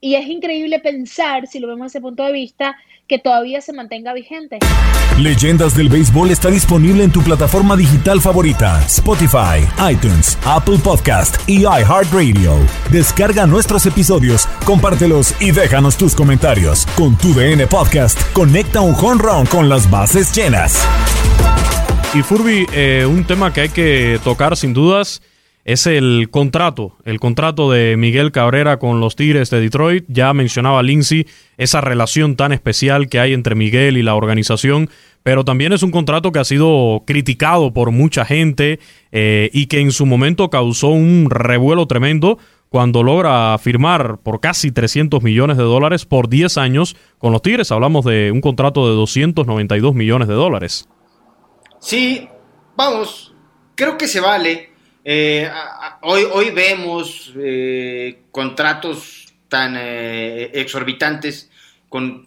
Y 0.00 0.14
es 0.14 0.26
increíble 0.26 0.80
pensar, 0.80 1.46
si 1.46 1.58
lo 1.58 1.68
vemos 1.68 1.86
desde 1.86 1.98
ese 1.98 2.02
punto 2.02 2.24
de 2.24 2.32
vista, 2.32 2.76
que 3.08 3.18
todavía 3.18 3.60
se 3.60 3.72
mantenga 3.72 4.12
vigente. 4.14 4.58
Leyendas 5.18 5.76
del 5.76 5.88
Béisbol 5.88 6.30
está 6.30 6.50
disponible 6.50 7.04
en 7.04 7.12
tu 7.12 7.22
plataforma 7.22 7.76
digital 7.76 8.20
favorita, 8.20 8.82
Spotify, 8.86 9.60
iTunes, 9.90 10.38
Apple 10.44 10.78
Podcast 10.82 11.36
y 11.48 11.62
iHeartRadio. 11.62 12.56
Descarga 12.90 13.46
nuestros 13.46 13.84
episodios, 13.86 14.46
compártelos 14.64 15.34
y 15.40 15.50
déjanos 15.50 15.96
tus 15.96 16.14
comentarios. 16.14 16.86
Con 16.96 17.16
tu 17.18 17.34
DN 17.34 17.66
Podcast, 17.66 18.18
conecta 18.32 18.80
un 18.80 18.94
home 18.94 19.22
run 19.22 19.46
con 19.46 19.68
las 19.68 19.90
bases 19.90 20.34
llenas. 20.34 20.82
Y 22.14 22.22
Furby, 22.22 22.66
eh, 22.72 23.06
un 23.06 23.24
tema 23.24 23.52
que 23.52 23.62
hay 23.62 23.68
que 23.68 24.20
tocar 24.22 24.56
sin 24.56 24.72
dudas 24.74 25.22
es 25.64 25.86
el 25.86 26.28
contrato, 26.30 26.96
el 27.04 27.20
contrato 27.20 27.70
de 27.70 27.96
Miguel 27.96 28.32
Cabrera 28.32 28.78
con 28.78 29.00
los 29.00 29.14
Tigres 29.14 29.48
de 29.50 29.60
Detroit. 29.60 30.04
Ya 30.08 30.32
mencionaba 30.34 30.82
Lindsay 30.82 31.26
esa 31.56 31.80
relación 31.80 32.34
tan 32.34 32.52
especial 32.52 33.08
que 33.08 33.20
hay 33.20 33.32
entre 33.32 33.54
Miguel 33.54 33.96
y 33.96 34.02
la 34.02 34.16
organización, 34.16 34.90
pero 35.22 35.44
también 35.44 35.72
es 35.72 35.84
un 35.84 35.92
contrato 35.92 36.32
que 36.32 36.40
ha 36.40 36.44
sido 36.44 37.04
criticado 37.06 37.72
por 37.72 37.92
mucha 37.92 38.24
gente 38.24 38.80
eh, 39.12 39.50
y 39.52 39.66
que 39.66 39.78
en 39.78 39.92
su 39.92 40.04
momento 40.04 40.50
causó 40.50 40.88
un 40.88 41.28
revuelo 41.30 41.86
tremendo 41.86 42.38
cuando 42.68 43.04
logra 43.04 43.56
firmar 43.58 44.18
por 44.18 44.40
casi 44.40 44.72
300 44.72 45.22
millones 45.22 45.58
de 45.58 45.62
dólares 45.62 46.06
por 46.06 46.28
10 46.28 46.56
años 46.58 46.96
con 47.18 47.30
los 47.30 47.42
Tigres. 47.42 47.70
Hablamos 47.70 48.04
de 48.04 48.32
un 48.32 48.40
contrato 48.40 48.88
de 48.88 48.96
292 48.96 49.94
millones 49.94 50.26
de 50.26 50.34
dólares. 50.34 50.88
Sí, 51.78 52.28
vamos, 52.76 53.34
creo 53.76 53.96
que 53.96 54.08
se 54.08 54.20
vale 54.20 54.71
eh, 55.04 55.50
hoy, 56.02 56.26
hoy 56.30 56.50
vemos 56.50 57.32
eh, 57.36 58.20
contratos 58.30 59.26
tan 59.48 59.76
eh, 59.76 60.50
exorbitantes 60.54 61.50
con, 61.88 62.24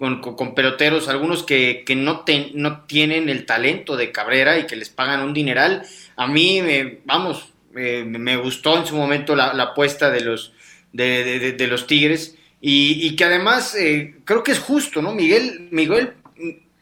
peloteros, 0.53 1.07
algunos 1.07 1.43
que, 1.43 1.83
no, 1.95 2.23
no 2.53 2.81
tienen 2.81 3.29
el 3.29 3.45
talento 3.45 3.97
de 3.97 4.11
Cabrera 4.11 4.59
y 4.59 4.67
que 4.67 4.75
les 4.75 4.89
pagan 4.89 5.21
un 5.21 5.33
dineral. 5.33 5.83
A 6.17 6.27
mí, 6.27 6.61
me, 6.61 6.99
vamos, 7.05 7.51
me 7.73 8.37
gustó 8.37 8.77
en 8.77 8.85
su 8.85 8.95
momento 8.95 9.35
la, 9.35 9.47
apuesta 9.47 10.11
de 10.11 10.21
los, 10.21 10.53
de, 10.93 11.67
los 11.67 11.87
Tigres 11.87 12.37
y, 12.61 13.15
que 13.15 13.25
además 13.25 13.75
creo 14.23 14.43
que 14.43 14.51
es 14.51 14.59
justo, 14.59 15.01
¿no? 15.01 15.13
Miguel, 15.13 15.69
Miguel, 15.71 16.13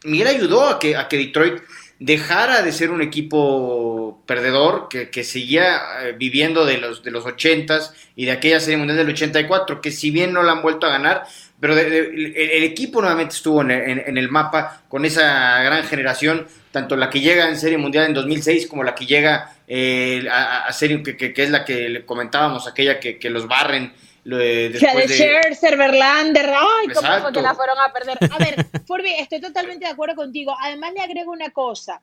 Miguel 0.04 0.28
ayudó 0.28 0.68
a 0.68 0.78
que, 0.78 0.94
a 0.94 1.08
que 1.08 1.16
Detroit 1.16 1.62
dejara 2.04 2.60
de 2.60 2.70
ser 2.70 2.90
un 2.90 3.00
equipo 3.00 4.22
perdedor 4.26 4.88
que, 4.88 5.24
seguía 5.24 5.80
eh, 6.02 6.14
viviendo 6.16 6.66
de 6.66 6.76
los, 6.76 7.02
de 7.02 7.10
los 7.10 7.24
80s 7.24 7.92
y 8.14 8.26
de 8.26 8.32
aquella 8.32 8.60
serie 8.60 8.76
mundial 8.76 8.98
del 8.98 9.08
84, 9.08 9.80
que 9.80 9.90
si 9.90 10.10
bien 10.10 10.32
no 10.34 10.42
la 10.42 10.52
han 10.52 10.60
vuelto 10.60 10.86
a 10.86 10.90
ganar, 10.90 11.22
pero 11.58 11.78
el, 11.78 12.62
equipo 12.62 13.00
nuevamente 13.00 13.34
estuvo 13.34 13.62
en, 13.62 13.70
el 13.70 14.28
mapa 14.28 14.82
con 14.88 15.06
esa 15.06 15.62
gran 15.62 15.82
generación, 15.84 16.46
tanto 16.72 16.94
la 16.94 17.08
que 17.08 17.20
llega 17.20 17.48
en 17.48 17.56
serie 17.56 17.78
mundial 17.78 18.04
en 18.04 18.14
2006 18.14 18.66
como 18.66 18.84
la 18.84 18.94
que 18.94 19.06
llega 19.06 19.54
eh, 19.66 20.26
a, 20.30 20.70
serie 20.74 21.02
que, 21.02 21.16
que, 21.16 21.42
es 21.42 21.50
la 21.50 21.64
que 21.64 22.02
comentábamos, 22.04 22.68
aquella 22.68 23.00
que, 23.00 23.30
los 23.30 23.48
barren 23.48 23.94
de, 24.24 24.70
después 24.70 25.08
de 25.08 25.14
Scherzer, 25.14 25.76
Verlander, 25.76 26.50
ay, 26.50 26.88
cómo 26.94 27.20
fue 27.20 27.32
que 27.32 27.42
la 27.42 27.54
fueron 27.54 27.76
a 27.78 27.92
perder. 27.92 28.18
A 28.30 28.38
ver, 28.38 28.66
Furby, 28.86 29.12
estoy 29.18 29.40
totalmente 29.40 29.84
de 29.84 29.92
acuerdo 29.92 30.14
contigo. 30.14 30.54
Además 30.60 30.92
le 30.94 31.00
agrego 31.00 31.32
una 31.32 31.50
cosa. 31.50 32.00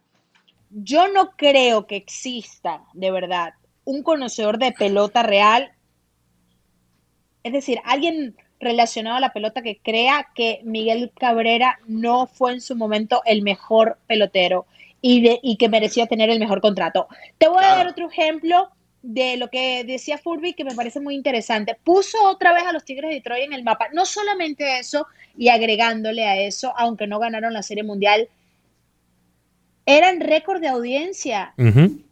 Yo 0.70 1.08
no 1.08 1.32
creo 1.32 1.88
que 1.88 1.96
exista, 1.96 2.84
de 2.94 3.12
verdad, 3.12 3.54
un 3.84 4.04
conocedor 4.04 4.58
de 4.58 4.72
pelota 4.72 5.24
real. 5.24 5.72
Es 7.44 7.54
decir, 7.54 7.80
alguien 7.84 8.36
relacionado 8.60 9.18
a 9.18 9.22
la 9.22 9.34
pelota 9.34 9.64
que 9.64 9.80
crea 9.80 10.28
que 10.36 10.62
Miguel 10.64 11.12
Cabrera 11.20 11.80
no 11.88 12.28
fue 12.28 12.54
en 12.54 12.62
su 12.62 12.76
momento 12.76 13.24
el 13.26 13.42
mejor 13.42 13.98
pelotero 14.06 14.68
y, 15.02 15.22
de, 15.22 15.40
y 15.42 15.58
que 15.58 15.68
merecía 15.68 16.06
tener 16.06 16.30
el 16.30 16.40
mejor 16.40 16.62
contrato. 16.62 17.08
Te 17.40 17.48
voy 17.48 17.64
a 17.64 17.76
dar 17.76 17.88
otro 17.88 18.08
ejemplo 18.08 18.70
de 19.02 19.38
lo 19.38 19.50
que 19.50 19.84
decía 19.84 20.18
Furby 20.18 20.54
que 20.54 20.64
me 20.64 20.76
parece 20.76 21.00
muy 21.00 21.16
interesante. 21.16 21.78
Puso 21.84 22.18
otra 22.24 22.54
vez 22.54 22.64
a 22.64 22.72
los 22.72 22.86
Tigres 22.86 23.10
de 23.10 23.16
Detroit 23.16 23.46
en 23.46 23.54
el 23.54 23.64
mapa. 23.64 23.88
No 23.94 24.06
solamente 24.06 24.80
eso, 24.80 25.08
y 25.38 25.50
agregándole 25.50 26.26
a 26.26 26.40
eso, 26.40 26.74
aunque 26.78 27.08
no 27.08 27.20
ganaron 27.20 27.54
la 27.54 27.64
Serie 27.64 27.84
Mundial, 27.84 28.30
eran 29.86 30.20
récord 30.20 30.62
de 30.62 30.68
audiencia. 30.68 31.54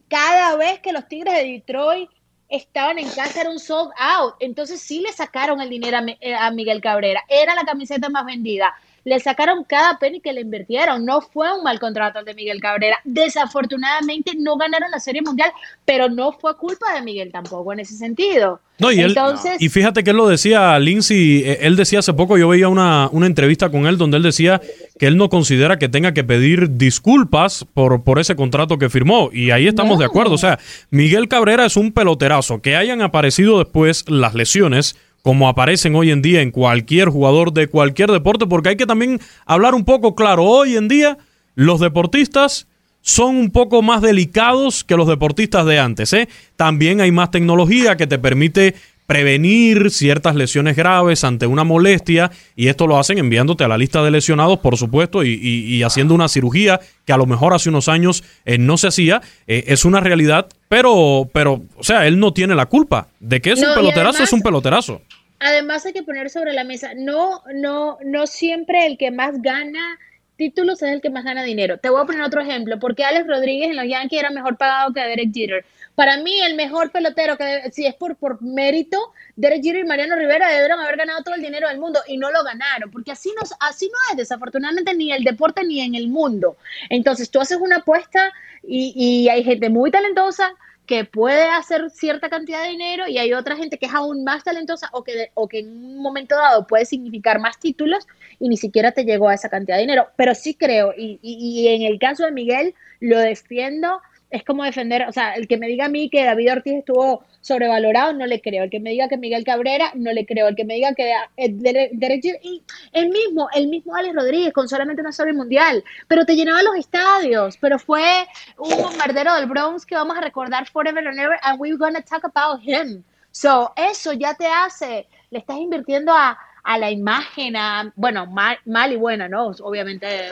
Cada 0.08 0.56
vez 0.56 0.80
que 0.80 0.92
los 0.92 1.08
Tigres 1.08 1.36
de 1.36 1.44
Detroit 1.44 2.10
estaban 2.50 2.98
en 2.98 3.10
casa 3.10 3.42
era 3.42 3.52
un 3.52 3.60
sold 3.60 3.92
out. 3.98 4.34
Entonces 4.40 4.82
sí 4.82 5.02
le 5.02 5.14
sacaron 5.14 5.62
el 5.62 5.70
dinero 5.70 5.98
a, 5.98 6.48
a 6.48 6.52
Miguel 6.52 6.82
Cabrera. 6.82 7.24
Era 7.30 7.54
la 7.54 7.64
camiseta 7.64 8.10
más 8.10 8.26
vendida 8.26 8.74
le 9.10 9.20
sacaron 9.20 9.64
cada 9.64 9.98
penny 9.98 10.22
que 10.22 10.32
le 10.32 10.42
invirtieron. 10.42 11.04
No 11.04 11.22
fue 11.22 11.52
un 11.58 11.64
mal 11.64 11.80
contrato 11.80 12.20
el 12.20 12.26
de 12.26 12.36
Miguel 12.36 12.62
Cabrera. 12.62 12.98
Desafortunadamente 13.04 14.34
no 14.38 14.56
ganaron 14.56 14.92
la 14.92 15.00
Serie 15.00 15.24
Mundial, 15.24 15.52
pero 15.84 16.10
no 16.10 16.32
fue 16.32 16.56
culpa 16.56 16.94
de 16.94 17.02
Miguel 17.02 17.32
tampoco 17.32 17.74
en 17.74 17.80
ese 17.80 17.96
sentido. 17.96 18.62
No, 18.78 18.92
y, 18.92 19.00
Entonces, 19.02 19.60
y 19.60 19.68
fíjate 19.68 20.04
que 20.04 20.12
él 20.12 20.18
lo 20.18 20.28
decía, 20.28 20.78
Lindsay, 20.80 21.42
eh, 21.44 21.58
él 21.62 21.76
decía 21.76 22.00
hace 22.00 22.14
poco, 22.14 22.38
yo 22.38 22.48
veía 22.48 22.70
una, 22.70 23.10
una 23.12 23.26
entrevista 23.26 23.70
con 23.70 23.88
él 23.88 23.98
donde 23.98 24.18
él 24.18 24.24
decía 24.24 24.62
que 24.98 25.08
él 25.08 25.18
no 25.18 25.28
considera 25.28 25.80
que 25.80 25.90
tenga 25.90 26.14
que 26.14 26.24
pedir 26.24 26.78
disculpas 26.78 27.66
por, 27.74 28.04
por 28.04 28.20
ese 28.20 28.36
contrato 28.36 28.78
que 28.78 28.90
firmó. 28.90 29.32
Y 29.34 29.50
ahí 29.50 29.68
estamos 29.68 29.98
de 29.98 30.06
acuerdo. 30.06 30.36
O 30.36 30.38
sea, 30.38 30.60
Miguel 30.92 31.28
Cabrera 31.28 31.66
es 31.66 31.76
un 31.78 31.92
peloterazo. 31.92 32.62
Que 32.62 32.76
hayan 32.76 33.02
aparecido 33.02 33.58
después 33.58 34.06
las 34.08 34.36
lesiones 34.36 34.96
como 35.22 35.48
aparecen 35.48 35.96
hoy 35.96 36.12
en 36.12 36.22
día 36.22 36.42
en 36.42 36.52
cualquier 36.52 37.10
jugador 37.10 37.54
de 37.54 37.68
cualquier 37.68 38.12
deporte, 38.12 38.46
porque 38.48 38.70
hay 38.70 38.78
que 38.78 38.86
también 38.86 39.20
hablar 39.46 39.76
un 39.76 39.86
poco 39.86 40.16
claro, 40.16 40.44
hoy 40.44 40.76
en 40.76 40.88
día 40.88 41.18
los 41.56 41.80
deportistas 41.80 42.68
son 43.02 43.36
un 43.36 43.52
poco 43.52 43.82
más 43.82 44.02
delicados 44.02 44.84
que 44.84 44.96
los 44.96 45.08
deportistas 45.08 45.66
de 45.66 45.80
antes. 45.80 46.14
¿eh? 46.14 46.28
También 46.56 47.02
hay 47.02 47.12
más 47.12 47.32
tecnología 47.32 47.98
que 47.98 48.08
te 48.08 48.20
permite 48.20 48.76
prevenir 49.10 49.90
ciertas 49.90 50.36
lesiones 50.36 50.76
graves 50.76 51.24
ante 51.24 51.48
una 51.48 51.64
molestia 51.64 52.30
y 52.56 52.68
esto 52.68 52.86
lo 52.86 53.00
hacen 53.00 53.18
enviándote 53.18 53.64
a 53.64 53.68
la 53.68 53.76
lista 53.76 54.04
de 54.04 54.12
lesionados, 54.12 54.60
por 54.60 54.78
supuesto, 54.78 55.24
y, 55.24 55.82
haciendo 55.82 56.14
una 56.14 56.28
cirugía 56.28 56.80
que 57.06 57.14
a 57.14 57.18
lo 57.18 57.26
mejor 57.26 57.56
hace 57.56 57.70
unos 57.70 57.90
años 57.90 58.24
eh, 58.46 58.60
no 58.60 58.78
se 58.78 58.88
hacía. 58.88 59.24
Eh, 59.48 59.64
es 59.66 59.84
una 59.84 60.00
realidad, 60.00 60.48
pero, 60.70 61.30
pero, 61.34 61.62
o 61.76 61.84
sea, 61.84 62.08
él 62.08 62.20
no 62.20 62.32
tiene 62.32 62.56
la 62.56 62.68
culpa 62.68 63.08
de 63.20 63.42
que 63.42 63.52
es 63.52 63.60
un 63.62 63.74
peloterazo, 63.74 64.24
es 64.24 64.32
un 64.32 64.42
peloterazo. 64.42 65.02
Además 65.40 65.86
hay 65.86 65.94
que 65.94 66.04
poner 66.04 66.30
sobre 66.30 66.54
la 66.54 66.64
mesa, 66.64 66.92
no, 66.96 67.42
no, 67.54 67.98
no 68.06 68.28
siempre 68.28 68.86
el 68.86 68.98
que 68.98 69.10
más 69.10 69.42
gana 69.42 69.98
títulos 70.40 70.82
es 70.82 70.90
el 70.90 71.02
que 71.02 71.10
más 71.10 71.26
gana 71.26 71.44
dinero. 71.44 71.78
Te 71.78 71.90
voy 71.90 72.02
a 72.02 72.06
poner 72.06 72.24
otro 72.24 72.42
ejemplo, 72.42 72.80
porque 72.80 73.04
Alex 73.04 73.28
Rodríguez 73.28 73.70
en 73.70 73.76
los 73.76 73.86
Yankees 73.86 74.20
era 74.22 74.30
mejor 74.32 74.58
pagado 74.58 74.94
que 74.94 75.02
Derek 75.02 75.34
Jeter. 75.34 75.66
Para 75.96 76.16
mí, 76.18 76.40
el 76.40 76.56
mejor 76.56 76.92
pelotero, 76.92 77.38
que 77.38 77.70
si 77.74 77.86
es 77.86 77.94
por, 77.94 78.16
por 78.16 78.42
mérito, 78.42 79.12
Derek 79.36 79.62
Jeter 79.62 79.82
y 79.82 79.88
Mariano 79.88 80.16
Rivera 80.16 80.50
debieron 80.50 80.80
haber 80.80 80.96
ganado 80.96 81.22
todo 81.24 81.36
el 81.36 81.42
dinero 81.42 81.68
del 81.68 81.78
mundo 81.78 82.00
y 82.08 82.16
no 82.16 82.32
lo 82.32 82.42
ganaron, 82.44 82.90
porque 82.90 83.12
así 83.12 83.34
no, 83.36 83.42
así 83.60 83.88
no 83.88 83.98
es, 84.12 84.18
desafortunadamente, 84.18 84.96
ni 84.96 85.12
el 85.12 85.26
deporte 85.26 85.64
ni 85.66 85.82
en 85.82 85.94
el 85.94 86.08
mundo. 86.08 86.56
Entonces, 86.90 87.30
tú 87.30 87.42
haces 87.42 87.58
una 87.60 87.78
apuesta 87.78 88.32
y, 88.64 88.94
y 88.96 89.28
hay 89.28 89.44
gente 89.44 89.70
muy 89.70 89.92
talentosa 89.92 90.54
que 90.90 91.06
puede 91.06 91.44
hacer 91.44 91.92
cierta 91.92 92.30
cantidad 92.30 92.64
de 92.64 92.70
dinero 92.70 93.08
y 93.08 93.20
hay 93.20 93.32
otra 93.32 93.56
gente 93.56 93.78
que 93.78 93.86
es 93.86 93.94
aún 93.94 94.24
más 94.24 94.44
talentosa 94.44 94.90
o 94.92 95.04
que, 95.04 95.30
o 95.36 95.48
que 95.48 95.60
en 95.60 95.68
un 95.68 96.02
momento 96.02 96.34
dado 96.36 96.66
puede 96.66 96.84
significar 96.84 97.40
más 97.40 97.60
títulos 97.60 98.08
y 98.40 98.50
ni 98.50 98.58
siquiera 98.58 98.92
te 98.92 99.06
llegó 99.06 99.30
a 99.30 99.36
esa 99.36 99.50
cantidad 99.50 99.78
de 99.78 99.82
dinero. 99.82 100.08
Pero 100.16 100.34
sí 100.34 100.56
creo, 100.56 100.96
y, 100.98 101.20
y, 101.22 101.62
y 101.62 101.68
en 101.68 101.84
el 101.84 102.00
caso 102.00 102.26
de 102.26 102.32
Miguel, 102.32 102.74
lo 103.02 103.20
defiendo 103.20 104.02
es 104.32 104.44
como 104.44 104.64
defender, 104.64 105.06
o 105.08 105.12
sea, 105.12 105.36
el 105.36 105.48
que 105.48 105.58
me 105.58 105.68
diga 105.68 105.86
a 105.86 105.90
mí 105.90 106.10
que 106.10 106.24
David 106.24 106.54
Ortiz 106.54 106.74
estuvo 106.74 107.24
sobrevalorado, 107.50 108.14
no 108.14 108.26
le 108.26 108.42
creo. 108.42 108.64
El 108.64 108.70
que 108.70 108.80
me 108.80 108.92
diga 108.92 109.10
que 109.10 109.18
Miguel 109.18 109.44
Cabrera, 109.44 109.92
no 109.96 110.14
le 110.14 110.26
creo. 110.26 110.48
El 110.48 110.56
que 110.56 110.66
me 110.66 110.76
diga 110.76 110.94
que 110.94 111.12
eh, 111.36 112.62
el 112.94 113.10
mismo, 113.10 113.50
el 113.54 113.68
mismo 113.68 113.96
Alex 113.96 114.16
Rodríguez 114.16 114.54
con 114.54 114.70
solamente 114.70 115.02
una 115.02 115.12
serie 115.12 115.34
mundial, 115.34 115.84
pero 116.08 116.26
te 116.26 116.36
llenaba 116.36 116.64
los 116.64 116.76
estadios, 116.76 117.58
pero 117.58 117.80
fue 117.80 118.26
un 118.58 118.70
bombardero 118.82 119.36
del 119.36 119.48
Bronx 119.48 119.86
que 119.86 119.96
vamos 119.96 120.18
a 120.18 120.22
recordar 120.22 120.68
forever 120.70 121.06
and 121.06 121.20
ever, 121.20 121.38
and 121.42 121.60
we're 121.60 121.78
gonna 121.78 122.02
talk 122.02 122.24
about 122.24 122.62
him. 122.62 123.04
So, 123.32 123.74
eso 123.76 124.14
ya 124.14 124.34
te 124.36 124.48
hace, 124.48 125.08
le 125.32 125.40
estás 125.40 125.58
invirtiendo 125.58 126.14
a, 126.14 126.38
a 126.70 126.78
la 126.78 126.92
imagen, 126.92 127.56
bueno, 127.96 128.28
mal, 128.28 128.60
mal 128.64 128.94
y 128.94 128.96
buena, 128.96 129.28
¿no? 129.28 129.48
Obviamente, 129.64 130.30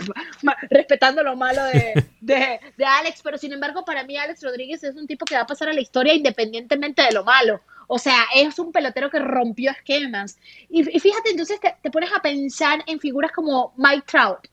respetando 0.70 1.24
lo 1.24 1.36
malo 1.36 1.64
de, 1.64 2.06
de, 2.22 2.60
de, 2.78 2.86
Alex, 2.86 3.22
pero 3.24 3.40
sin 3.40 3.54
embargo, 3.54 3.84
para 3.84 4.04
mí 4.04 4.16
Alex 4.18 4.44
Rodríguez 4.44 4.84
es 4.84 4.96
un 4.96 5.08
tipo 5.08 5.26
que 5.26 5.34
va 5.34 5.42
a 5.42 5.48
pasar 5.48 5.70
a 5.70 5.74
la 5.74 5.82
historia 5.82 6.14
independientemente 6.14 7.02
de 7.02 7.12
lo 7.12 7.24
malo. 7.24 7.62
O 7.88 7.98
sea, 7.98 8.28
es 8.36 8.60
un 8.60 8.72
pelotero 8.72 9.10
que 9.10 9.18
rompió 9.18 9.72
esquemas. 9.72 10.38
Y, 10.70 10.84
fíjate, 10.84 11.32
entonces 11.32 11.60
te, 11.60 11.76
te, 11.82 11.90
pones 11.90 12.12
a 12.14 12.22
pensar 12.22 12.84
en 12.86 13.00
figuras 13.00 13.32
como 13.32 13.74
Mike 13.76 14.06
Trout. 14.06 14.48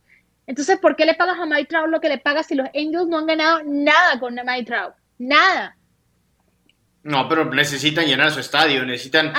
Entonces, 0.47 0.79
¿por 0.79 0.97
qué 0.97 1.05
le 1.05 1.12
pagas 1.12 1.38
a 1.38 1.44
Mike 1.44 1.66
Trout 1.66 1.90
lo 1.90 2.01
que 2.01 2.09
le 2.09 2.16
pagas 2.16 2.47
si 2.47 2.55
los 2.55 2.68
Angels 2.68 3.09
no 3.09 3.18
han 3.18 3.27
ganado 3.27 3.61
nada 3.62 4.18
con 4.18 4.35
Mike 4.35 4.64
Trout? 4.64 4.94
Nada. 5.18 5.77
No, 7.05 7.29
pero 7.29 7.45
necesitan 7.45 8.07
llenar 8.07 8.31
su 8.31 8.40
estadio, 8.40 8.83
necesitan, 8.85 9.31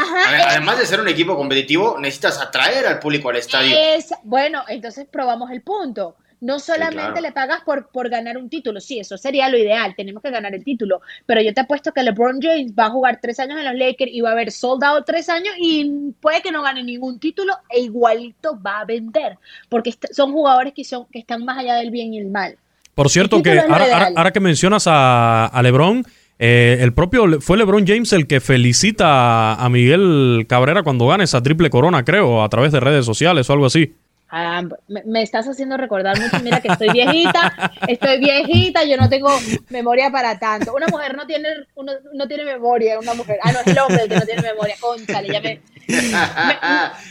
además 0.47 0.77
de 0.77 0.85
ser 0.85 1.01
un 1.01 1.07
equipo 1.07 1.35
competitivo, 1.35 1.97
necesitas 1.99 2.39
atraer 2.39 2.85
al 2.85 2.99
público 2.99 3.29
al 3.29 3.37
estadio. 3.37 3.75
bueno, 4.23 4.63
entonces 4.67 5.07
probamos 5.11 5.49
el 5.49 5.61
punto. 5.63 6.15
No 6.41 6.59
solamente 6.59 7.21
le 7.21 7.31
pagas 7.31 7.61
por, 7.61 7.87
por 7.87 8.07
ganar 8.09 8.37
un 8.37 8.49
título, 8.49 8.79
sí, 8.79 8.99
eso 8.99 9.17
sería 9.17 9.49
lo 9.49 9.57
ideal, 9.57 9.95
tenemos 9.95 10.21
que 10.21 10.29
ganar 10.29 10.53
el 10.53 10.63
título, 10.63 11.01
pero 11.25 11.41
yo 11.41 11.53
te 11.55 11.61
apuesto 11.61 11.91
que 11.91 12.03
LeBron 12.03 12.39
James 12.39 12.73
va 12.77 12.85
a 12.85 12.89
jugar 12.91 13.19
tres 13.19 13.39
años 13.39 13.57
en 13.57 13.65
los 13.65 13.73
Lakers 13.73 14.11
y 14.11 14.21
va 14.21 14.29
a 14.29 14.33
haber 14.33 14.51
soldado 14.51 15.03
tres 15.03 15.27
años 15.29 15.55
y 15.57 16.11
puede 16.19 16.41
que 16.43 16.51
no 16.51 16.61
gane 16.61 16.83
ningún 16.83 17.19
título 17.19 17.57
e 17.69 17.79
igualito 17.79 18.59
va 18.61 18.81
a 18.81 18.85
vender, 18.85 19.39
porque 19.69 19.95
son 20.11 20.33
jugadores 20.33 20.73
que, 20.73 20.83
son, 20.83 21.07
que 21.07 21.19
están 21.19 21.45
más 21.45 21.57
allá 21.57 21.75
del 21.75 21.89
bien 21.89 22.13
y 22.13 22.19
el 22.19 22.27
mal. 22.27 22.57
Por 22.93 23.09
cierto, 23.09 23.41
que 23.41 23.59
ahora, 23.59 24.31
que 24.31 24.39
mencionas 24.39 24.85
a, 24.87 25.47
a 25.47 25.63
LeBron, 25.63 26.05
eh, 26.37 26.79
el 26.81 26.93
propio 26.93 27.39
fue 27.39 27.57
LeBron 27.57 27.85
James 27.87 28.11
el 28.13 28.27
que 28.27 28.41
felicita 28.41 29.53
a 29.53 29.69
Miguel 29.69 30.45
Cabrera 30.49 30.83
cuando 30.83 31.07
gana 31.07 31.23
esa 31.23 31.41
triple 31.41 31.69
corona, 31.69 32.03
creo, 32.03 32.43
a 32.43 32.49
través 32.49 32.71
de 32.71 32.79
redes 32.79 33.05
sociales 33.05 33.49
o 33.49 33.53
algo 33.53 33.65
así. 33.65 33.93
Ah, 34.29 34.63
me, 34.87 35.21
estás 35.21 35.47
haciendo 35.47 35.77
recordar 35.77 36.19
mucho. 36.19 36.39
Mira 36.43 36.59
que 36.59 36.69
estoy 36.69 36.89
viejita, 36.89 37.71
estoy 37.87 38.19
viejita, 38.19 38.83
yo 38.83 38.97
no 38.97 39.07
tengo 39.07 39.29
memoria 39.69 40.09
para 40.09 40.39
tanto. 40.39 40.73
Una 40.73 40.87
mujer 40.87 41.15
no 41.15 41.27
tiene, 41.27 41.49
no 42.13 42.27
tiene 42.27 42.43
memoria, 42.43 42.99
una 42.99 43.13
mujer. 43.13 43.37
Ah, 43.43 43.51
no, 43.51 43.59
es 43.59 43.67
el 43.67 43.79
hombre 43.79 44.03
el 44.03 44.09
que 44.09 44.15
no 44.15 44.25
tiene 44.25 44.41
memoria. 44.41 44.75
Conchale, 44.79 45.31
ya 45.31 45.41
me, 45.41 45.61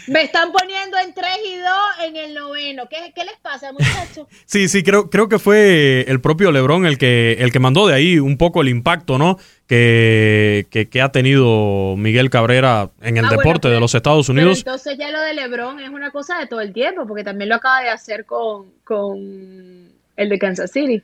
me, 0.09 0.22
están 0.22 0.50
poniendo 0.50 0.98
en 0.98 1.14
3 1.14 1.27
y 1.46 1.57
2 1.57 1.68
en 2.07 2.16
el 2.16 2.35
noveno. 2.35 2.88
¿Qué, 2.88 3.12
qué 3.14 3.24
les 3.24 3.37
pasa, 3.40 3.72
muchachos? 3.72 4.27
sí, 4.46 4.68
sí, 4.68 4.83
creo, 4.83 5.09
creo 5.09 5.29
que 5.29 5.38
fue 5.38 6.05
el 6.09 6.20
propio 6.20 6.50
Lebron 6.50 6.85
el 6.85 6.98
que, 6.98 7.35
el 7.35 7.53
que 7.53 7.61
mandó 7.61 7.87
de 7.87 7.94
ahí 7.94 8.18
un 8.18 8.37
poco 8.37 8.62
el 8.62 8.68
impacto, 8.68 9.18
¿no? 9.18 9.38
Que, 9.66 10.66
que, 10.90 11.00
ha 11.00 11.11
tenido 11.11 11.96
Miguel 11.96 12.29
Cabrera 12.29 12.90
en 13.00 13.16
el 13.16 13.24
ah, 13.24 13.31
deporte 13.31 13.68
de 13.68 13.81
los 13.81 13.94
Estados 13.94 14.29
Unidos. 14.29 14.59
entonces 14.59 14.98
ya 14.98 15.11
lo 15.11 15.20
de 15.22 15.33
Lebron 15.33 15.81
es 15.81 15.88
una 15.88 16.11
cosa 16.11 16.38
de 16.38 16.46
todo 16.46 16.61
el 16.61 16.74
tiempo, 16.74 17.07
porque 17.07 17.24
también 17.24 17.48
lo 17.48 17.57
acaba 17.57 17.81
de 17.81 17.88
hacer 17.88 18.27
con, 18.27 18.67
con 18.85 19.88
el 20.17 20.29
de 20.29 20.38
Kansas 20.38 20.71
City. 20.71 21.02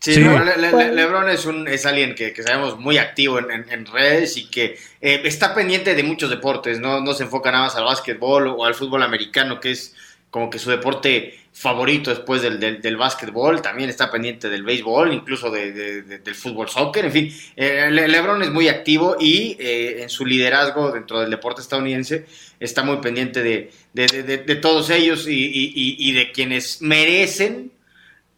Sí, 0.00 0.16
Lebron 0.20 1.28
es, 1.28 1.46
un, 1.46 1.68
es 1.68 1.86
alguien 1.86 2.16
que, 2.16 2.34
sabemos 2.42 2.76
muy 2.76 2.98
activo 2.98 3.38
en, 3.38 3.86
redes 3.86 4.36
y 4.36 4.50
que 4.50 4.76
eh, 5.00 5.22
está 5.24 5.54
pendiente 5.54 5.94
de 5.94 6.02
muchos 6.02 6.28
deportes, 6.28 6.80
¿no? 6.80 7.00
no 7.00 7.14
se 7.14 7.22
enfoca 7.22 7.52
nada 7.52 7.64
más 7.64 7.76
al 7.76 7.84
básquetbol 7.84 8.48
o 8.48 8.64
al 8.64 8.74
fútbol 8.74 9.04
americano, 9.04 9.60
que 9.60 9.70
es 9.70 9.94
como 10.32 10.48
que 10.48 10.58
su 10.58 10.70
deporte 10.70 11.38
favorito 11.52 12.08
después 12.08 12.40
del, 12.40 12.58
del, 12.58 12.96
básquetbol, 12.96 13.60
también 13.60 13.90
está 13.90 14.10
pendiente 14.10 14.48
del 14.48 14.62
béisbol, 14.62 15.12
incluso 15.12 15.50
del 15.50 16.34
fútbol 16.34 16.70
soccer, 16.70 17.04
en 17.04 17.12
fin, 17.12 17.36
eh, 17.54 17.90
Lebron 17.90 18.42
es 18.42 18.50
muy 18.50 18.68
activo 18.68 19.16
y 19.20 19.58
eh, 19.60 20.02
en 20.02 20.08
su 20.08 20.24
liderazgo 20.24 20.90
dentro 20.90 21.20
del 21.20 21.28
deporte 21.28 21.60
estadounidense 21.60 22.24
está 22.58 22.82
muy 22.82 22.96
pendiente 22.96 23.42
de, 23.42 24.58
todos 24.62 24.88
ellos 24.88 25.26
y 25.28 26.12
de 26.12 26.32
quienes 26.32 26.80
merecen 26.80 27.70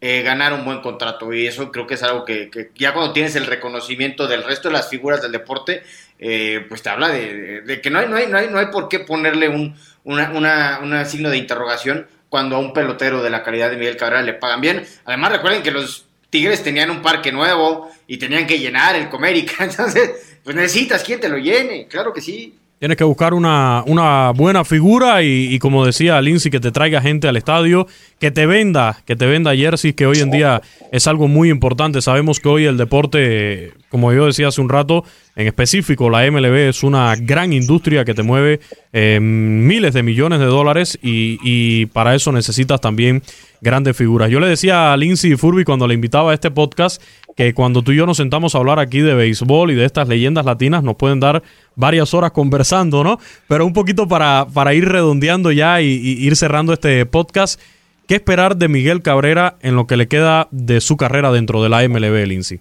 eh, 0.07 0.20
ganar 0.20 0.53
un 0.53 0.66
buen 0.66 0.82
contrato. 0.82 1.32
Y 1.32 1.47
eso 1.47 1.72
creo 1.72 1.86
que 1.86 1.95
es 1.95 2.03
algo 2.03 2.26
que, 2.26 2.51
ya 2.74 2.92
cuando 2.92 3.14
tienes 3.14 3.36
el 3.36 3.47
reconocimiento 3.47 4.26
del 4.26 4.45
resto 4.45 4.68
de 4.68 4.74
las 4.74 4.90
figuras 4.90 5.22
del 5.22 5.32
deporte, 5.32 5.82
eh, 6.18 6.62
pues 6.68 6.82
te 6.82 6.90
habla 6.90 7.09
de, 7.09 7.80
que 7.82 7.88
no 7.88 8.01
hay, 8.01 8.07
no, 8.07 8.16
hay, 8.16 8.26
no, 8.26 8.36
hay, 8.36 8.49
no 8.51 8.59
hay 8.59 8.66
por 8.66 8.90
qué 8.90 8.99
ponerle 8.99 9.49
un 9.49 9.74
una, 10.05 11.05
signo 11.05 11.30
de 11.30 11.38
interrogación 11.38 12.07
cuando 12.28 12.57
a 12.57 12.59
un 12.59 12.72
pelotero 12.72 13.22
de 13.22 13.30
la 13.30 13.42
calidad 13.42 13.70
de 13.70 13.76
Miguel 13.76 13.96
Cabrera 13.96 14.22
le 14.22 14.34
pagan 14.34 14.61
bien. 14.61 14.86
Además, 15.05 15.32
recuerden 15.32 15.62
que 15.62 15.70
los 15.70 16.07
Tigres 16.30 16.62
tenían 16.62 16.90
un 16.90 17.00
parque 17.00 17.30
nuevo 17.30 17.90
y 18.07 18.16
tenían 18.16 18.46
que 18.46 18.59
llenar 18.59 18.96
el 18.96 19.09
Comérica. 19.09 19.55
Entonces, 19.64 20.38
pues 20.42 20.55
necesitas 20.57 21.05
quien 21.05 21.20
te 21.20 21.28
lo 21.28 21.38
llene, 21.38 21.86
claro 21.86 22.12
que 22.12 22.20
sí. 22.20 22.59
Tienes 22.78 22.98
que 22.98 23.04
buscar 23.04 23.34
una, 23.34 23.82
una 23.86 24.32
buena 24.32 24.64
figura 24.64 25.22
y, 25.22 25.58
como 25.58 25.86
decía 25.86 26.20
Lindsay, 26.20 26.50
que 26.50 26.60
te 26.60 26.70
traiga 26.70 27.00
gente 27.00 27.28
al 27.28 27.36
estadio, 27.36 27.86
que 28.18 28.30
te 28.30 28.46
venda, 28.46 28.98
que 29.06 29.16
te 29.16 29.26
venda 29.26 29.54
jerseys, 29.54 29.94
que 29.94 30.06
hoy 30.06 30.18
en 30.18 30.30
día 30.30 30.60
es 30.92 31.06
algo 31.06 31.28
muy 31.28 31.50
importante. 31.50 32.02
Sabemos 32.02 32.40
que 32.40 32.48
hoy 32.48 32.64
el 32.66 32.76
deporte, 32.76 33.72
como 33.88 34.12
yo 34.12 34.26
decía 34.26 34.48
hace 34.48 34.60
un 34.60 34.68
rato, 34.68 35.04
en 35.36 35.46
específico 35.46 36.10
la 36.10 36.30
MLB 36.30 36.68
es 36.68 36.82
una 36.82 37.14
gran 37.16 37.52
industria 37.52 38.04
que 38.04 38.12
te 38.12 38.22
mueve 38.22 38.60
eh, 38.92 39.18
miles 39.20 39.94
de 39.94 40.02
millones 40.02 40.40
de 40.40 40.46
dólares 40.46 40.98
y, 41.00 41.38
y 41.42 41.86
para 41.86 42.14
eso 42.14 42.32
necesitas 42.32 42.80
también 42.80 43.22
grandes 43.60 43.96
figuras. 43.96 44.30
Yo 44.30 44.40
le 44.40 44.46
decía 44.46 44.92
a 44.92 44.96
Lindsay 44.96 45.36
Furby 45.36 45.64
cuando 45.64 45.88
le 45.88 45.94
invitaba 45.94 46.32
a 46.32 46.34
este 46.34 46.50
podcast 46.50 47.02
que 47.35 47.53
cuando 47.55 47.82
tú 47.82 47.93
y 47.93 47.97
yo 47.97 48.07
nos 48.07 48.16
sentamos 48.16 48.55
a 48.55 48.59
hablar 48.59 48.78
aquí 48.78 49.01
de 49.01 49.14
béisbol 49.14 49.70
y 49.70 49.74
de 49.74 49.85
estas 49.85 50.09
leyendas 50.09 50.45
latinas, 50.45 50.82
nos 50.82 50.97
pueden 50.97 51.20
dar 51.20 51.43
varias 51.74 52.14
horas 52.14 52.30
conversando, 52.30 53.03
¿no? 53.03 53.18
Pero 53.49 53.66
un 53.66 53.72
poquito 53.72 54.07
para, 54.07 54.47
para 54.53 54.74
ir 54.74 54.89
redondeando 54.89 55.51
ya 55.51 55.80
y, 55.80 55.87
ir 55.87 56.37
cerrando 56.37 56.72
este 56.72 57.05
podcast, 57.07 57.61
¿qué 58.07 58.16
esperar 58.16 58.57
de 58.57 58.68
Miguel 58.68 59.03
Cabrera 59.03 59.57
en 59.62 59.74
lo 59.74 59.87
que 59.87 59.97
le 59.97 60.07
queda 60.07 60.49
de 60.51 60.80
su 60.80 60.97
carrera 60.97 61.32
dentro 61.32 61.62
de 61.62 61.68
la 61.68 61.87
MLB, 61.89 62.26
Lindsay? 62.26 62.61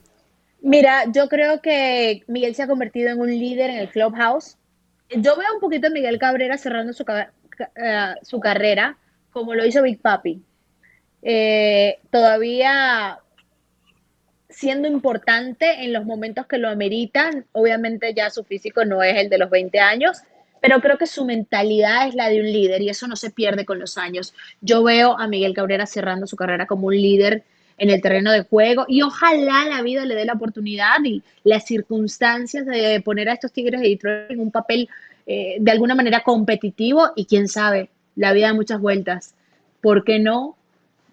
Mira, 0.62 1.04
yo 1.14 1.28
creo 1.28 1.62
que 1.62 2.24
Miguel 2.28 2.56
se 2.56 2.64
ha 2.64 2.68
convertido 2.68 3.10
en 3.10 3.20
un 3.20 3.30
líder 3.30 3.70
en 3.70 3.78
el 3.78 3.90
clubhouse. 3.90 4.58
Yo 5.10 5.36
veo 5.36 5.54
un 5.54 5.60
poquito 5.60 5.88
a 5.88 5.90
Miguel 5.90 6.18
Cabrera 6.18 6.58
cerrando 6.58 6.94
su, 6.94 7.04
eh, 7.04 8.16
su 8.24 8.40
carrera, 8.40 8.98
como 9.32 9.54
lo 9.54 9.66
hizo 9.66 9.84
Big 9.84 10.00
Papi. 10.00 10.42
Eh, 11.22 12.00
todavía 12.12 13.20
siendo 14.64 14.88
importante 14.88 15.84
en 15.84 15.92
los 15.92 16.06
momentos 16.06 16.48
que 16.48 16.58
lo 16.58 16.70
ameritan. 16.70 17.46
Obviamente 17.52 18.14
ya 18.14 18.30
su 18.30 18.46
físico 18.46 18.86
no 18.86 19.04
es 19.04 19.18
el 19.18 19.30
de 19.30 19.38
los 19.38 19.50
20 19.50 19.78
años, 19.82 20.22
pero 20.62 20.80
creo 20.80 20.98
que 20.98 21.06
su 21.06 21.26
mentalidad 21.26 22.08
es 22.08 22.16
la 22.16 22.30
de 22.30 22.40
un 22.40 22.46
líder 22.46 22.82
y 22.82 22.88
eso 22.88 23.06
no 23.06 23.18
se 23.18 23.30
pierde 23.30 23.66
con 23.66 23.78
los 23.78 23.98
años. 23.98 24.34
Yo 24.62 24.82
veo 24.82 25.20
a 25.20 25.28
Miguel 25.28 25.54
Cabrera 25.54 25.86
cerrando 25.86 26.28
su 26.28 26.38
carrera 26.38 26.66
como 26.66 26.88
un 26.88 26.96
líder 26.96 27.44
en 27.78 27.90
el 27.90 28.02
terreno 28.02 28.32
de 28.32 28.44
juego 28.44 28.86
y 28.88 29.02
ojalá 29.02 29.66
la 29.66 29.82
vida 29.82 30.06
le 30.06 30.16
dé 30.16 30.24
la 30.24 30.34
oportunidad 30.34 31.04
y 31.04 31.22
las 31.44 31.66
circunstancias 31.66 32.66
de 32.66 33.02
poner 33.04 33.28
a 33.28 33.34
estos 33.34 33.52
Tigres 33.52 33.82
de 33.82 33.90
Detroit 33.90 34.32
en 34.32 34.40
un 34.40 34.52
papel 34.52 34.88
eh, 35.28 35.58
de 35.60 35.72
alguna 35.72 35.94
manera 35.94 36.22
competitivo 36.24 37.12
y 37.18 37.26
quién 37.26 37.50
sabe, 37.50 37.90
la 38.16 38.32
vida 38.32 38.48
da 38.48 38.54
muchas 38.54 38.80
vueltas. 38.80 39.34
¿Por 39.82 40.06
qué 40.06 40.20
no 40.20 40.56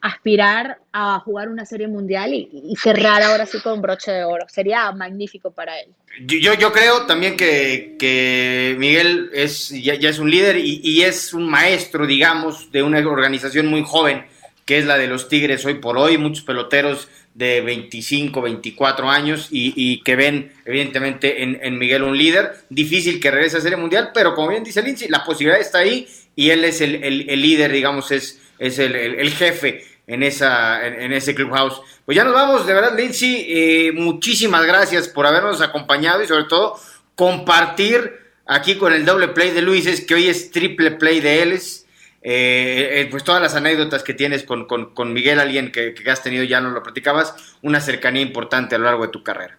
aspirar 0.00 0.78
a 0.92 1.20
jugar 1.20 1.48
una 1.48 1.66
serie 1.66 1.86
mundial 1.86 2.32
y, 2.32 2.74
cerrar 2.76 3.22
ahora 3.22 3.46
sí 3.46 3.60
con 3.60 3.82
broche 3.82 4.10
de 4.10 4.24
oro. 4.24 4.46
Sería 4.48 4.90
magnífico 4.92 5.50
para 5.50 5.78
él. 5.78 5.88
Yo, 6.26 6.54
yo 6.54 6.72
creo 6.72 7.06
también 7.06 7.36
que, 7.36 8.76
Miguel 8.78 9.30
es, 9.32 9.68
ya, 9.68 9.94
es 9.94 10.18
un 10.18 10.30
líder 10.30 10.56
y, 10.58 11.02
es 11.02 11.34
un 11.34 11.48
maestro, 11.48 12.06
digamos, 12.06 12.72
de 12.72 12.82
una 12.82 12.98
organización 12.98 13.66
muy 13.66 13.82
joven, 13.84 14.24
que 14.64 14.78
es 14.78 14.86
la 14.86 14.96
de 14.96 15.06
los 15.06 15.28
Tigres 15.28 15.64
hoy 15.64 15.74
por 15.74 15.98
hoy, 15.98 16.18
muchos 16.18 16.44
peloteros 16.44 17.08
de 17.34 17.60
25, 17.60 18.42
24 18.42 19.08
años 19.08 19.48
y, 19.50 20.02
que 20.02 20.16
ven 20.16 20.52
evidentemente 20.64 21.42
en, 21.42 21.78
Miguel 21.78 22.02
un 22.02 22.16
líder. 22.16 22.52
Difícil 22.70 23.20
que 23.20 23.30
regrese 23.30 23.58
a 23.58 23.60
serie 23.60 23.76
mundial, 23.76 24.10
pero 24.14 24.34
como 24.34 24.48
bien 24.48 24.64
dice 24.64 24.82
Lindsay, 24.82 25.08
la 25.08 25.24
posibilidad 25.24 25.60
está 25.60 25.78
ahí 25.78 26.06
y 26.34 26.50
él 26.50 26.64
es 26.64 26.80
el, 26.80 27.26
líder, 27.26 27.70
digamos, 27.72 28.10
es, 28.10 28.39
es 28.60 28.78
el, 28.78 28.94
el 28.94 29.30
jefe 29.32 29.84
en, 30.06 30.22
esa, 30.22 30.86
en, 30.86 31.12
ese 31.12 31.34
clubhouse. 31.34 31.80
Pues 32.04 32.14
ya 32.14 32.24
nos 32.24 32.34
vamos, 32.34 32.66
de 32.66 32.74
verdad, 32.74 32.96
Lindsay, 32.96 33.46
eh, 33.48 33.92
muchísimas 33.92 34.64
gracias 34.66 35.08
por 35.08 35.26
habernos 35.26 35.60
acompañado 35.62 36.22
y 36.22 36.26
sobre 36.26 36.44
todo 36.44 36.78
compartir 37.14 38.18
aquí 38.46 38.76
con 38.76 38.92
el 38.92 39.04
doble 39.04 39.28
play 39.28 39.50
de 39.50 39.62
Luis, 39.62 40.04
que 40.04 40.14
hoy 40.14 40.28
es 40.28 40.50
triple 40.50 40.92
play 40.92 41.20
de 41.20 41.42
él. 41.42 41.52
Eh, 41.52 43.00
eh, 43.00 43.08
pues 43.10 43.24
todas 43.24 43.40
las 43.40 43.54
anécdotas 43.54 44.02
que 44.02 44.12
tienes 44.12 44.44
con, 44.44 45.12
Miguel, 45.12 45.40
alguien 45.40 45.72
que, 45.72 45.94
que, 45.94 46.10
has 46.10 46.22
tenido, 46.22 46.44
ya 46.44 46.60
nos 46.60 46.74
lo 46.74 46.82
platicabas, 46.82 47.56
una 47.62 47.80
cercanía 47.80 48.20
importante 48.20 48.74
a 48.74 48.78
lo 48.78 48.84
largo 48.84 49.06
de 49.06 49.12
tu 49.12 49.22
carrera. 49.22 49.58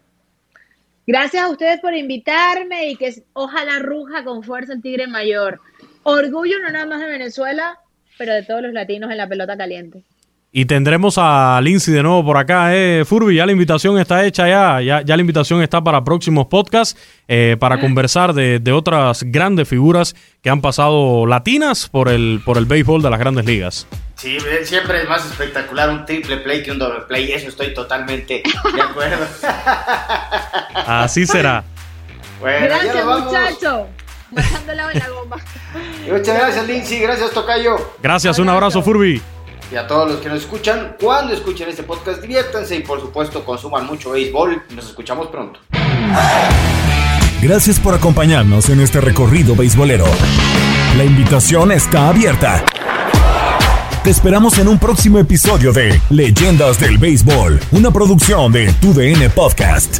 Gracias 1.07 1.43
a 1.43 1.49
ustedes 1.49 1.79
por 1.79 1.95
invitarme 1.95 2.89
y 2.89 2.95
que 2.97 3.23
ojalá 3.33 3.79
ruja 3.79 4.23
con 4.23 4.43
fuerza 4.43 4.73
el 4.73 4.81
Tigre 4.81 5.07
Mayor. 5.07 5.59
Orgullo 6.03 6.59
no 6.59 6.69
nada 6.69 6.85
más 6.85 6.99
de 6.99 7.07
Venezuela, 7.07 7.79
pero 8.21 8.35
de 8.35 8.43
todos 8.43 8.61
los 8.61 8.71
latinos 8.71 9.09
en 9.09 9.17
la 9.17 9.27
pelota 9.27 9.57
caliente. 9.57 10.03
Y 10.51 10.65
tendremos 10.65 11.15
a 11.17 11.59
Lindsay 11.63 11.91
de 11.91 12.03
nuevo 12.03 12.23
por 12.23 12.37
acá, 12.37 12.75
eh, 12.75 13.03
Furby. 13.03 13.37
Ya 13.37 13.47
la 13.47 13.51
invitación 13.51 13.97
está 13.97 14.23
hecha, 14.23 14.47
ya, 14.47 14.79
ya, 14.79 15.15
la 15.17 15.21
invitación 15.21 15.63
está 15.63 15.83
para 15.83 16.03
próximos 16.03 16.45
podcasts, 16.45 16.95
eh, 17.27 17.57
para 17.59 17.79
conversar 17.79 18.33
de, 18.33 18.71
otras 18.71 19.23
grandes 19.23 19.67
figuras 19.67 20.15
que 20.43 20.51
han 20.51 20.61
pasado 20.61 21.25
latinas 21.25 21.89
por 21.89 22.09
el, 22.09 22.41
por 22.45 22.59
el 22.59 22.67
béisbol 22.67 23.01
de 23.01 23.09
las 23.09 23.19
grandes 23.19 23.45
ligas. 23.45 23.87
Sí, 24.17 24.37
siempre 24.65 25.01
es 25.01 25.09
más 25.09 25.25
espectacular 25.25 25.89
un 25.89 26.05
triple 26.05 26.37
play 26.37 26.61
que 26.61 26.69
un 26.69 26.77
doble 26.77 27.05
play, 27.07 27.31
eso 27.31 27.47
estoy 27.47 27.73
totalmente 27.73 28.43
de 28.75 28.81
acuerdo. 28.81 29.25
Así 30.75 31.25
será. 31.25 31.63
gracias, 32.39 33.03
muchacho. 33.03 33.87
Muchas 36.09 36.37
gracias, 36.37 36.67
Lindsay. 36.67 36.99
Gracias, 36.99 37.31
Tocayo. 37.31 37.75
Gracias, 38.01 38.39
un 38.39 38.49
abrazo, 38.49 38.81
Furby. 38.81 39.21
Y 39.71 39.75
a 39.75 39.87
todos 39.87 40.11
los 40.11 40.19
que 40.19 40.27
nos 40.27 40.39
escuchan, 40.39 40.97
cuando 40.99 41.33
escuchen 41.33 41.69
este 41.69 41.83
podcast, 41.83 42.21
diviértanse 42.21 42.75
y 42.75 42.81
por 42.81 42.99
supuesto 42.99 43.45
consuman 43.45 43.85
mucho 43.85 44.11
béisbol. 44.11 44.63
Nos 44.75 44.87
escuchamos 44.87 45.27
pronto. 45.27 45.59
Gracias 47.41 47.79
por 47.79 47.93
acompañarnos 47.93 48.69
en 48.69 48.81
este 48.81 48.99
recorrido 48.99 49.55
beisbolero. 49.55 50.05
La 50.97 51.05
invitación 51.05 51.71
está 51.71 52.09
abierta. 52.09 52.63
Te 54.03 54.09
esperamos 54.09 54.57
en 54.57 54.67
un 54.67 54.77
próximo 54.77 55.19
episodio 55.19 55.71
de 55.71 56.01
Leyendas 56.09 56.79
del 56.79 56.97
Béisbol, 56.97 57.59
una 57.71 57.91
producción 57.91 58.51
de 58.51 58.73
TUDN 58.73 59.29
Podcast. 59.31 59.99